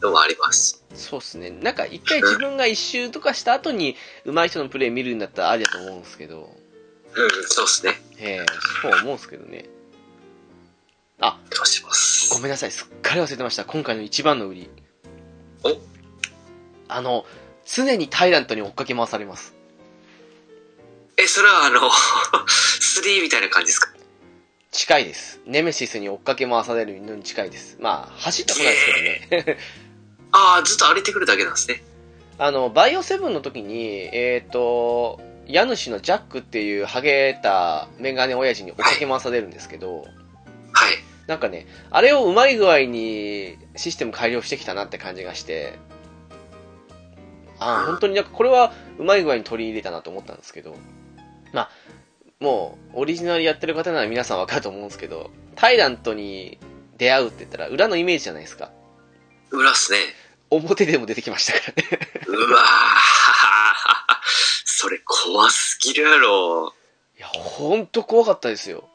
[0.00, 0.84] のもあります。
[0.94, 6.56] そうですね、なんか一回自分が一周とかした後に上手い人のプレイ見るんだったらありだと思うんですけど、
[7.14, 7.92] うん、そうですね。
[8.18, 8.46] ええ
[8.82, 9.64] そう思うんですけどね。
[11.20, 12.32] あ、どうします？
[12.32, 13.64] ごめんなさい、すっかり忘れてました。
[13.64, 14.70] 今回の一番の売り。
[15.64, 15.76] お？
[16.88, 17.24] あの、
[17.64, 19.54] 常にタイラントに追っかけ回されます。
[21.16, 21.80] え、それはあの、
[22.50, 23.93] 3みたいな感じですか？
[24.74, 25.40] 近いです。
[25.46, 27.78] ネメシスに追っかけ回されるのに近いです。
[27.80, 29.58] まあ、走ったことないですけどね。
[30.32, 31.84] ああ、ずっと歩いてくるだけなんですね。
[32.38, 40.08] あの、バイオセブンの時に、えっ、と、家主のジャックっていうハゲたメガネ親父に追っかけ回されるんですけど、はい。
[41.28, 45.78] なんかね、あれをうまい具合にシステム改良してきたなって感じがして、
[47.60, 50.74] ああ、本当になんかこれはうまい具合に取り入れたなと思ったんですけど、
[51.52, 51.70] まあ、
[52.44, 56.58] もう、オリジナルやってる方なら皆さんわかると思うんですけど、タイラントに
[56.98, 58.70] 出会うって言ったら裏のイメージじゃないですか。
[59.50, 59.98] 裏っすね。
[60.50, 62.00] 表でも出てきましたからね。
[62.26, 62.64] うわー
[64.64, 66.74] それ怖すぎるやろ。
[67.16, 68.88] いや、ほんと怖かったですよ。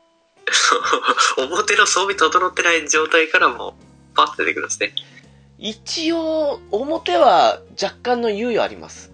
[1.37, 3.75] 表の装備整ってない状態からも、
[4.15, 4.93] パッと出てくるんですね。
[5.57, 9.11] 一応、表は若干の猶予あります。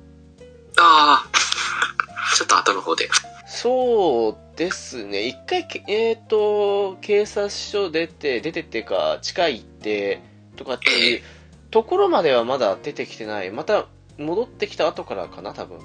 [0.78, 3.10] ああ、ちょっと後の方で。
[3.56, 5.28] そうですね。
[5.28, 10.22] 一回け、えっ、と、警察署出て、出てっていうか、地下行って、
[10.58, 11.24] とかっていう
[11.72, 13.52] ところまではまだ出てきてない。
[13.52, 13.86] また、
[14.18, 15.80] 戻ってきた後からかな、多分。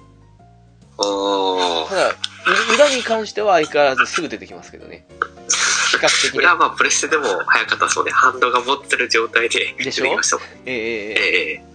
[0.99, 2.17] ただ、う
[2.75, 5.07] 裏に関しては相変わらずすぐ出てきますけどね。
[5.93, 6.51] 比較的ね裏。
[6.51, 10.47] はまあプレステでも早かったそうで、ハンドが持ってる状態で出てきましたもん。
[10.47, 11.71] えええええええ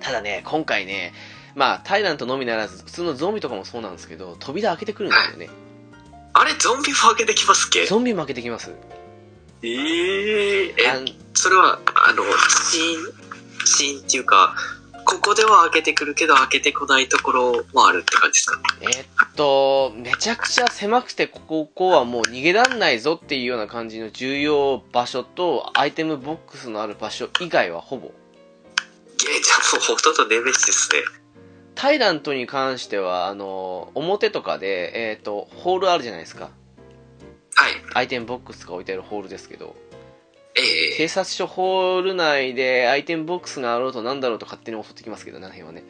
[0.00, 1.12] ただね、今回ね、
[1.54, 5.48] まあ、タイラントのみならず、普通のゾンビとかもそうなんですけど、扉開けてくるんですよね。
[6.32, 7.86] あれ、ゾンビも開けてきますっけ？
[7.86, 8.72] ゾンビも開けてきます。
[9.62, 10.74] えー、え、
[11.32, 12.24] それは、あの、
[12.70, 14.56] シーン、シーンっていうか、
[15.06, 18.60] ここでは開けてくるけど開けてこないところもあるって感じですか？
[18.80, 28.06] えーっと、めちゃくちゃ狭くて、こここはもう逃げらんないぞっていうような感じの重要場所と、アイテムボックスのある場所以外はほぼ。
[28.08, 30.98] えー、じゃあもうほとんどネメシスですね。
[31.74, 36.50] タイラントに関しては、あの、表とかで、えーっと、ホールあるじゃないですか。
[37.56, 37.72] はい。
[37.94, 39.76] アイテムボックスが置いてあるホールですけど、
[40.56, 40.60] え
[40.94, 45.84] え警察署ホール内でアイテムボックスがあろうとなんだろうと勝手に襲ってきますけどね、あの辺はね。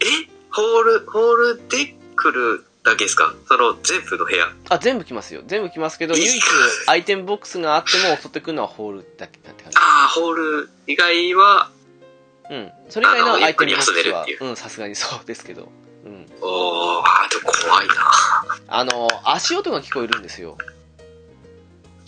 [0.00, 0.04] え？
[0.50, 3.32] ホール、ホールで来るだけですか？
[3.46, 4.46] その全部の部屋？
[4.70, 5.42] あ、全部来ますよ。
[5.46, 6.42] 全部来ますけど、唯一
[6.88, 9.78] アイテムボックスがあっても襲ってくるのはホールだけだって感じ。
[9.78, 11.70] ああ、ホール以外は、
[12.50, 12.72] うん。
[12.88, 15.68] それ以外のアイテムボックスはあのゆってい、うん、さすがにそうですけど。
[16.04, 16.26] うん。
[16.40, 17.94] おー、あも怖いな。
[18.68, 20.58] あの、足音が聞こえるんですよ。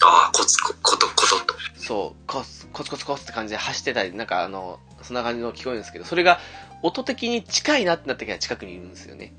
[0.02, 1.54] ああ、コツコ、コトコトと。
[1.76, 6.40] そう、コツコツコツコツって感じで走ってたり、なんかあの、そんな感じの聞こえるんですけど、それが
[6.82, 9.32] 音的に近いなってなった時は近くにいるんですよね。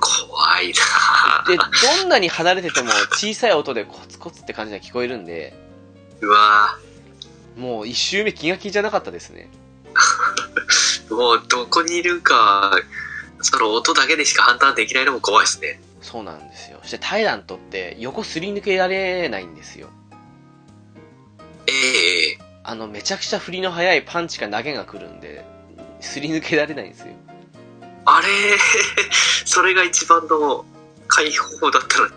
[0.00, 1.44] 怖いな。
[1.46, 5.54] で、どんなに離れてても小さい音でコツコツって感じが聞こえるんで、
[6.20, 6.76] うわ
[7.56, 9.48] もう一周目気が気じゃなかったですね。
[11.08, 12.72] ー もうどこにいるか、
[13.40, 15.80] その音だけでしか判断できないのも怖いですね。
[16.00, 16.78] そうなんですよ。
[16.82, 19.88] そしてタイラントって横すり抜けられないんですよ。
[21.66, 25.44] ええあの、めちゃくちゃ振りの速いパンチか投げが来るんで、
[26.00, 27.06] すり抜けられないんですよ。
[28.04, 28.28] あれ？
[29.44, 30.64] それが一番の
[31.08, 32.10] 解放だったら、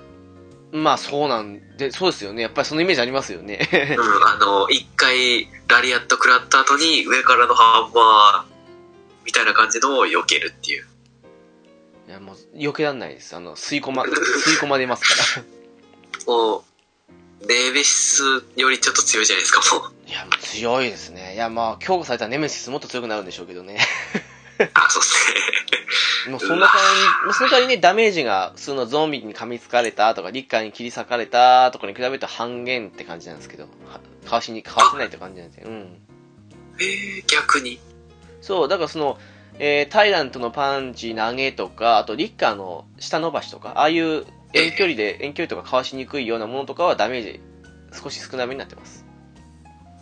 [0.71, 2.41] まあそうなんで、そうですよね。
[2.41, 3.59] やっぱりそのイメージありますよね。
[3.97, 8.55] うん、あの、一回ラリアット食らった後に上からのハンマー
[9.25, 10.87] みたいな感じのを避けるっていう。
[12.07, 13.35] いや、もう、避けらんないです。
[13.35, 14.11] あの、吸い込ま、吸い
[14.61, 15.45] 込まれますから。
[16.31, 18.23] もう、ネメシス
[18.55, 20.09] よりちょっと強いじゃないですか、もう。
[20.09, 21.33] いや、強いですね。
[21.35, 23.79] いや、まあ、強化されたネメシスもっと強くなるんでしょうけどね。
[24.73, 25.33] あ、そうっす
[26.25, 26.31] ね。
[26.31, 35.69] もうそんな感じ、まあその代わりね、ダメージが普通のゾンビに噛みつかれたとか、リッカーに切り裂かれたとかに比べると半減って感じなんですけど、はかわしに、かわせないって感じなんですよ。
[35.69, 35.97] うん。
[36.79, 37.79] えー、逆に。
[38.41, 39.19] そう、だからその、
[39.57, 47.39] えー、タイラントのパンチ、投げとか、あとリッカーの下伸ばしとか、ああいう遠距離で、遠距離とかかわしにくいようなものとかはダメージ
[47.93, 49.04] 少し少なめになってます。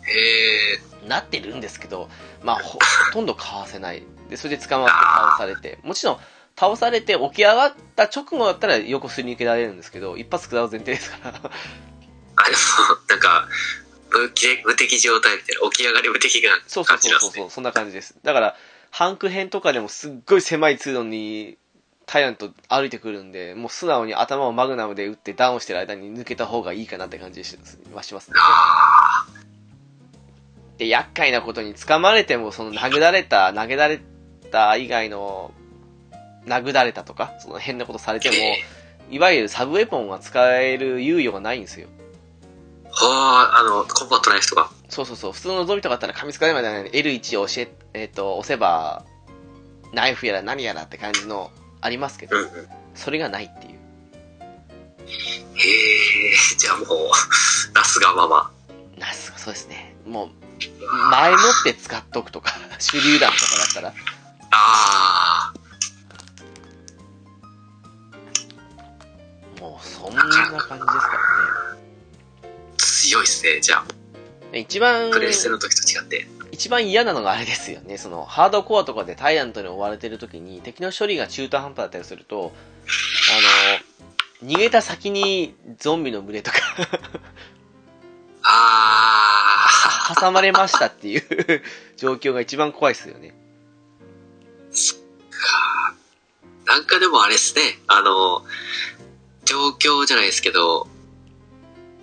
[0.08, 2.08] えなってるんですけど、
[2.42, 4.02] まあ、ほ ほとんどかわせない。
[4.28, 6.20] で、それで捕まって倒されて、もちろん、
[6.56, 11.32] 倒されて起き上がった直後だったら横すり抜けられるんですけど、一発食らう前提ですから。
[11.32, 11.36] ー、
[12.36, 12.58] あ、でも、
[13.08, 13.48] なんか、
[14.10, 16.98] 無敵無敵状態みたいな、起き上がり無敵なそうそう。
[16.98, 18.14] そうそうそう、そんな感じです。
[18.22, 18.56] だから、
[18.90, 21.58] ハンク編とかでもすっごい狭い通路に、
[22.06, 28.34] タイラント歩いてくるんで、もう素直に頭をマグナムで打ってダウンしてる間に抜けた方がいいかなって感じはしますね。
[30.74, 34.00] あで、厄介なことに掴まれても、その殴られた、投げられ
[34.50, 35.52] た以外の、
[36.46, 38.34] 殴られたとか、その変なことされても、
[39.10, 41.88] いわゆるサブウェポンが使える猶予がないんですよ。
[42.84, 44.70] ーはあ、あの、コンバットナイフとか。
[44.88, 49.04] そうそうそう、普通のゾンビとかだったら噛みつかれるまでないのに L1 を教え、えっ、と、押せば、
[49.92, 52.50] ナイフやら何やらって感じのありますけどうん、うん。
[52.94, 53.72] それがないっていう。
[55.56, 55.68] へ
[56.30, 56.88] え、じゃあもう、
[57.74, 58.50] ラスがまま。
[58.98, 59.94] なすそうですね。
[60.06, 60.43] もう、
[61.10, 63.94] 前もって使っとくとか、 手榴弾とかだったら、
[64.50, 65.52] あ
[69.60, 70.88] もうそんな感じですからね。
[72.76, 73.84] ー、強いっすね、じゃあ。
[74.52, 76.28] で一番、プレステの時と違って。
[76.52, 77.98] 一番嫌なのがあれですよね。
[77.98, 82.54] その、ハードコアとかでタイラントに追われてる時に、敵の処理が中途半端だったりすると、
[84.42, 86.58] あの、逃げた先にゾンビの群れとか
[88.44, 89.53] あ
[90.20, 91.62] 挟まれましたっていう
[91.96, 93.34] 状況が一番怖いですよね。
[94.72, 94.92] ー、
[95.30, 95.94] か
[96.66, 98.44] なんかでもあれっすね、あの、
[99.44, 100.88] 状況じゃないですけど、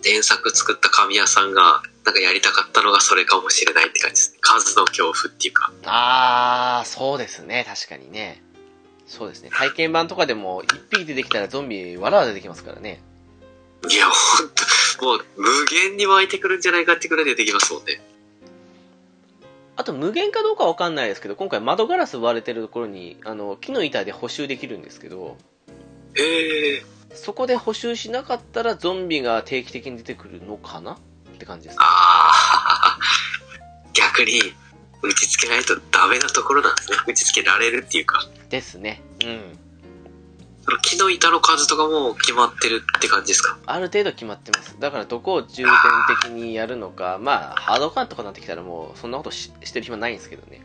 [0.04, 4.38] 原作作った神谷さんが、なんかやりたかったのがそれかもしれないって感じですね。
[4.42, 5.72] 数の恐怖っていうか。
[5.86, 7.66] あー、そうですね。
[7.68, 8.42] 確かにね。
[9.08, 9.50] そうですね。
[9.52, 13.02] 体験版とかでも、一匹出てきたらゾンビ、わらわら出てきますからね。
[13.90, 14.64] いや、ほんと、
[15.00, 18.02] もう無限に湧いてくるんじゃないかってくらい出てきますもんね。
[19.78, 25.38] あと、無限かどうかわかんないですけど、今回窓ガラス割れてるところに、あの、木の板で補修できるんですけど、
[26.16, 26.84] へえ。
[27.14, 30.98] そこで補修しなかったらゾンビが定期的に出てくるのかなっ
[31.40, 31.78] て感じです。
[31.80, 34.40] あー、逆に
[35.02, 36.98] 打ち付けないとダメなところなんですね。
[37.08, 38.30] 打ち付けられるっていうか。
[38.50, 39.02] ですね。
[39.24, 39.60] うん。
[40.64, 43.58] その木の板の数とかも決まってるって感じですか？
[43.66, 44.76] ある程度決まってます。
[44.80, 45.66] だからどこを重点
[46.22, 50.62] 的にやるのか、まあ、ハードカーとかになってきたらもう、そんなことししてる暇ないんですけどね。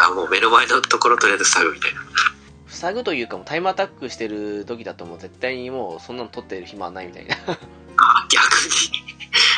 [0.00, 2.00] あ、もう目の前のところとりあえず塞ぐみたいな。
[2.66, 7.36] 塞ぐというか、もうタイムアタックしてる時だともう絶対にもうそんなの取ってる暇はないみたいな。
[7.36, 8.44] あ、逆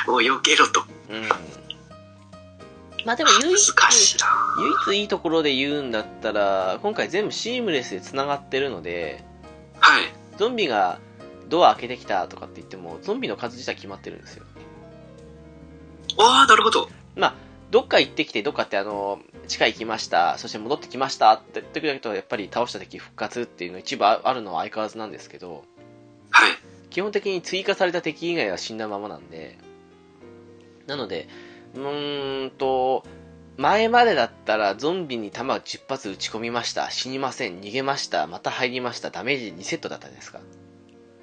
[0.07, 0.13] に。
[0.13, 0.85] もう避けろと。
[1.09, 1.29] うん。
[3.07, 4.27] まあでも唯一、難しいな
[4.87, 9.25] 唯一いいところで言うんだったら、今回全部シームレスで繋がってるので、
[9.81, 10.13] はい。
[10.39, 10.99] ゾンビが
[11.49, 14.45] ドア開けてきたとかって言っても、ゾンビの数自体決まってるんですよ。
[16.19, 16.89] ああ、なるほど。
[17.17, 17.35] まあ、
[17.71, 25.65] どっか行ってきて、どっかってあの、地下行きました、そして戻ってきましたって時だと、やっぱり倒した敵復活っていうの一部ああるのは相変わらずなんですけど、
[26.31, 26.53] はい。
[26.91, 29.59] 基本的に追加された敵以外は死んだままなんで、
[30.87, 31.29] なので、
[31.75, 33.05] うーんと、
[33.61, 40.41] 前までだったらゾンビに弾を10発撃ち込みました、死にません、逃げました、また入りました、ダメージ2セットだったんですか？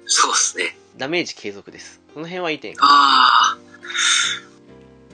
[0.06, 0.78] そうですね。
[0.96, 2.00] ダメージ継続です。
[2.14, 2.74] その辺はいい点。
[2.78, 3.58] ああ。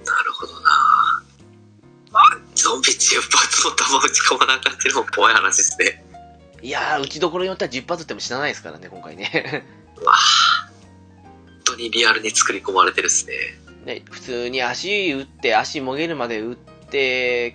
[0.05, 0.71] なるほどな
[2.13, 6.05] あ、ゾンビ10発も弾打ち込まなかったのも怖い話ですね。
[6.61, 9.65] いやー、打ちどころによっては10発撃っても死なないですからね、今回ね。
[10.05, 10.17] わあ。
[11.47, 13.35] 本当にリアルに作り込まれてるっすね。
[13.87, 16.74] ね、普通に足打って、足もげるまで打って、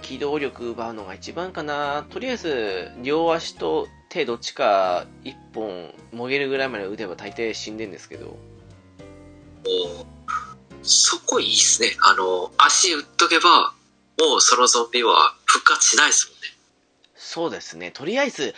[0.01, 2.05] 機動力奪うのが一番かな。
[2.09, 8.25] とりあえず、両足と手どっちか一本もげるぐらいまで打てば大抵死んでんですけど。
[8.25, 8.37] もう、
[10.81, 11.95] そこいいっすね。
[12.01, 13.73] あの、足打っとけば、
[14.19, 16.47] もうそのゾンビは復活しないですもんね。
[17.15, 17.91] そうですね。
[17.91, 18.55] とりあえず、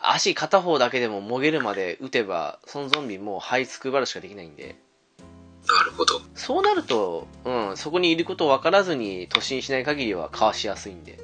[0.00, 4.76] 足片方だけでももげるまで撃てば、そのゾンビもう這いつくばるしかできないんで。
[5.74, 6.20] なるほど。
[6.34, 11.18] そうなると、うん、そこにいることを分からずに突進しない限りはかわしやすいんで。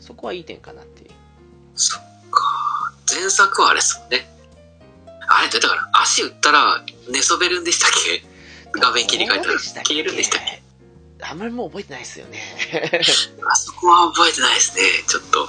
[0.00, 1.10] そこはいい点かなっていう。
[1.74, 2.42] そっか。
[3.12, 4.26] 前作はあれですもんね。
[5.28, 7.90] あれってだから足打ったら寝そべるんでしたっ
[8.72, 8.80] け？
[8.80, 10.62] 画面切り替えたら消えるんでしたっけ？
[11.22, 12.38] あんまりもう覚えてないですよね。
[13.50, 14.82] あそこは覚えてないですね。
[15.08, 15.46] ちょっと。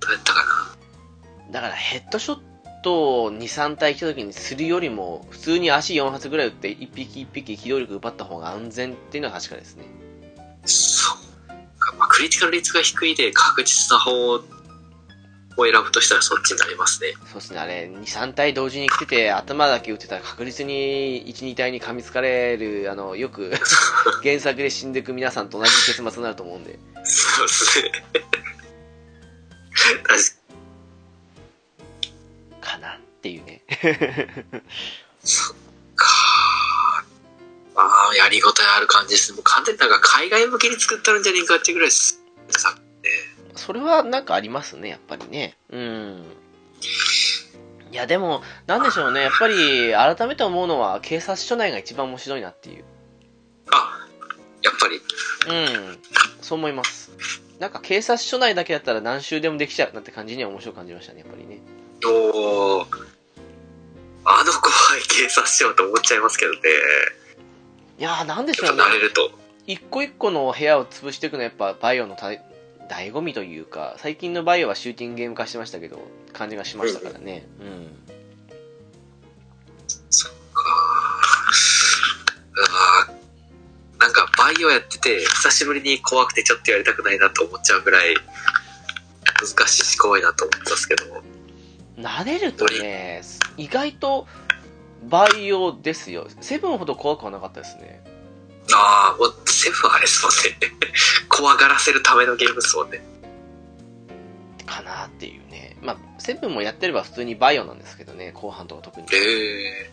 [0.00, 1.52] どうやったかな。
[1.52, 2.38] だからヘッドショッ
[2.82, 9.84] トを2、3体来た時にするよりも、普通に足4発ぐらい打って1匹1匹機動力奪った方が安全っていうのは確かですね。
[10.64, 11.48] そう
[11.78, 11.96] か。
[11.96, 14.40] まあ、クリティカル率が低いで確実な方を
[15.64, 17.14] 選ぶとしたらそっちになりますね。
[17.26, 23.52] そうですね、あれ、2、3体同時に来てて、頭だけ打ってたら確実に1、2体に噛みつかれる、あの、よく
[24.22, 26.78] 原作で死んでいく皆さんと同じ結末になると思うんで。
[27.04, 27.92] そうですね。
[30.02, 30.41] 確か
[32.62, 33.62] かなっていうね。
[35.94, 36.06] か。
[37.74, 39.32] ああ、やりごたえある感じです。
[39.32, 42.22] もう完全になんか海外向けに作ったんじゃねえかっていうぐらいです。
[42.48, 42.74] さ
[43.54, 45.56] それはなんかありますね、やっぱりね。
[45.70, 46.24] うん。
[47.92, 49.22] いや、でも、なんでしょうね。
[49.22, 52.84] やっぱり、改めて思うのは、警察署内が一番面白いなっていう。
[53.70, 54.06] あ、
[54.62, 55.00] やっぱり。
[55.48, 55.98] うん。
[56.40, 57.12] そう思います。
[57.58, 61.60] なんか警察署内だけだったら何周でもできちゃうなって感じには面白く感じましたね、やっぱりね。
[62.04, 62.08] あ
[64.44, 66.58] の怖い警察署と思っちゃいますけどね。
[67.98, 69.30] いやー、なんでしちょうねと慣れると。
[69.66, 72.40] 一個一個の部屋を潰していくのはやっぱバイオのた醍
[73.12, 76.00] 醐味というか、最近のバイオはシューティングゲーム化してましたけど、
[76.32, 77.46] 感じがしましたからね。
[77.60, 77.96] うん。
[80.10, 80.62] そっか
[83.98, 88.16] なんかバイオやってて、久しぶりに怖くてちょっとやりたくないなと思っちゃうぐらい、
[89.40, 91.22] 難しいし怖いなと思ってたんですけど。
[92.02, 93.22] 慣れるとね、
[93.56, 94.26] 意外と
[95.08, 96.26] バイオですよ。
[96.40, 98.02] セブンほど怖くはなかったですね。
[98.72, 100.78] ああ、もうセブンあれですもんね。
[101.28, 103.02] 怖がらせるためのゲームですもんね。
[104.66, 105.76] かなっていうね。
[105.80, 109.06] まあ、セブンもやってれば普通にバイオなんですけどね、後半とか特に。
[109.12, 109.90] ええ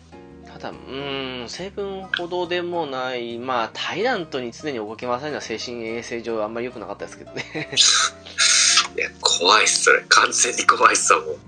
[0.52, 7.70] ただ、うーん、セブンほどでもない、まあ、タイラントに常に動き回されるのは精神衛生上あんまり良くなかったですけどね。
[8.96, 10.02] いや、怖いっす、それ。
[10.08, 11.38] 完全に怖いっすわ、もう。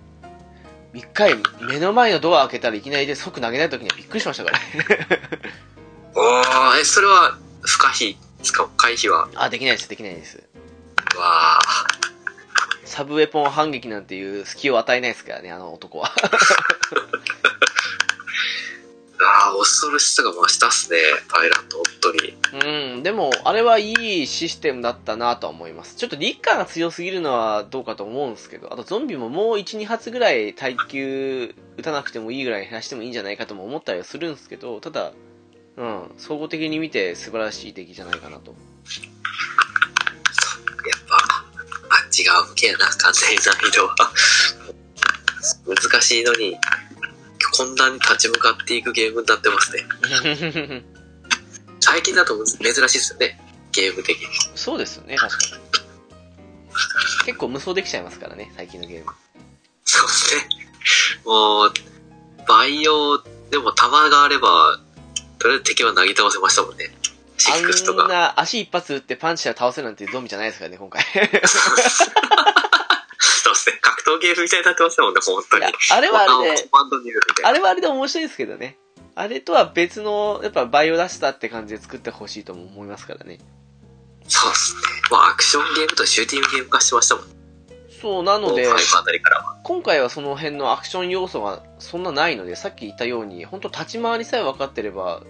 [0.94, 4.64] 一回、目の前のドア開けたらいきなりで即投げない時にはびっくりしましたからね。
[6.14, 9.28] おー、え、それは、不可避ですか回避は？
[9.34, 10.42] あ、できないです、できないです。
[11.16, 11.60] わあ。
[12.84, 16.12] サブウェポン反撃なんていう隙を与えないですからね、あの男は。
[19.24, 20.98] ああ、恐ろしさが増したっすね。
[21.28, 22.36] タイラント、本当に。
[22.94, 23.92] うん、でも、あれはい
[24.22, 25.96] いシステムだったなとは思います。
[25.96, 35.12] ちょっとリッカーが強すぎるのはどうかと思うんですけど、あとゾンビももう1、2発ぐらい耐久打たなくてもいいぐらい減らしてもいいんじゃないかとも思ったりはするんですけど、ただ、
[35.76, 38.50] うん、総合的に見て素晴らしい出来じゃないかなと。
[38.50, 38.56] や
[40.96, 43.96] っぱ、あっち側向けやな、完全に難易度は。
[45.66, 46.56] 難しいのに、
[47.52, 49.84] こんなに立ち向かっていくゲームになってますね。
[51.80, 53.38] 最近だと珍しいですよね。
[53.72, 54.28] ゲーム的に。
[54.54, 55.62] そうですよね、確かに。
[57.26, 59.12] 結構無双できちゃいますからね、最近のゲーム。
[59.84, 60.48] そうですね。
[61.24, 61.72] もう、
[62.48, 64.80] バイオでも弾があれば、
[65.38, 66.94] とりあえず敵は投げ倒せましたもんね。
[67.36, 68.04] シックスとか。
[68.04, 71.04] あんな足一発打ってパンチしたら倒せるなんてゾンビじゃないですからね、今回。
[73.22, 73.78] そうですね。
[73.80, 75.64] 格闘ゲームみたいになってますもんね、本当に。
[75.64, 76.68] あれはあれで。
[77.44, 78.78] あれはあれで面白いですけどね。
[79.14, 83.38] あれとは別の、やっぱバイオダスターって感じで作ってほしいとも思いますからね。
[84.26, 84.80] そうですね。
[85.10, 87.34] まあ、アクションゲームとシューティングゲーム化してましたもんね。
[88.00, 89.56] そう、なので、5あたりからは。
[89.62, 95.22] 今回はその辺のアクション要素がそんなないので、さっき言ったように、本当立ち回りさえ分かってれば、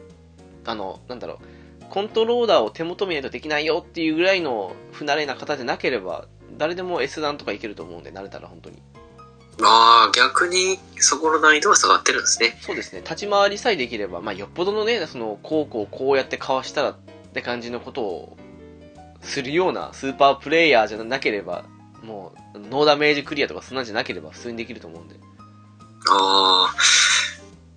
[0.65, 1.41] あの、なんだろ
[1.81, 6.27] う、コントローラーを手元見ないとできないよっていうぐらいの不慣れな方でなければ、
[6.63, 8.81] 誰でも S 段とかいけると思うんで、慣れたら本当に。
[9.59, 12.57] まあ、逆に、そこの難易度は下がってるんですね。
[12.61, 16.97] そうですね、立ち回りさえできれば、まあ、よっぽどのね、その、こうこうこうやってかわしたらっ
[17.35, 18.37] て感じのことを
[19.23, 21.65] するようなスーパープレイヤーじゃなければ、
[22.05, 25.17] もう、ノーダメージクリアとかそんなんじゃなければ普通にできると思うんで。
[26.11, 26.75] ああ。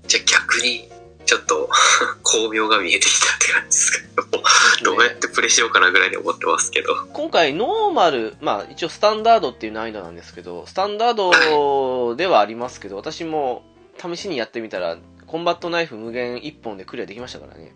[0.06, 0.88] じゃあ逆に、
[1.26, 1.70] ちょっと、
[2.24, 6.96] 巧妙が見えてきたって感じですけど、どうやってプレイしようかなぐらいに思ってますけど。
[7.14, 13.64] 今回ノーマル、まあ一応スタンダードっていう難易度なんですけど、スタンダードではありますけど、私も
[13.98, 14.98] 試しにやってみたら、
[15.28, 17.74] コンバットナイフ無限1本でクリアできましたからね。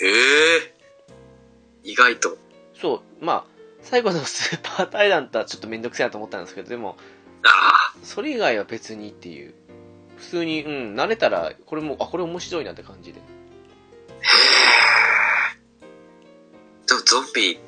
[0.00, 0.06] へ
[0.56, 0.74] え。
[1.84, 2.36] 意外と。
[2.80, 3.44] そう、まあ、
[3.82, 6.96] 最後のスーパータイラントはちょっとめんどくさいなと思ったんですけど、でも。
[8.02, 9.54] それ以外は別にっていう。
[10.18, 13.20] 普通に、うん、慣れたら、これも、あ、これ面白いなって感じで。
[13.20, 13.26] へえ。
[16.86, 17.60] でもゾンビ、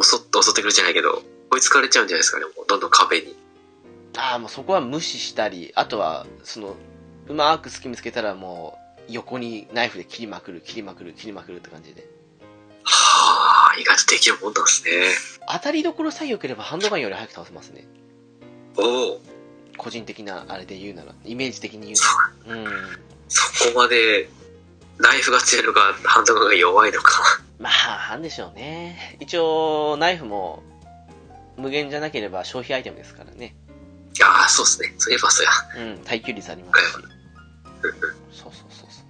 [0.00, 3.36] 襲って、襲ってくるじゃないけど、追いつかれちゃうんじゃないですかね、もうどんどん壁に。
[4.16, 6.76] ああ、もうそこは無視したり、あとは、その、
[7.26, 8.78] うまく隙見つけたらも
[9.08, 12.06] う、横にナイフで切りまくる、切りまくる、切りまくるって感じで。
[12.84, 14.90] はあ、意外とできるもんなんですね。
[15.52, 17.86] 当たりどころさえ良ければハンドガンより早く倒せますね。
[18.76, 19.33] おお。
[19.76, 22.04] 個人的なあれで言うなら、イメージ的に言そ
[22.46, 22.60] うなら。
[22.62, 22.72] うん。
[23.28, 24.28] そこまで、
[24.98, 27.40] ナイフが強いのか、ハンドガンが弱いのか。
[27.58, 29.18] まあ、なんでしょうね。
[29.20, 30.62] 一応、ナイフも、
[31.56, 33.54] 無限じゃなければ消費アイテムですからね。
[34.16, 34.94] いやー、そうですね。
[34.98, 35.46] そういえばそう
[35.80, 35.84] や。
[35.86, 36.92] うん、耐久率ありますし。
[36.92, 39.04] そうそうそうそう。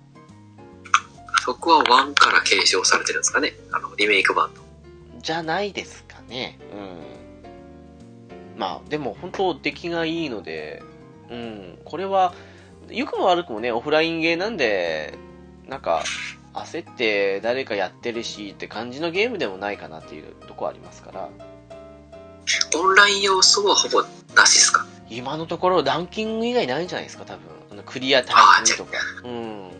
[1.44, 3.54] そこは1から継承されてるんですかね。
[3.72, 4.62] あの、リメイク版の。
[5.20, 6.58] じゃないですかね。
[6.72, 7.23] うん。
[8.56, 10.82] まあ、でも本当出来がいいので、
[11.30, 12.34] うん、これは、
[12.90, 15.14] 良くも悪くもね、オフラインゲーなんで、
[15.66, 16.04] なんか、
[16.52, 21.28] 焦って誰かやってるしって感じのゲームでもないかなっていうとこありますから、
[22.76, 24.04] オンライン要素はほぼ
[24.36, 24.86] なしですか？
[25.10, 27.42] 今のところランキング以外ないんじゃないですか、多分。
[27.72, 28.92] あのクリアタイムとか。
[29.24, 29.70] うん。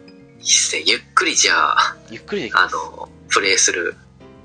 [0.41, 0.83] いいっすね。
[0.85, 2.75] ゆっくりじゃあ、ゆっくりできます。
[2.75, 3.95] あの、プレイする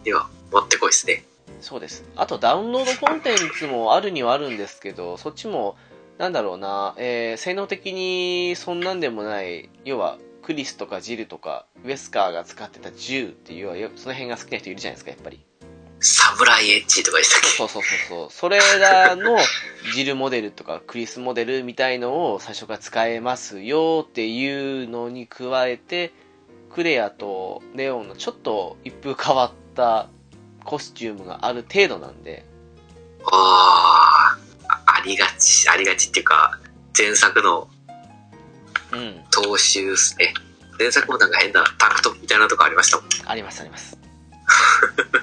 [0.05, 1.23] にはもってこいですね。
[1.61, 2.03] そうです。
[2.15, 5.75] あとダウンロードコンテンツもあるにはあるんですけど、そっちも、
[6.17, 15.45] なんだろうな、えー性能的にそんなんでもない、要は、クリスとかジルとか、ウェスカーが使ってた銃っていう、その辺が好きな人いるじゃないですか、やっぱり。
[16.01, 17.47] サムライエッジとかでしたっけ？
[17.47, 18.27] そうそうそうそう。
[18.31, 19.37] それらの
[19.93, 26.13] ジルモデルとかクリスモデルみたいのを最初から使えますよっていうのに加えて、
[26.69, 30.07] クレアとレオンのちょっと一風変わった
[30.63, 32.45] コスチュームがある程度なんで、
[33.25, 36.59] あーあありがち、ありがちっていうか、
[36.97, 37.69] 前作の
[38.91, 40.33] うん、踏襲っすね。
[40.77, 43.07] 前作もなんか変なタンクトみたいなとこありましたもん。
[43.25, 43.97] ありますあります。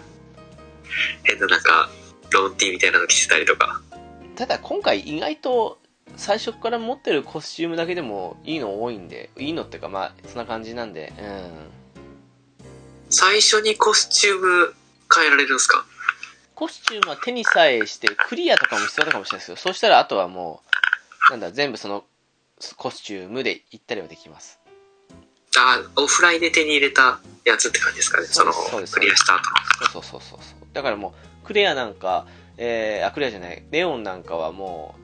[1.25, 1.91] 変ななんか、
[2.31, 3.81] ロンティーみたいなの着てたりとか。
[4.37, 5.79] ただ今回意外と
[6.17, 11.71] 最初から持ってるコスチュームだけでもいいの多いんで、いいのっていうかまあそんな感じなんで、うん。
[13.09, 14.75] 最初にコスチューム
[15.15, 15.85] 変えられるんですか？
[16.55, 20.63] コスチュームは手にさえして、クリアとかも必要だかもしれないですけど、そうしたらあとはも
[21.29, 22.05] う、なんだ、全部その
[22.77, 24.59] コスチュームで行ったりはできます。
[25.59, 28.27] あーオフラインで手に入れたやつって感じですかね？
[28.27, 29.43] そうですそうで、すクリアした後。
[29.93, 30.67] そうそうそうそうそう。
[30.73, 32.27] だからもう、クレアなんか、
[32.57, 34.95] えー、あ、クレアじゃない、レオンなんかはも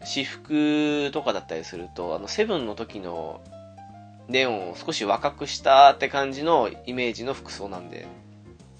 [0.00, 3.40] う、私服とかだったりすると、あの、セブンの時の
[4.28, 8.06] レオンを少し若くしたって感じのイメージの服装なんで、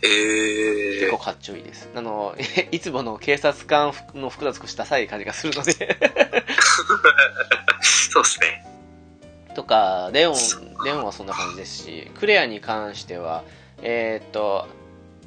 [0.02, 1.88] へえ結構かっちょいいです。
[1.94, 2.36] あの、
[2.70, 5.72] いつもの警察官の服だと少しダサい感じがするので、
[7.82, 8.66] そうですね。
[9.54, 10.36] とか、レオン、
[10.84, 13.42] レオンはそんな感じですし、クレアに関しては、
[13.82, 14.68] えーっと、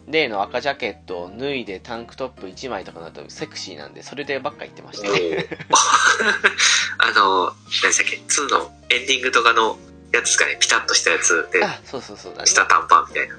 [0.08, 5.48] 例の赤ジャケットを脱いでタンクトップ1枚とかだとセクシーなんで、それでばっか言ってましたね。
[6.98, 7.54] あの、何
[7.90, 9.78] でしたっけ ?2 のエンディングとかの
[10.12, 10.58] やつですかね？
[10.60, 12.46] ピタッとしたやつで、あ、そうそうそうだね。
[12.48, 13.36] 下短パンみたいな。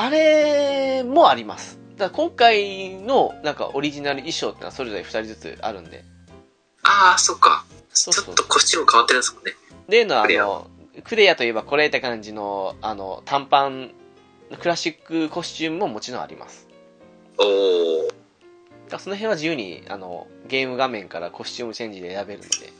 [0.00, 1.76] あれもあります。
[1.96, 6.04] だ今回のなんかオリジナル衣装ってのはそれぞれ2人ずつあるんで、
[6.84, 7.64] ああ、そっか。
[7.92, 9.54] ちょっとコスチューム変わってるんですもんね。
[9.88, 10.70] 例のあの、
[11.02, 13.90] クレアといえばこれって感じの、あの、短パン、
[14.60, 16.68] クラシックコスチュームももちろんあります。
[17.36, 18.06] おー。
[18.06, 18.14] だか
[18.92, 22.72] らその辺は自由に、あの、ゲーム画面からコスチュームチェンジで選べるので、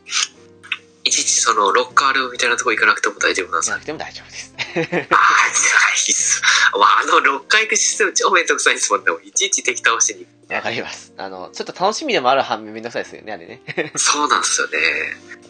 [1.04, 4.54] いちいちそのロッカールームみたいなとこ行かなくても大丈夫なんですかじゃなくても大丈夫です。
[4.58, 6.42] ああ、いいっす。
[6.74, 9.06] まあ、あの6回行くシステム超めんどくさいですもんね。
[9.24, 10.26] いちいち敵倒しに。
[10.54, 11.12] わかります。
[11.16, 13.60] あの、ちょっと楽しみでもある反面めんどくさいですよね、あれね。
[13.96, 14.78] そうなんですよね。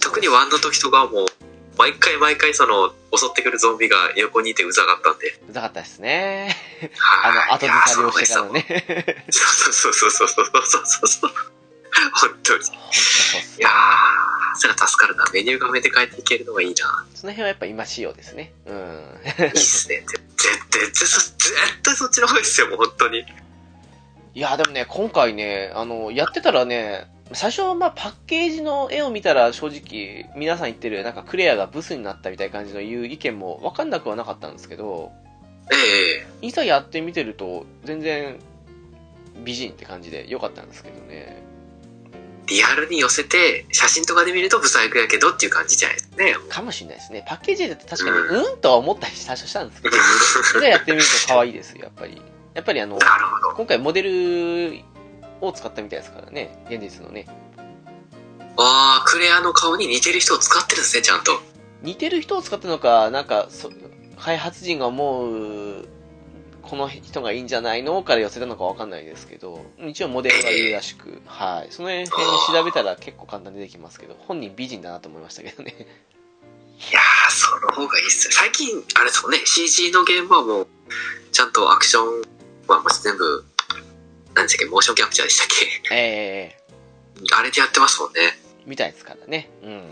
[0.00, 1.26] 特にワンの時とかはもう、
[1.76, 5.40] 毎回毎回その、襲ってくるゾンビが横にいてうざかったんで。
[5.48, 6.56] うざかったですね。
[6.98, 8.48] はいあの、後いやずさりをしてから。
[8.50, 9.26] ね。
[9.30, 11.30] そうそうそうそうそうそうそうそう。
[12.15, 12.65] 本当に。
[12.65, 12.66] い
[13.60, 13.69] や。
[13.69, 15.24] ー、それは助かるな。
[15.32, 16.74] メニュー画面で変えていけるのがいいな。
[17.15, 18.52] その辺はやっぱ今仕様ですね。
[18.66, 18.74] うん。
[18.74, 20.05] いいっすね。
[20.06, 20.23] 絶
[20.70, 21.02] 対、絶
[21.82, 23.24] 対そ、っちの方がいいっすよ、もう本当に。
[24.35, 35.12] いや、でもね、今回ね、あの、やってたらね、最初はまあパッケージの絵を見たら正直、皆さん言ってる、なんかクレアがブスになったみたいな感じの言う意見もわかんなくはなかったんですけど、
[35.70, 38.39] ええいざやってみてると、全然
[39.44, 41.43] 美人って感じで良かったんですけどね。
[42.48, 46.34] リアルに寄せて、写真とかで見るとブサイクやけどっていう感じじゃないですかね。
[46.48, 47.24] かもしれないですね。
[47.26, 49.96] パッケージだと確かに、うんとは思ったり最初したんですけど、
[50.52, 52.20] それやってみると可愛いですよ、やっぱり。
[52.54, 52.98] やっぱりあの。
[53.56, 54.80] 今回モデル
[55.40, 57.26] を使ったみたいですからね、現実のね。
[58.56, 61.40] ああ、クレアの顔に似てる人を使ってるんですね、ちゃんと。
[61.82, 63.70] 似てる人を使ったのか、なんか、そ
[64.18, 65.57] 開発陣が思う、
[66.69, 71.69] この人がいいんじゃないのから寄せたのかわかんないですけど、一応モデルがいるらしく、はい。
[71.70, 75.74] その辺調べたら結構簡単に出てきますけど、本人美人だなと思いましたけどね。
[76.78, 78.32] いやー、その方がいいっすよ。
[78.35, 80.66] 最近、あれですもんね、CG の現場も、
[81.32, 82.23] ちゃんとアクション
[82.66, 83.45] はもう全部、
[84.35, 85.49] 何でしたっけ、モーションキャプチャーでしたっ
[85.90, 86.59] ええ
[87.27, 88.39] けあれでやってますもんね。
[88.66, 89.51] みたいですからね。
[89.62, 89.70] うん。
[89.70, 89.90] うんうんうん。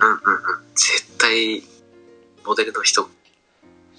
[0.74, 1.62] 絶対、
[2.44, 3.08] モデルの人、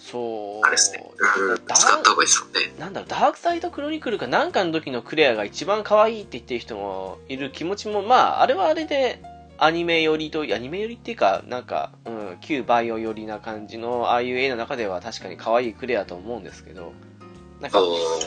[0.09, 0.65] そう。
[0.65, 1.03] あれですね。
[1.19, 2.73] うん、ダ使った方がいいですもんね。
[2.79, 9.21] なんだろう、ダークサイドクロニクルかなんかの時のクレアが一番可愛いって言ってる人もいる気持ちも、まあ、あれはあれで、
[9.57, 16.93] アニメ寄りと、アニメ寄りっていうか、なんか、うん、旧バイオ寄りな感じの、ああいう絵の中では確かに可愛いクレアと思うんですけど、
[17.59, 17.79] なんか、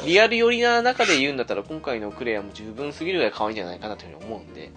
[0.04, 4.72] リアル寄りな中で言うんだったら、今回のクレアも十分すぎるぐらい可愛いんじゃないかなというふうに思うんで、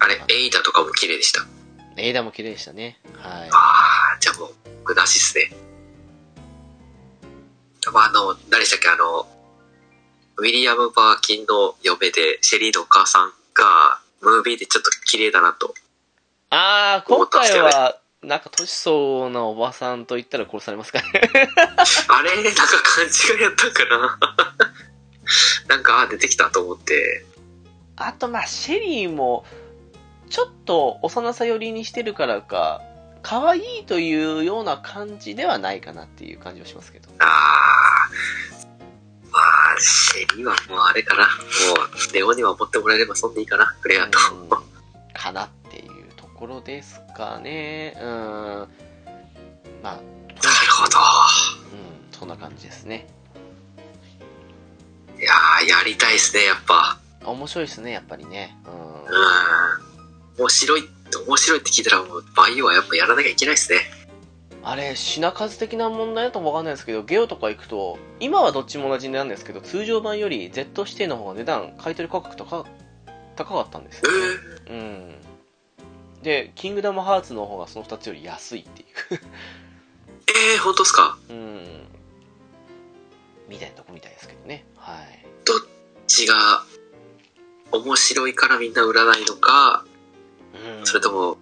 [0.00, 1.46] あれか、エイダとかも綺麗でした。
[1.96, 2.98] エイダも綺麗でしたね。
[3.14, 3.48] はい。
[3.52, 3.56] あ
[4.16, 5.73] あ、じゃあもう、僕なしっすね。
[7.92, 9.26] まあ、あの、誰でしたっけ、あの、
[10.36, 15.74] ウィリアム・バーキンの嫁で、シェリーのお母さんが、ムービーでちょっと綺麗だなと。
[16.50, 21.06] あー、今回は、なんか年相応なおばさんと言ったら殺されますかね。
[22.08, 24.18] あれ、なんか勘違いやったんかな。
[25.68, 27.24] なんか、あ、出てきたと思って。
[27.96, 29.44] あと、まあ、シェリーも、
[30.30, 32.82] ちょっと幼さ寄りにしてるからか、
[33.24, 37.08] 可愛いというような感じではないかなっていう感じはしますけど。
[37.18, 38.08] ああ。
[39.32, 41.22] まあ、シェリーはもうあれかな。
[41.22, 43.74] もう、ネオには持ってもらえればそんでいいかな。
[43.80, 44.18] クレアと。
[44.34, 44.74] うん
[45.14, 47.96] かなっていうところですかね。
[47.98, 48.06] うん。
[48.06, 48.64] ま
[49.82, 50.02] あ、なる
[50.70, 50.98] ほど。
[50.98, 53.06] うん、そんな感じですね。
[55.18, 56.98] いやー、やりたいっすね、やっぱ。
[57.24, 58.58] 面白いですね、やっぱりね。
[58.66, 58.72] うん。
[58.74, 59.08] うん。
[60.36, 60.82] 面白い、
[61.26, 63.78] 面白いって聞いたらもう、バイオはやっぱやらなきゃいけないっすね。
[64.62, 72.66] あれ、品数的な問題だともわかんないですけど、ゲオとか行くと、今はどっちも同じなんですけど、通常版より Z 指定の方が値段、買い取り価格高
[73.36, 74.24] 高かったんですえよ、ね。
[74.66, 74.74] ー、う
[76.20, 76.22] ん。
[76.22, 78.88] で、キングダムハーツの方がその2つより安いっていう。
[80.54, 81.18] えー、本当っすか？
[81.28, 81.84] うん。
[83.48, 84.64] みたいなとこみたいですけどね。
[84.76, 85.24] はい。
[86.06, 86.34] 血が
[87.72, 89.93] 面白いからみんな売らないのか、うん。
[90.84, 91.38] それとも、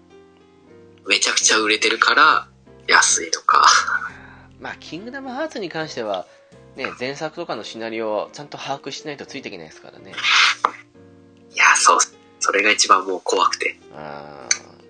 [1.06, 2.48] めちゃくちゃ売れてるから
[2.86, 3.66] 安いのか。
[4.60, 6.26] まあ、キングダムハーツに関しては、
[6.76, 10.12] ね、前作とかのシナリオをちゃんと把握しないとついていけないですからね。
[11.52, 11.98] いや、そう。
[12.40, 13.78] それが一番もう怖くて。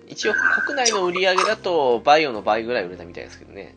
[0.07, 0.33] 一応、
[0.65, 3.75] 国内の売り上げだと、バイオの倍ぐらい売れたみたいですけどね。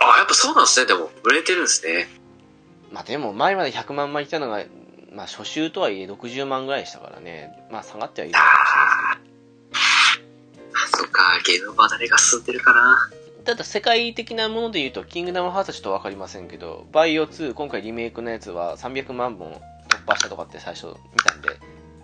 [0.00, 0.86] あ、やっぱそうなんですね。
[0.86, 2.08] でも、売れてるんですね。
[2.90, 4.64] まあでも、前まで100万枚来たのが、
[5.12, 7.52] まあ初週とはいえ60万ぐらいでしたからね。
[7.70, 9.35] まあ下がってはいるのかもしれないですけど。
[10.76, 13.10] あ、そっか、ゲーム離れが進んでるかな。
[13.44, 19.52] ただ世界的なもので言うと、キングダムハーツはちょっとわかりませんけど、バイオ2、今回リメイクのやつは300万本
[19.88, 20.92] 突破したとかって最初見
[21.24, 21.48] たんで、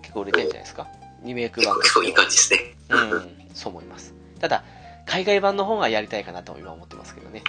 [0.02, 0.86] 結構売れてるんじゃないですか。
[1.24, 2.74] リメイク版結構いい感じですね。
[2.88, 3.02] は。
[3.02, 4.14] うん、そう思います。
[4.40, 4.64] ただ、
[5.06, 7.42] 海外版の方がやりたいかなと今思ってますけどね。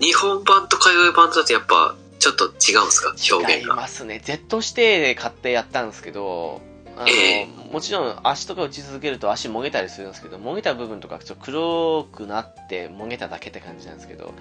[0.00, 3.14] 日本版と海外版だとやっぱ、ちょっと違うんですか？
[3.36, 3.76] 表違い現が。
[3.76, 4.20] ますね。
[4.24, 6.60] Z 指定で買ってやったんですけど、
[6.98, 14.34] あの、えもちろん足とか打ち続けると足もげたりするんですけど、もげた部分とかちょっと黒くなってもげただけって感じなんですけど、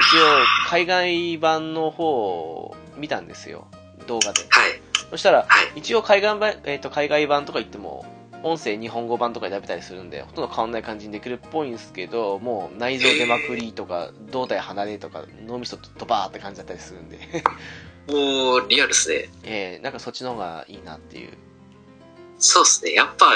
[0.00, 3.66] 一応海外版の方を見たんですよ。
[4.06, 4.40] 動画で。
[4.48, 4.80] はい。
[5.10, 5.78] そしたら、はい。
[5.78, 8.04] 一応海外版、えっ、と、海外版とか言っても、
[8.44, 17.18] 音声日本語版とかで食べたりするんで、ほとんど変わんない感じにできるっぽいんですけど、もう内臓出まくりとか、胴体離れとか、脳みそドバーって感じだったりするんで、
[18.06, 19.28] もう、リアルですね。
[19.44, 21.32] えー、なんかそっちの方がいいなっていう。
[22.44, 22.92] そうですね。
[22.92, 23.26] やっぱ、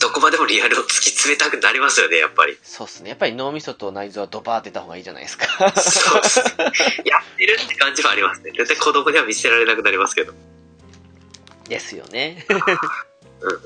[0.00, 2.56] どこまでもリアルを突き詰めたくなりますよね、やっぱり。
[2.62, 3.10] そうっすね。
[3.10, 5.46] やっぱり脳みそと内臓はドバーって出た方がいいじゃないですか。
[5.72, 6.64] そうですね。
[7.04, 8.52] やってるって感じはありますね。
[8.52, 10.32] 絶対子供には見せられなくなりますけど。
[11.68, 12.46] ですよね。
[12.50, 13.62] うんうん。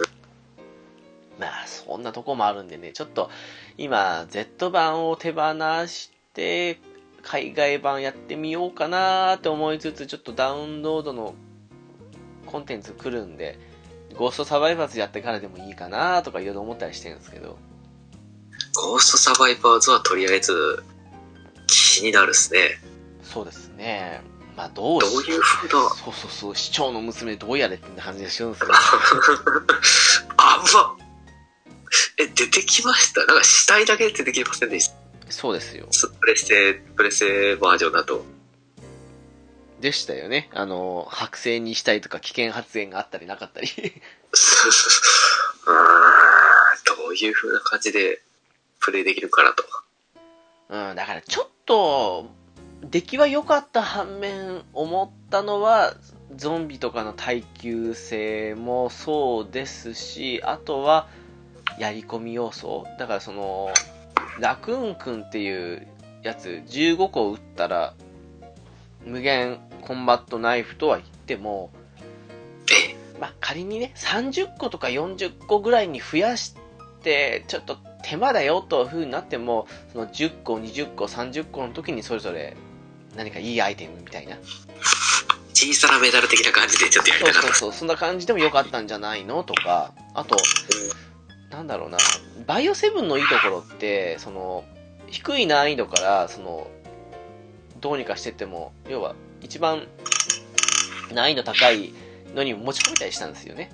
[1.38, 3.30] まあ、そんなとこもあるんでね、ちょっと、
[3.76, 5.52] 今、Z 版を手放
[5.86, 6.78] して、
[7.22, 11.34] 海外版やってみようかなーって思いつつ、ちょっとダウンロードの
[12.46, 13.58] コンテンツ来るんで、
[14.16, 17.58] ゴーストサバイバーズやってからでもいいかなーとかいろいろ思ったりしてるんですけど、
[18.74, 20.82] ゴーストサバイバーズはとりあえず、
[21.66, 22.78] 気になるっすね。
[23.22, 24.22] そうですね。
[24.56, 25.74] まあどうどういう風だ？
[25.90, 28.72] そうそうそう、市長の娘どうやれって感じがしるんですけど。
[30.38, 30.96] あんま。
[32.18, 33.26] え、出てきました？
[33.26, 34.96] なんか死体だけ出てきませんでした？
[35.30, 35.88] そうですよ。
[36.20, 38.24] プレステ、プレステバージョンだと。
[39.80, 40.48] でしたよね。
[40.52, 43.66] あの、剥製にしたりとか危険発言があったりなかったり。
[43.68, 43.82] そう
[44.34, 45.00] そうそ
[45.72, 45.74] う。
[45.74, 48.22] うーん、どういう風な感じで
[48.80, 49.64] プレイできるかなと。
[50.68, 52.30] うん、だからちょっと、
[52.82, 55.94] 出来は良かった反面、思ったのは、
[56.34, 61.08] ゾンビとかの耐久性もそうですし、あとは、
[61.78, 63.70] やり込み要素だからその、
[64.38, 65.86] ラクーンくんっていう
[66.22, 67.94] やつ、15個撃ったら、
[69.04, 71.70] 無限コンバットナイフとは言っても、
[72.72, 76.54] え、まあ、仮にね、30個とか40個ぐらいに増やし
[77.02, 82.56] て、ちょっと手間だよという風になっても、その10個、20個、30個の時にそれぞれ
[83.16, 84.36] 何かいいアイテムみたいな。
[85.54, 87.48] 小さなメダル的な感じでちょっとやりたかった。
[87.48, 90.36] そうそうそう、そんな感じでもよかったんじゃないのとか、あと、
[91.50, 91.98] なんだろうな、
[92.46, 94.64] バイオセブンのいいところって、その、
[95.06, 96.66] 低い難易度から、その、
[97.80, 99.86] どうにかしてっても、要は、一番
[101.12, 101.92] 難易度高い
[102.34, 103.70] のに持ち込めたりしたんですよね。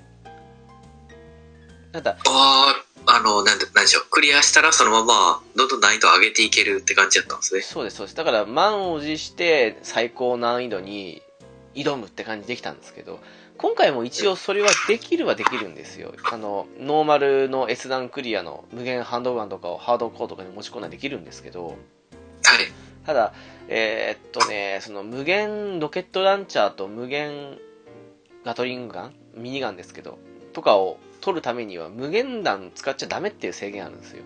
[1.91, 2.75] ただ、あ
[3.05, 4.05] あ、あの、なんで、なんでしょう。
[4.09, 7.61] クリアしたらそのまま、どんどん難易度を上げていけるって感じだったんですね。
[7.61, 8.15] そうです、そうです。
[8.15, 11.21] だから、満を持して最高難易度に
[11.75, 13.19] 挑むって感じできたんですけど、
[13.57, 16.13] 今回も一応それはできるはできるんですよ。
[16.31, 21.77] あの、ノーマルの S 段クリアの無限ハンドガンとかをハードコーとかに持ち込んだらできるんですけど、はい。
[23.05, 23.33] ただ、
[23.69, 27.57] えーっとね、その無限ロケットランチャーと無限
[28.43, 30.19] ガトリングガンミニガンですけど、
[30.51, 34.23] とかを取るためには無限弾使っちゃダメっていう制限あるんですよ。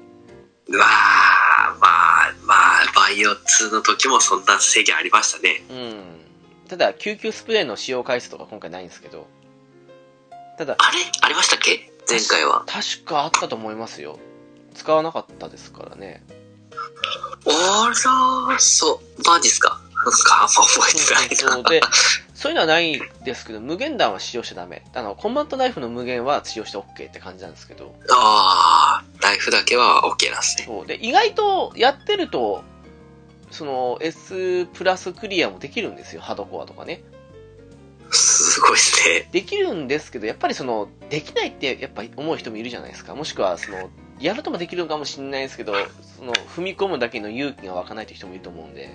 [0.70, 5.64] うわー、まあ、まあ、バイオ2の時もそんな制限ありましたね。
[5.70, 6.04] うん。
[6.68, 9.28] ただ、救急スプレーの使用回数とか今回ないんですけど、
[10.58, 10.98] ただ、あれ？
[11.22, 11.94] ありましたっけ？
[12.10, 12.66] 前回は。
[12.66, 14.20] 確かあったと思いますよ。
[14.74, 16.24] 使わなかったですからね。
[17.46, 17.90] あ
[18.50, 19.82] ら、そう、マジっすか？
[19.94, 21.54] なんかあんま覚えてないな。
[21.54, 21.82] そうで、
[22.34, 24.84] そういうのはないですけど、無限弾は使用しちゃダメ。
[24.94, 30.66] あの、コンバットナイフの無限は使用して OK って感じなんですけど、あー、ナイフだけは OK なんですね。
[30.66, 30.86] そう。
[30.86, 32.64] で、意外とやってると、
[33.50, 36.22] その S プラスクリアもできるんですよ。
[36.22, 37.02] ハードコアとかね。
[38.12, 39.30] すごいですね。
[39.32, 43.16] できるんですけど、やっぱりその、できないってやっぱり思う人もいるじゃないですか。
[43.16, 43.90] もしくは、その、
[44.20, 45.74] やるともできるのかもしれないですけど、
[46.18, 48.90] その、踏み込むだけの勇気が湧かないという人もいると思うんで。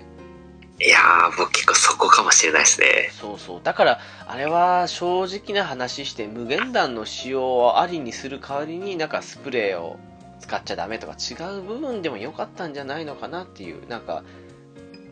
[0.81, 3.09] いやー、僕結構そこかもしれないですね。
[3.11, 3.61] そうそう。
[3.63, 9.97] だから、あれは正直な話して、無限弾の使用をありにする代わりに、なんかスプレーを
[10.41, 14.23] 使っちゃダメとか違う部分でも良かったんじゃないのかなっていう、なんか、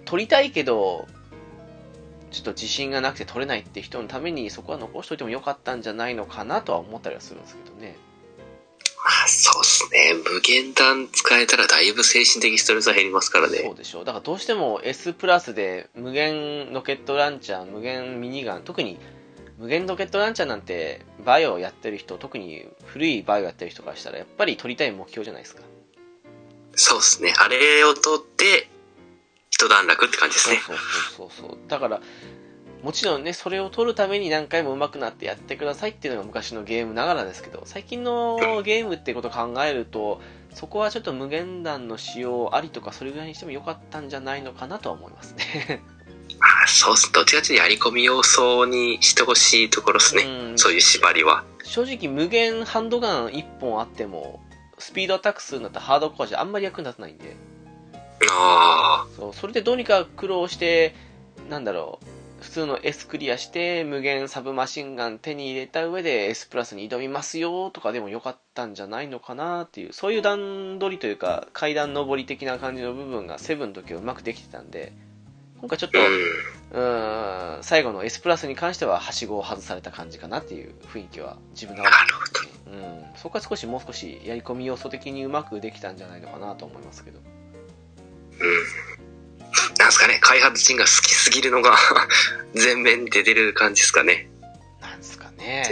[0.04, 1.08] 取りたいけど、
[2.32, 7.98] ちょっと自信がなくて取れないって人のためにそこは残しといても良かったんじゃないのかなとは思ったりはするんですけどね。
[9.04, 10.14] まあ、そうっすね。
[10.14, 13.72] 無限弾使えたらだいぶ精神的ストレスは減りますからそね。
[13.74, 14.06] うでしょう。
[14.06, 19.00] だからどうしても S プラスで無限ロケットランチャー、無限ミニガン、特に
[19.58, 25.64] 無限ロケットランチャーなんてバイオをやってる人、特に古いバイオやってる人からしたらやっぱり取りたい目標じゃないですか。
[26.76, 27.34] そうっすね。
[27.38, 28.70] あれを取って、
[29.50, 30.62] 一段落って感じですね。
[30.66, 31.58] そうそうそうそう。
[31.68, 32.02] だから、
[32.84, 40.20] もちろんね、それを取るために何回も上手くなってやってくださいっていうのが昔のゲームながらですけど、最近のゲームってことを考えると、
[40.54, 45.84] そこはちょっと無限弾の使用ありとか、それぐらいにしても良かったんじゃないのかなとは思いますね。
[46.40, 47.12] まあ、そうっす。
[47.14, 50.24] どっちかというとやり込み要素にしてほしいところですね。
[50.24, 51.44] うんそういう縛りは。
[51.64, 54.42] 正直無限ハンドガン1本あっても、
[54.80, 57.36] スピードアタック数になったハードコアじゃあんまり役に立たないんで、
[58.32, 60.96] あそう、それでどうにか苦労して、
[61.50, 62.06] なんだろう、
[62.42, 74.92] 普通の S クリアして、無限サブマシンガン手に入れた上で S プラスに挑みますよとかでもよかったんじゃないのかなっていう、そういう段取りというか、階段上り的な感じの部分がセブンの時はうまくできてたんで、
[75.60, 76.02] 今回ちょっと、あ。
[76.08, 77.58] う。
[77.58, 81.92] うん最後の S プラスに関しては、はしごを外された感じかなっていう雰囲気は自分の中。
[82.66, 87.20] で、うん、そこは少しもう少しやり込み要素的にうまくできたんじゃないのかなと思いますけど。
[87.20, 89.11] うん。
[89.92, 91.76] なんすかね、開発陣が好きすぎるのが
[92.56, 94.30] 全面に出てる感じですかね。
[94.80, 95.66] なんですかね。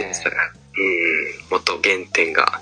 [0.76, 0.82] う
[1.46, 1.50] ん。
[1.50, 2.60] もっと原点が。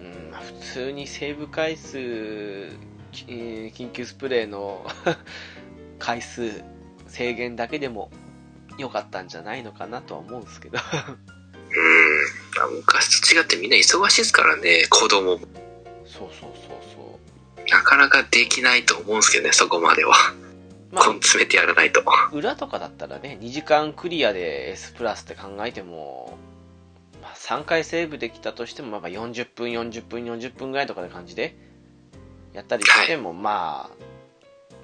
[0.00, 1.98] うん、まあ普通にセーブ回数、
[3.12, 4.88] 緊急スプレーの
[5.98, 6.62] 回数
[7.08, 8.12] 制限だけでも
[8.78, 10.78] 良かったんじゃないのかなとは思うんですけど。
[12.68, 12.76] うん。
[12.76, 15.48] 昔と違ってみんな忙しいですからね、子供も。
[16.06, 16.69] そうそうそうそ
[17.70, 20.14] なかなかできないと思うんですけどね、そこまでは。
[20.92, 20.94] う。
[20.94, 22.02] ま根詰めてやらないと。
[22.06, 26.36] あ、裏とかだったらね、2時間クリアで S プラスって考えても、
[27.22, 31.56] まあ、3回セーブできたとしても、まあ、40分、40分、40分ぐらいとかで感じで、
[32.52, 33.96] やったりしても、まあ、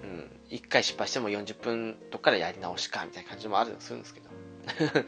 [0.05, 4.27] うん、1回失敗しても40分とかからやり直しか、みたいな感じもあるするんですけど。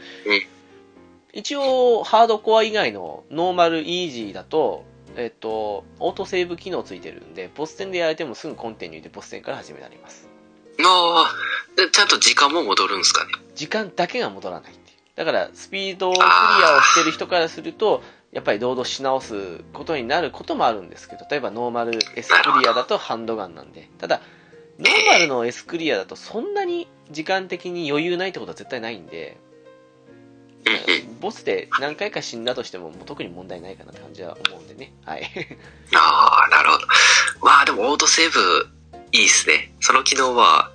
[1.33, 4.85] 一応、ハードコア以外のノーマル、イージーだと、
[5.17, 10.29] えっと、オートセーブ機能ついてるんで、ボス戦でやられてもすぐコンティニューでボス戦から始められます。
[10.81, 11.35] ああ、
[11.77, 13.33] でちゃんと時間も戻るんですかね？
[13.57, 14.99] 時間だけが戻らないっていう。
[15.17, 24.21] だから、スピードクリアをしてる人からすると、やっぱりロードし直すことになることもあるんですけど、例えばノーマル S クリアだとハンドガンなんで、ただ、
[24.79, 29.39] ノーマルの S クリアだとそんなに時間的に余裕ないってことは絶対ないんで。
[31.21, 34.93] ボスで何回か死んだとしても、もう特に問題ないかなって感じは思うんでね。
[35.05, 35.23] はい。
[35.95, 36.87] ああ、なるほど。
[37.43, 38.69] まあでもオートセーブ
[39.13, 39.73] いいっすね。
[39.81, 40.71] その機能は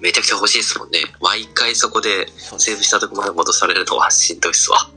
[0.00, 1.00] めちゃくちゃ欲しいですもんね。
[1.20, 4.88] 毎回そこでセーブしたとこまで戻されるのはしんどいっすわ。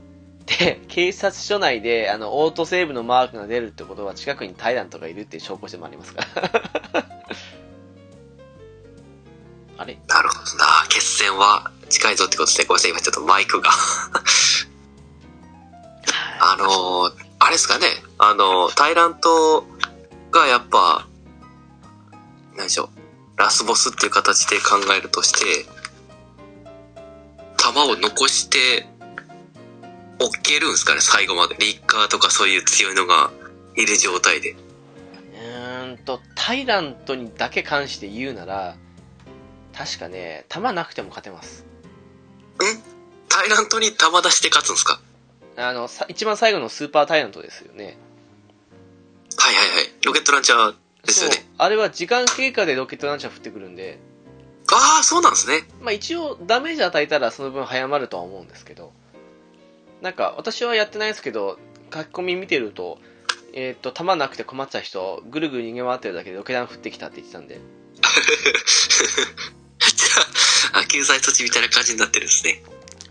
[0.46, 7.06] で、警察署内で、あの、オートセーブのマークが出るってことは、近くにタイラントがいるっていう証拠してもありますから。
[9.78, 9.98] あれ？
[10.08, 10.86] なるほどな。
[10.88, 13.70] 決戦は近いぞってことで、ごめんなさい、今ちょっとマイクが。
[16.40, 17.86] あのー、あれですかね。
[18.16, 19.66] あのー、タイラント
[20.30, 21.06] がやっぱ、
[22.56, 22.88] 何でしょう。
[23.38, 25.66] ラスボスっていう形で考えるとして、
[27.58, 28.86] 弾を残して、
[30.22, 31.56] おけるんですかね、最後まで。
[31.58, 33.30] リッカーとかそういう強いのが
[33.74, 34.52] いる状態で。
[34.52, 38.76] うーんと、タイラントにだけ関して言うなら、
[39.74, 41.69] 確かね、弾なくても勝てます。
[43.28, 45.00] タイラントに弾出して勝つんですか？
[45.56, 47.96] あの、さ一番最後のスーパータイラントですよね。
[49.36, 49.90] はいはいはい。
[50.04, 50.74] ロケットランチャー
[51.06, 51.46] ですよね。。
[51.58, 53.98] あれは時間経過でロケットランチャー降ってくるんで、
[54.72, 55.64] ああ、そうなんですね。
[55.80, 58.92] まあ一応ダメージ与えたらその分早まるとは思うんですけど、
[60.02, 61.58] なんか私はやってないですけど、
[61.92, 62.98] 書き込み見てると、
[63.52, 68.10] えっ、と、弾なくて困った人、ぐるぐる逃げ回ってるだけでロケ弾降ってきたって言ってたんで、じゃあ、
[70.72, 72.62] あ救済措置みたいな感じになってるんですね。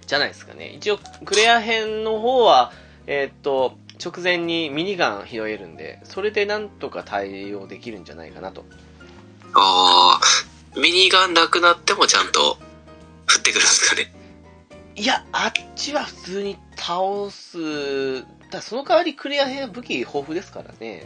[0.07, 0.69] じゃないですかね。
[0.69, 2.73] 一応、クレア編の方は、
[3.07, 8.65] えっ、と、直前にミニガン拾えるんで、それでなんとか対応できるんじゃないかなと。
[9.53, 12.57] ああ、ミニガンなくなってもちゃんと
[13.27, 14.13] 降ってくるんですかね。
[14.95, 18.21] いや、あっちは普通に倒す、
[18.51, 21.05] だその代わりクレア編は武器豊富ですからね。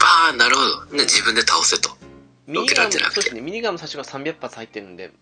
[0.00, 0.96] ああ、なるほど。
[0.96, 1.90] ね、自分で倒せと。
[2.46, 5.12] ミニガンも、そうですね、ミニガンも最初が300発入ってるんで、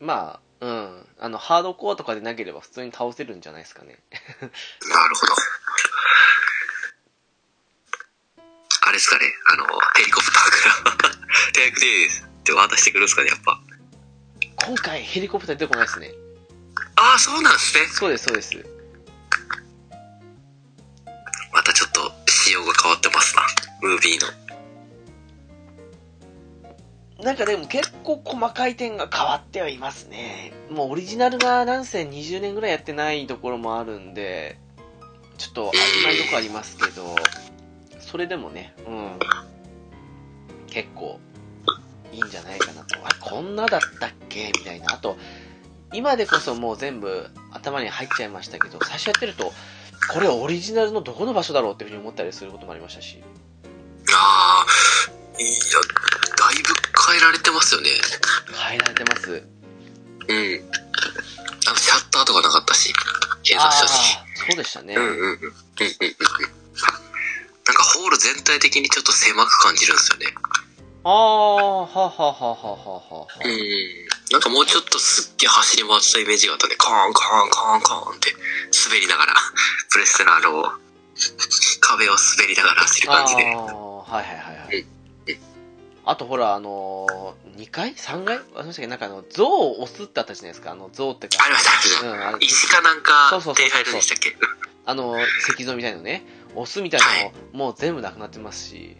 [0.00, 3.98] まあ、うん、あの、ハードコアとかでなければ普通に倒せるんじゃないですかね。
[4.40, 5.34] なるほど。
[8.86, 9.64] あれですかね、あの、
[9.96, 11.14] ヘリコプターから、
[11.52, 13.60] テイクですって渡してくるんですかね、やっぱ。
[14.66, 16.12] 今回ヘリコプター出てこないですね。
[16.96, 17.86] ああ、そうなんですね。
[17.86, 18.56] そうです、そうです。
[21.52, 23.42] またちょっと仕様が変わってますな、
[23.82, 24.45] ムービーの。
[27.26, 30.52] なんかでも結構細かい点が変わってはいますね。
[30.70, 34.60] もうオリジナルがなんせ20年ぐらいやってないところもあるんで、
[35.36, 37.16] ちょっと曖昧とこありますけど、
[37.98, 39.18] それでもね、うん。
[40.68, 41.18] 結構
[42.12, 42.94] いいんじゃないかなと。
[43.04, 44.52] あ、こんなだったっけ？
[44.56, 44.94] みたいな。
[44.94, 45.16] あと、
[45.92, 49.52] 今でこそもう全部頭に入っちゃいましたけど、最初やってると、
[50.12, 53.20] これオリジナルのどこの場所だろうっていうふうに思ったりすることもありましたし。
[54.14, 54.66] ああ、
[55.40, 55.50] いや、
[57.06, 57.90] 変えられてますよね。
[58.68, 59.30] 変えられてます。
[59.30, 60.70] うん。
[61.66, 62.92] あの、シャッターとかなかったし、
[63.42, 63.90] 警察署に。
[64.50, 64.94] そうでしたね。
[64.94, 65.18] うんうんうん。
[65.20, 65.56] うんうんうん。
[67.66, 70.26] なんかホール全体的にちょっと狭く感じるんですよね。
[71.04, 73.26] ああ、ははははははは。
[73.44, 74.06] うん。
[74.32, 78.34] なんかもうちょっとすっげえ走り回ってたイメージがあったんで、カーンカーンカーンカーンって
[78.86, 79.34] 滑りながら、
[79.90, 80.64] プレステのあの、
[81.80, 83.44] 壁を滑りながら走る感じで。
[83.54, 84.95] ああ、はいはいはいはいうん。
[86.08, 90.70] あとほら、あのー、2回 ?3 回忘れましたけど、なんかあの、像を押すってあったじゃないですか。
[90.70, 91.44] あの、像ってか。
[91.44, 94.36] ありましたうん、石かなんかそうそうそうそう手入るんでしたっけ？
[94.86, 95.16] あの
[95.52, 96.24] 石像みたいのね。
[96.54, 98.96] 押すみたいなのも、もう全部なくなってますし。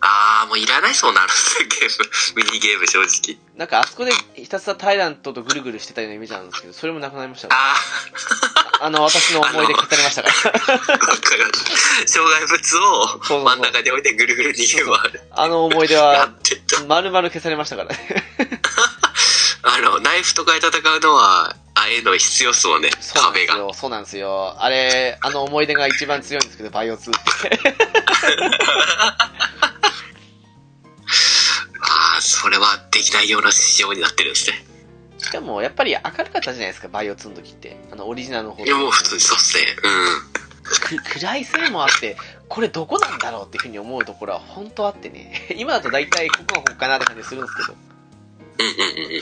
[0.00, 2.44] あー、もういらないそうなるんですよ、ゲーム。
[2.46, 3.38] ミニゲーム正直。
[3.56, 7.60] なんかあそこでひたすらタイラントとぐるぐるしてたようなイメージなんですけど、それもなくなりましたから。
[7.72, 7.74] あ
[8.84, 10.28] あの、私の思い出語りましたか？
[10.28, 10.34] ら。
[12.06, 12.76] 障害物
[13.38, 15.22] を真ん中に置いてぐるぐる逃げ回る。
[15.30, 16.28] あの思い出やは。
[16.86, 17.98] 丸々消されましたからね。
[19.62, 22.90] あの、ナイフとかで戦うのは、ああいうの必要っすもんね。
[23.00, 23.72] そうなんで壁が。
[23.74, 24.54] そうなんですよ。
[24.58, 27.58] あれ、あの思い出が一番強いんですけど、バイオ2って。
[31.80, 34.73] ああ、それれはできないような仕様になってるんですね。
[35.24, 37.76] しかも、やっぱり明るかったじゃないですか、バイオ2の時って。
[37.90, 39.64] あの、オリジナルの方いや、もう普通にそうっすね。
[39.82, 40.44] うん。
[40.64, 42.16] く暗いせいもあって、
[42.48, 45.48] これどこなんだろうっていうふうに思うところは本当あってね。
[45.56, 47.76] 今だと大体ここがここかなって感じするんですけど。
[48.58, 49.20] うんうんうんうん。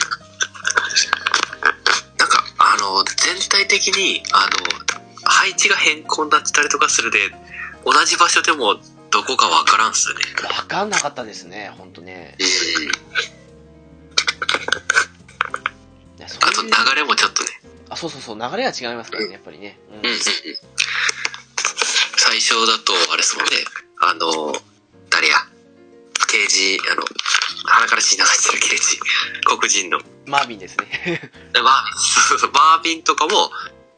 [2.17, 4.51] なんか、あの、全体的に、あの、
[5.23, 7.33] 配置が変更になってたりとかするで、
[7.85, 10.21] 同じ場所でもどこかわからんっすよね。
[10.43, 12.35] わかんなかったですね、本当ね。
[12.39, 12.91] うん。
[16.41, 17.49] あと流れもちょっとね。
[17.89, 19.77] あ、そうそうそう、流れが違いますからね、やっぱりね。
[19.89, 20.17] うんうん。
[22.17, 23.51] 最初だと、あれですもんね。
[23.99, 24.55] あの、
[25.09, 25.35] 誰や？
[26.29, 27.03] 刑事、あの、
[27.65, 28.99] 鼻から血流してる刑事。
[29.45, 29.99] 黒人の。
[30.25, 31.31] マービンですね。
[31.53, 31.65] バー
[32.29, 33.51] そうそうバービンとかも、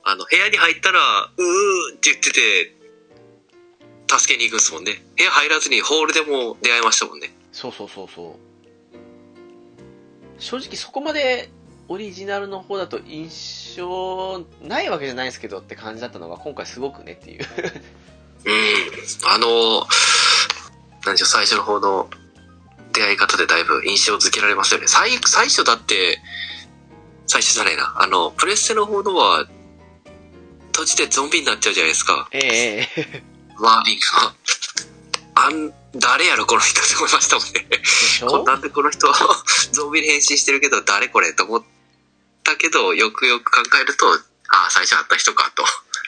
[0.04, 1.00] あの、部屋に入ったら、
[1.38, 2.76] うーって言ってて、
[4.08, 5.04] 助けに行くんですもんね。
[5.18, 7.34] 部屋入らずにホールでも出会いましたもんね。
[7.52, 8.38] そうそうそうそ
[10.38, 10.42] う。
[10.42, 11.50] 正直そこまで
[11.88, 17.46] オリジナルの方だと印象ないわけじゃないですけどって感じだったのが今回すごくねっていう。
[18.46, 19.30] うん。
[19.32, 19.86] あの、
[21.06, 22.10] 何でしょう、最初の方の
[22.94, 24.88] 出会い方でだいぶ印象付けられますよね。
[24.88, 26.20] 最、最初だって、
[27.28, 27.94] 最初じゃないな。
[27.98, 29.46] あの、プレステの方のは、
[30.68, 32.28] 閉じてゾンビになっちゃうじゃないですか。
[32.32, 33.24] ええええ
[33.58, 34.36] マービンが。
[35.36, 37.66] あん、誰やろこの人って思いましたもんね。
[38.22, 39.08] こなんでこの人、
[39.72, 41.64] ゾンビに変身してるけど、誰これと思っ
[42.46, 45.64] たけど、よくよく考えると、ああ、最初会った人かと。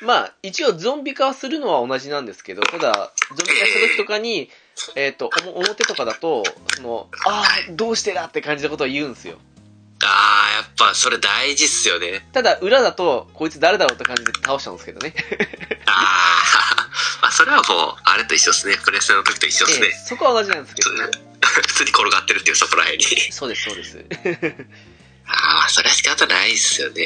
[0.05, 4.49] まあ、一応ゾンビ化するのは同じなんですけど、ただ、ゾンビ化した時とかに、
[4.95, 6.43] えっ、と、おも表とかだと、
[6.75, 9.39] その、ああ、どうしてだって感じのことを言うんですよ。
[10.03, 12.27] ああ、やっぱそれ大事っすよね。
[12.31, 15.15] ただ、裏だと、こいつ誰だろうって感じで倒しちゃうんですけどね。
[15.87, 15.91] あ
[16.85, 16.89] あ、
[17.23, 18.77] まあそれはもう、あれと一緒ですね。
[18.83, 19.87] プレステの時と一緒ですね。
[19.87, 21.09] ええそこは同じなんですけどね。
[21.41, 23.31] 普通に転がってるっていうそこら辺に。
[23.31, 23.97] そうです、そうです。
[25.27, 27.03] ああ、それは仕方ないっすよね。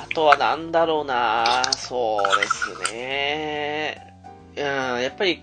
[0.00, 4.14] あとはなんだろうなそうですね。
[4.56, 4.64] うん、
[5.02, 5.42] やっぱり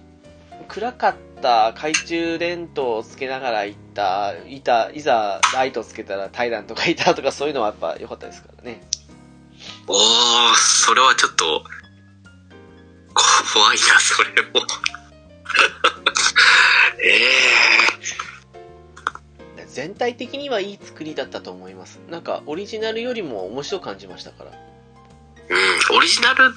[0.67, 8.81] 暗かった懐中電灯をつけながら行った、いた、いざライトつけたらタイランとかいたとかそういうのはやっぱ良かったですからね。
[9.87, 11.63] おー、それはちょっと、
[13.53, 14.65] 怖いな、それも。
[17.01, 17.23] え
[17.95, 17.98] え
[19.79, 22.01] 全体的にはいい作りだったと思います。
[22.09, 24.51] なんかオリジナルよりも面白く感じましたから。
[24.51, 26.49] うん、オリジナル、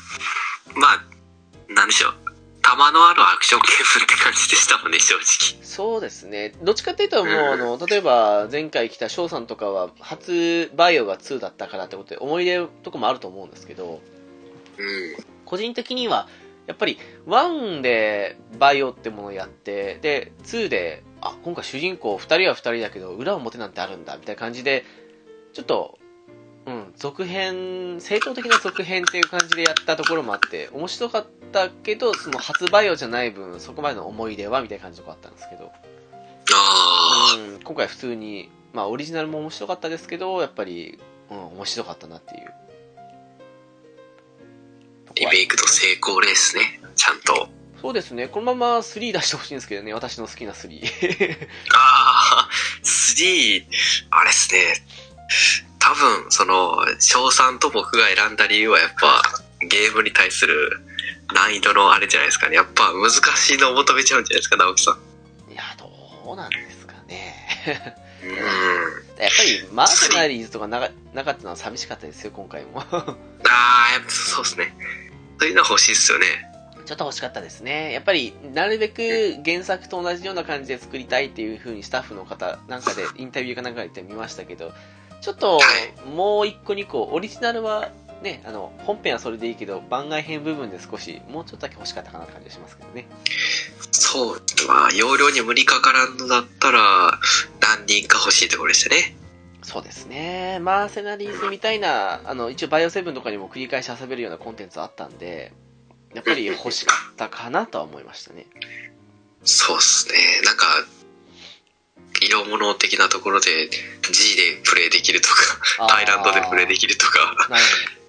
[0.74, 2.15] まあ、なんでしょう。
[2.62, 5.65] 弾のあるアクションゲームって感じでしたもんね、正直。
[5.65, 6.53] そうですね。
[6.65, 14.01] どっちかっていうともう、あの、例えば前回来た翔さんとかは初バイオが2だったからってことで思い出とかもあると思うんですけど、
[14.78, 15.16] うん。
[15.44, 16.28] 個人的には
[16.66, 24.85] やっぱり1でバイオってものをやってで2であ今回主人公2人は2人だけど裏表なんてあるんだみたいな感じで
[25.53, 25.99] ちょっと
[26.66, 35.73] うん続編成長的な続編っていう感じでやったところもあって面白かったけどその初バイオじゃない分そこまでの思い出はみたいな感じのとこあったんですけど、
[36.53, 40.99] あうん、今回普通にまあオリジナルも面白かったですけどやっぱり、
[41.31, 46.81] うん、面白かったなっていうー、リメイクの成功例ですね。
[46.94, 47.62] ちゃんと。
[47.83, 48.29] そうですね。
[48.29, 49.93] このまま3出してほしいんですけどね。
[49.93, 50.81] 私の好きな3。
[51.75, 52.49] ああ、
[52.85, 53.65] 3、
[54.11, 54.85] あれっすね。
[55.81, 59.21] 多分、その、翔さんと僕が選んだ理由はやっぱ、
[59.63, 60.81] ゲームに対する
[61.35, 62.55] 難易度のあれじゃないですかね。
[62.55, 65.53] やっぱ難しいのを求めちゃうんじゃないですか、直樹さん。
[65.53, 67.97] いや、どうなんですかね。
[68.23, 68.31] うん。
[69.21, 72.81] やっぱり、マーセナリーズとかなかなかったのは寂しかったですよ、今回も。
[72.81, 74.73] ああ、やっぱそうですね。
[75.41, 76.52] そういうのは欲しいっすよね。
[76.85, 77.93] ちょっと欲しかったですね。
[77.93, 84.73] やっぱり、なるべく原作と同じような感じで作りたいっていう風にスタッフの方なんかで インタビューかなんかで言ってみましたけど、
[85.21, 85.63] ちょっとは
[86.05, 87.91] い、もう一個二個、オリジナルは
[88.23, 93.07] ね、あの、本編はそれでいいけど、番外編部分で少し、もうちょっとだけ欲しかったかなって感じがしますけどね。
[93.91, 94.43] そう。
[94.69, 97.19] まあ、容量に無理かからんのだったら、
[97.61, 99.17] 何人か欲しいところでしたね。
[99.63, 100.59] そうですね。
[100.61, 105.53] マーセナリーズみたいな、あの、一応バイオセブンとかにも繰り返し遊べるようなコンテンツあったんで、
[106.15, 108.47] やっぱり欲しかったかなとは思いましたね。
[109.45, 110.15] そうっすね。
[110.45, 110.67] なんか、
[112.21, 117.19] 色物的なところで G でプレイできるとか、アイランドでプレイできるとか。
[117.49, 118.03] なるほど。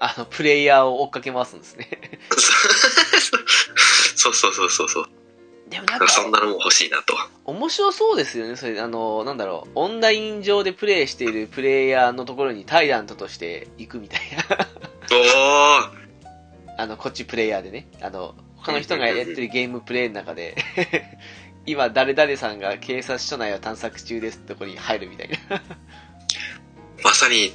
[0.00, 1.88] あの、プレイヤーを追っかけ回すんですね。
[4.16, 5.08] そうそうそうそうそう。
[5.68, 7.16] でもなんか、そんなのも欲しいなと。
[7.44, 8.56] 面白そうですよね。
[8.56, 14.20] それ、あの、なんだろう、オンライン上でプレイしているプレイヤーのところにタイラントとして行くみたい
[14.50, 14.66] な。
[15.12, 16.01] おー
[16.78, 17.88] あの、こっちプレイヤーでね。
[18.00, 20.54] あの、他の人がやってるゲームプレイの中で
[21.66, 25.62] 今誰々さんが警察署内を探索中ですってとこに入るみたいな。
[27.04, 27.52] まさに、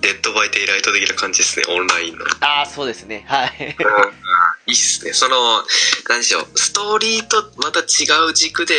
[0.00, 2.24] デッドバイデイライト的な感じですね、オンラインの。
[2.40, 3.24] ああ、そうですね。
[3.26, 3.76] はい。
[4.66, 5.12] いいっすね。
[5.12, 5.36] その、
[6.08, 8.74] 何でしょう、ストーリーとまた違う軸で、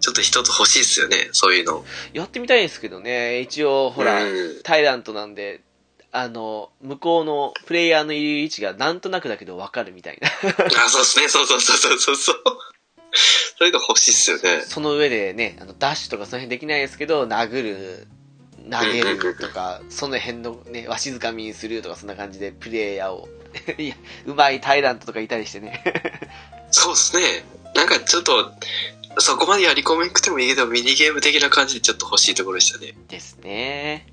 [0.00, 1.84] ちょっと一つ欲しいっすよね、そういうの。
[2.12, 3.40] やってみたいんですけどね。
[3.40, 5.62] 一応、ほら、うんタイラントなんで、
[6.16, 10.28] あの、向こうのプレイヤーのいる位置がなんとなくだけどわかるみたいな。
[10.28, 12.36] あ、そうですね、そうそうそうそうそうそう。
[13.58, 14.62] そういうの欲しいっすよね。
[14.62, 18.06] その上でね、あのダッシュとかその辺できないですけど、殴る、
[18.70, 23.28] 投げるとか、その辺のね、わしづかみにするとか、そんな感じでプレイヤーを、
[23.76, 23.96] いや、
[24.26, 25.82] うまいタイラントとかいたりしてね。
[26.70, 27.44] そうですね。
[27.74, 28.52] なんかちょっと、
[29.18, 32.94] そこまでやり込めなくてもいいけど、ミニゲーム的な感じでちょっと欲しいところでしたね。
[33.08, 34.06] ですね。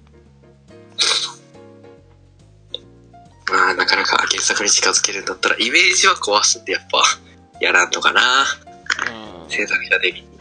[3.52, 7.04] まあ、なかなか原作に近づけるんだったら、イメージは壊すってやっぱ、
[7.60, 8.46] やらんのかな。
[9.44, 10.32] うん制作者的に。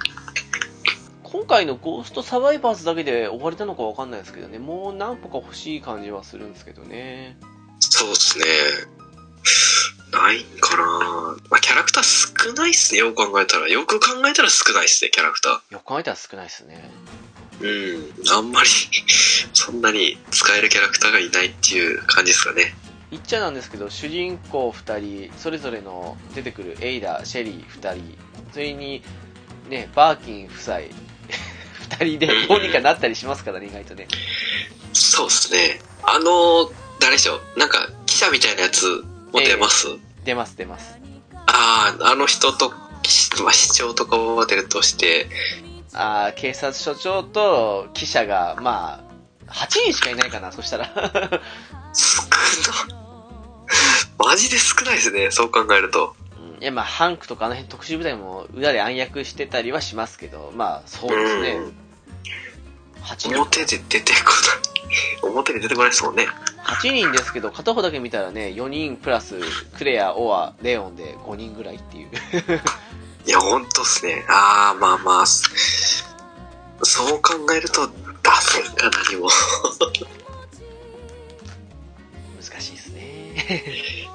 [1.24, 7.36] 今回のゴーストサバイバーズだけで終われたのかわかんないですけどね、もう何個か欲しい感じはするんですけどね。
[7.78, 8.44] そうですね。
[10.12, 13.68] ないんかなまあ、キャラクター少ないっすね、よく考えたら。
[13.68, 16.90] よく考えたら少ないっすね、キャラクタよく考えたら少ないですね。
[17.60, 18.20] ー。
[18.20, 18.28] うん。
[18.28, 18.68] あんまり、
[19.54, 22.74] そんなに使えるキャラクターがいないっていう感じですかね。
[23.10, 28.18] 言っちゃなんですけど、主人公2人、それぞれの出てくるエイダ、シェリー2人、
[28.52, 29.02] それに、
[29.68, 30.76] ね、バーキン夫妻、
[31.98, 34.06] 2人でどうにかなったりしますからね、意外とね。
[34.92, 35.80] そうですね。
[36.02, 36.70] あの、
[37.00, 39.88] 誰でしょうなんか、記者みたいなやつも出ます、
[40.24, 40.98] 出ます、出ます。
[41.46, 42.70] ああ、あの人と、
[43.42, 45.28] まあ、市長とかは出るとして、
[45.92, 49.02] あー警察署長と記者が、ま
[49.48, 50.90] あ、8人しかいないかな、そしたら。
[54.18, 56.14] マジで少ないですね、そう考えると。
[56.60, 61.50] いや、まあ、ハンクとかあの辺特殊部隊も裏で暗躍してたりはしますけど、まあ、そうですね。
[61.52, 61.90] うん
[63.02, 63.36] 8人。
[63.36, 64.30] 表で出てこ
[65.22, 65.30] ない。
[65.30, 66.28] 表に出てこないですもんね。
[66.64, 69.40] 8人ですけど、片方だけ見たらね、4人プラス、
[69.76, 72.10] クレア、オア、レオンで5人ぐらいっていう。
[73.26, 74.24] いや、ほんとっすね。
[74.28, 75.44] ああ、まあまあ、そ
[76.82, 77.92] そう考えると、出
[78.40, 79.28] せるか何も。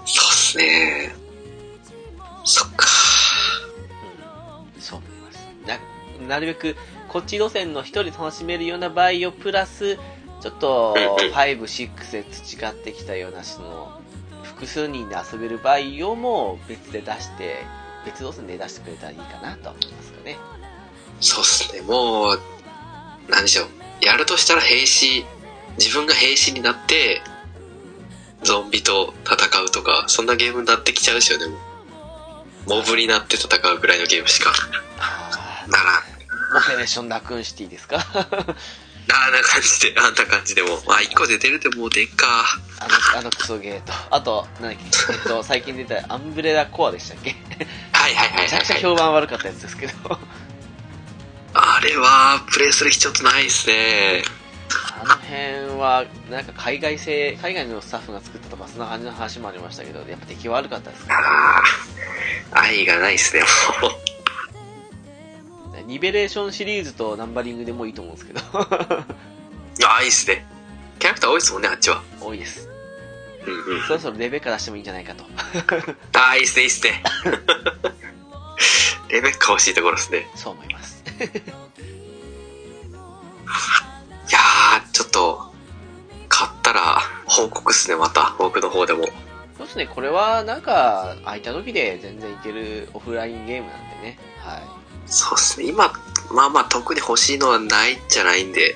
[0.05, 1.15] そうっすね。
[2.43, 2.87] そっか。
[4.75, 5.47] うん、そう思います。
[6.21, 6.75] な、なるべく、
[7.09, 9.97] こっち路線の一人楽しめるようなバイオプラス、
[10.41, 14.01] ちょっと、うんうん5、6で培ってきたような、その、
[14.43, 17.63] 複数人で遊べるバイオも別で出して、
[18.05, 20.37] 別路線で出してくれたらいいかなとは思いますよね。
[21.19, 21.81] そうっすね。
[21.81, 22.39] もう、
[23.29, 23.67] なんでしょう。
[24.01, 25.25] やるとしたら兵士、
[25.77, 27.21] 自分が兵士になって、
[28.43, 31.45] ゾンビと戦うとか、そんなゲームになってきちゃうですよね。
[32.67, 34.51] モブになって戦うぐらいのゲームしか
[34.99, 36.01] あならん。
[36.01, 37.97] ーオペレーションラクーンシティですか？
[37.97, 38.19] あ
[39.29, 40.81] んな感じで、あんな感じでも。
[40.87, 42.45] あ、一個で出るでもう出んか。
[42.79, 43.93] あの、あのクソゲーと。
[44.09, 47.35] あと、なんだっけ、えっと、最近出たアンブレラコアでしたっけ
[47.93, 48.83] はいはいはいめちゃくちゃはい。
[48.83, 49.93] 評判悪かったやつですけど。
[51.53, 54.23] あれは、プレイする必要ないですね。
[55.01, 61.13] あの辺は、なんか海外製、海外のスタッフが作ったとか、そんな感じの話もありましたけど、やっぱ出来悪かったですね。
[61.13, 61.61] あ
[62.51, 63.43] あ、愛がないですね、
[63.81, 63.91] もう。
[65.87, 70.45] ニベレーションシリーズとナンバリングでもいいと思うんですけど、ああ、いいっすね。
[70.99, 72.01] キャラクター多いですもんね、あっちは。
[72.19, 72.69] 多いです。
[73.45, 73.81] うんうん。
[73.83, 75.23] そろそろレベッカ出してもいいんじゃないかと。
[76.17, 77.03] ああ、いいっすね、いいっすね。
[79.09, 80.27] レベッカ欲しいところですね。
[80.35, 81.03] そう思います。
[84.35, 85.53] いやー、ちょっと、
[86.27, 88.35] 買ったら報告っすね、また。
[88.37, 89.05] 僕の方でも。
[89.57, 94.19] そうですね、これはなんか、空いた時で全然いけるオフラインゲームなんでね。
[94.39, 94.61] はい。
[95.05, 95.93] そうっすね、今、
[96.31, 98.75] まあまあ特に欲しいのはないじゃないんで、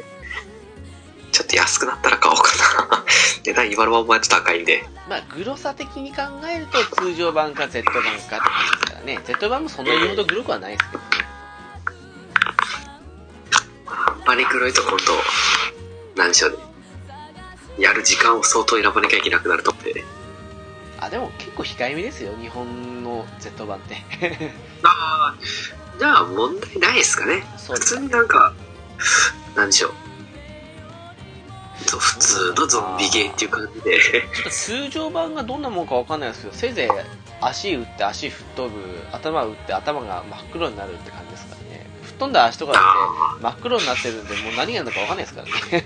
[1.33, 2.43] ちょっと安くなったら買おうか
[2.87, 3.05] な。
[3.43, 4.87] 値段今のままやって高いんで。
[5.09, 9.19] まあ、グロさ的に考えると、通常版か Z 版かって感じですからね。
[9.25, 11.38] Z 版もそんなにほどグロくはないですけどね。
[13.89, 15.13] あんまり黒いと今度、
[16.15, 16.57] なんでしょうね。
[17.79, 20.03] やる時間を相当選ばなきゃいけなくなると思って。
[20.99, 23.95] あ、でも結構控えめですよ、日本の Z 版って。
[24.83, 25.35] ああ、
[25.97, 27.45] じゃあ問題ないですかね。
[27.71, 28.53] 普通になんか、
[29.55, 29.93] なんでしょう。
[31.97, 33.99] 普通のゾンビゲーっていう感じで。
[33.99, 36.89] ちょっと通常版がどんなもんかわかんないですけど、せいぜい
[37.41, 41.55] 足打って足吹っ飛ぶ、頭打って頭が真っ黒になるって感じですか
[42.19, 45.85] っ飛んだ足とかだあって真っ黒になってるんで、もう何が何だかわかんないですからね。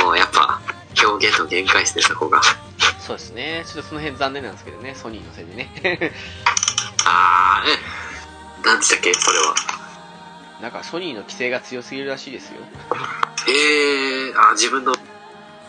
[0.00, 0.60] あ、 もうやっぱ、
[1.06, 2.40] 表現の限界ですね、そこが。
[2.98, 3.64] そうですね。
[3.66, 5.70] ちょっとその辺残念なんですけどね、ソニーのせいでね。
[7.04, 7.78] あね。
[8.64, 9.54] 何でしたっけこれは。
[10.62, 12.54] なんかソニーの規制が強すぎるらしいですよ。
[13.46, 14.94] えー、あ、自分の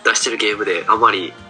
[0.05, 1.44] 出してるゲームであまりうん。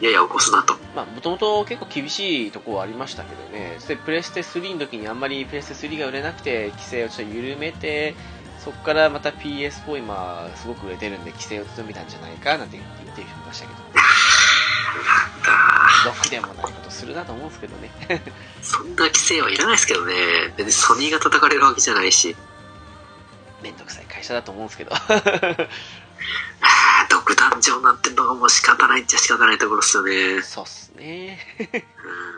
[0.00, 0.74] やや起こすなと。
[0.94, 3.78] まあ、もともと結構厳しいところはありましたけどね。
[3.86, 8.14] で、プレステ3の時にあんまりプレステ3が売れなくて、規制をちょっと緩めて、
[8.58, 13.82] そこからまた PS4 今、すごく売れてるんで、規制を強めたんじゃないかなんて言ってる人いましたけど。
[16.04, 17.90] あろくでもないことするなと思うんですけどね。
[18.08, 18.20] ー
[18.62, 20.14] そんな規制はいらないですけどね。
[20.56, 22.36] 別にソニーが叩かれるわけじゃないし。
[23.62, 24.90] めんどくさい会社だと思うんですけど。
[27.10, 30.42] 独壇場になってんのがもう仕方ないっちゃ仕方ないところですよね。
[30.42, 31.38] そうっすね。
[31.58, 32.31] うん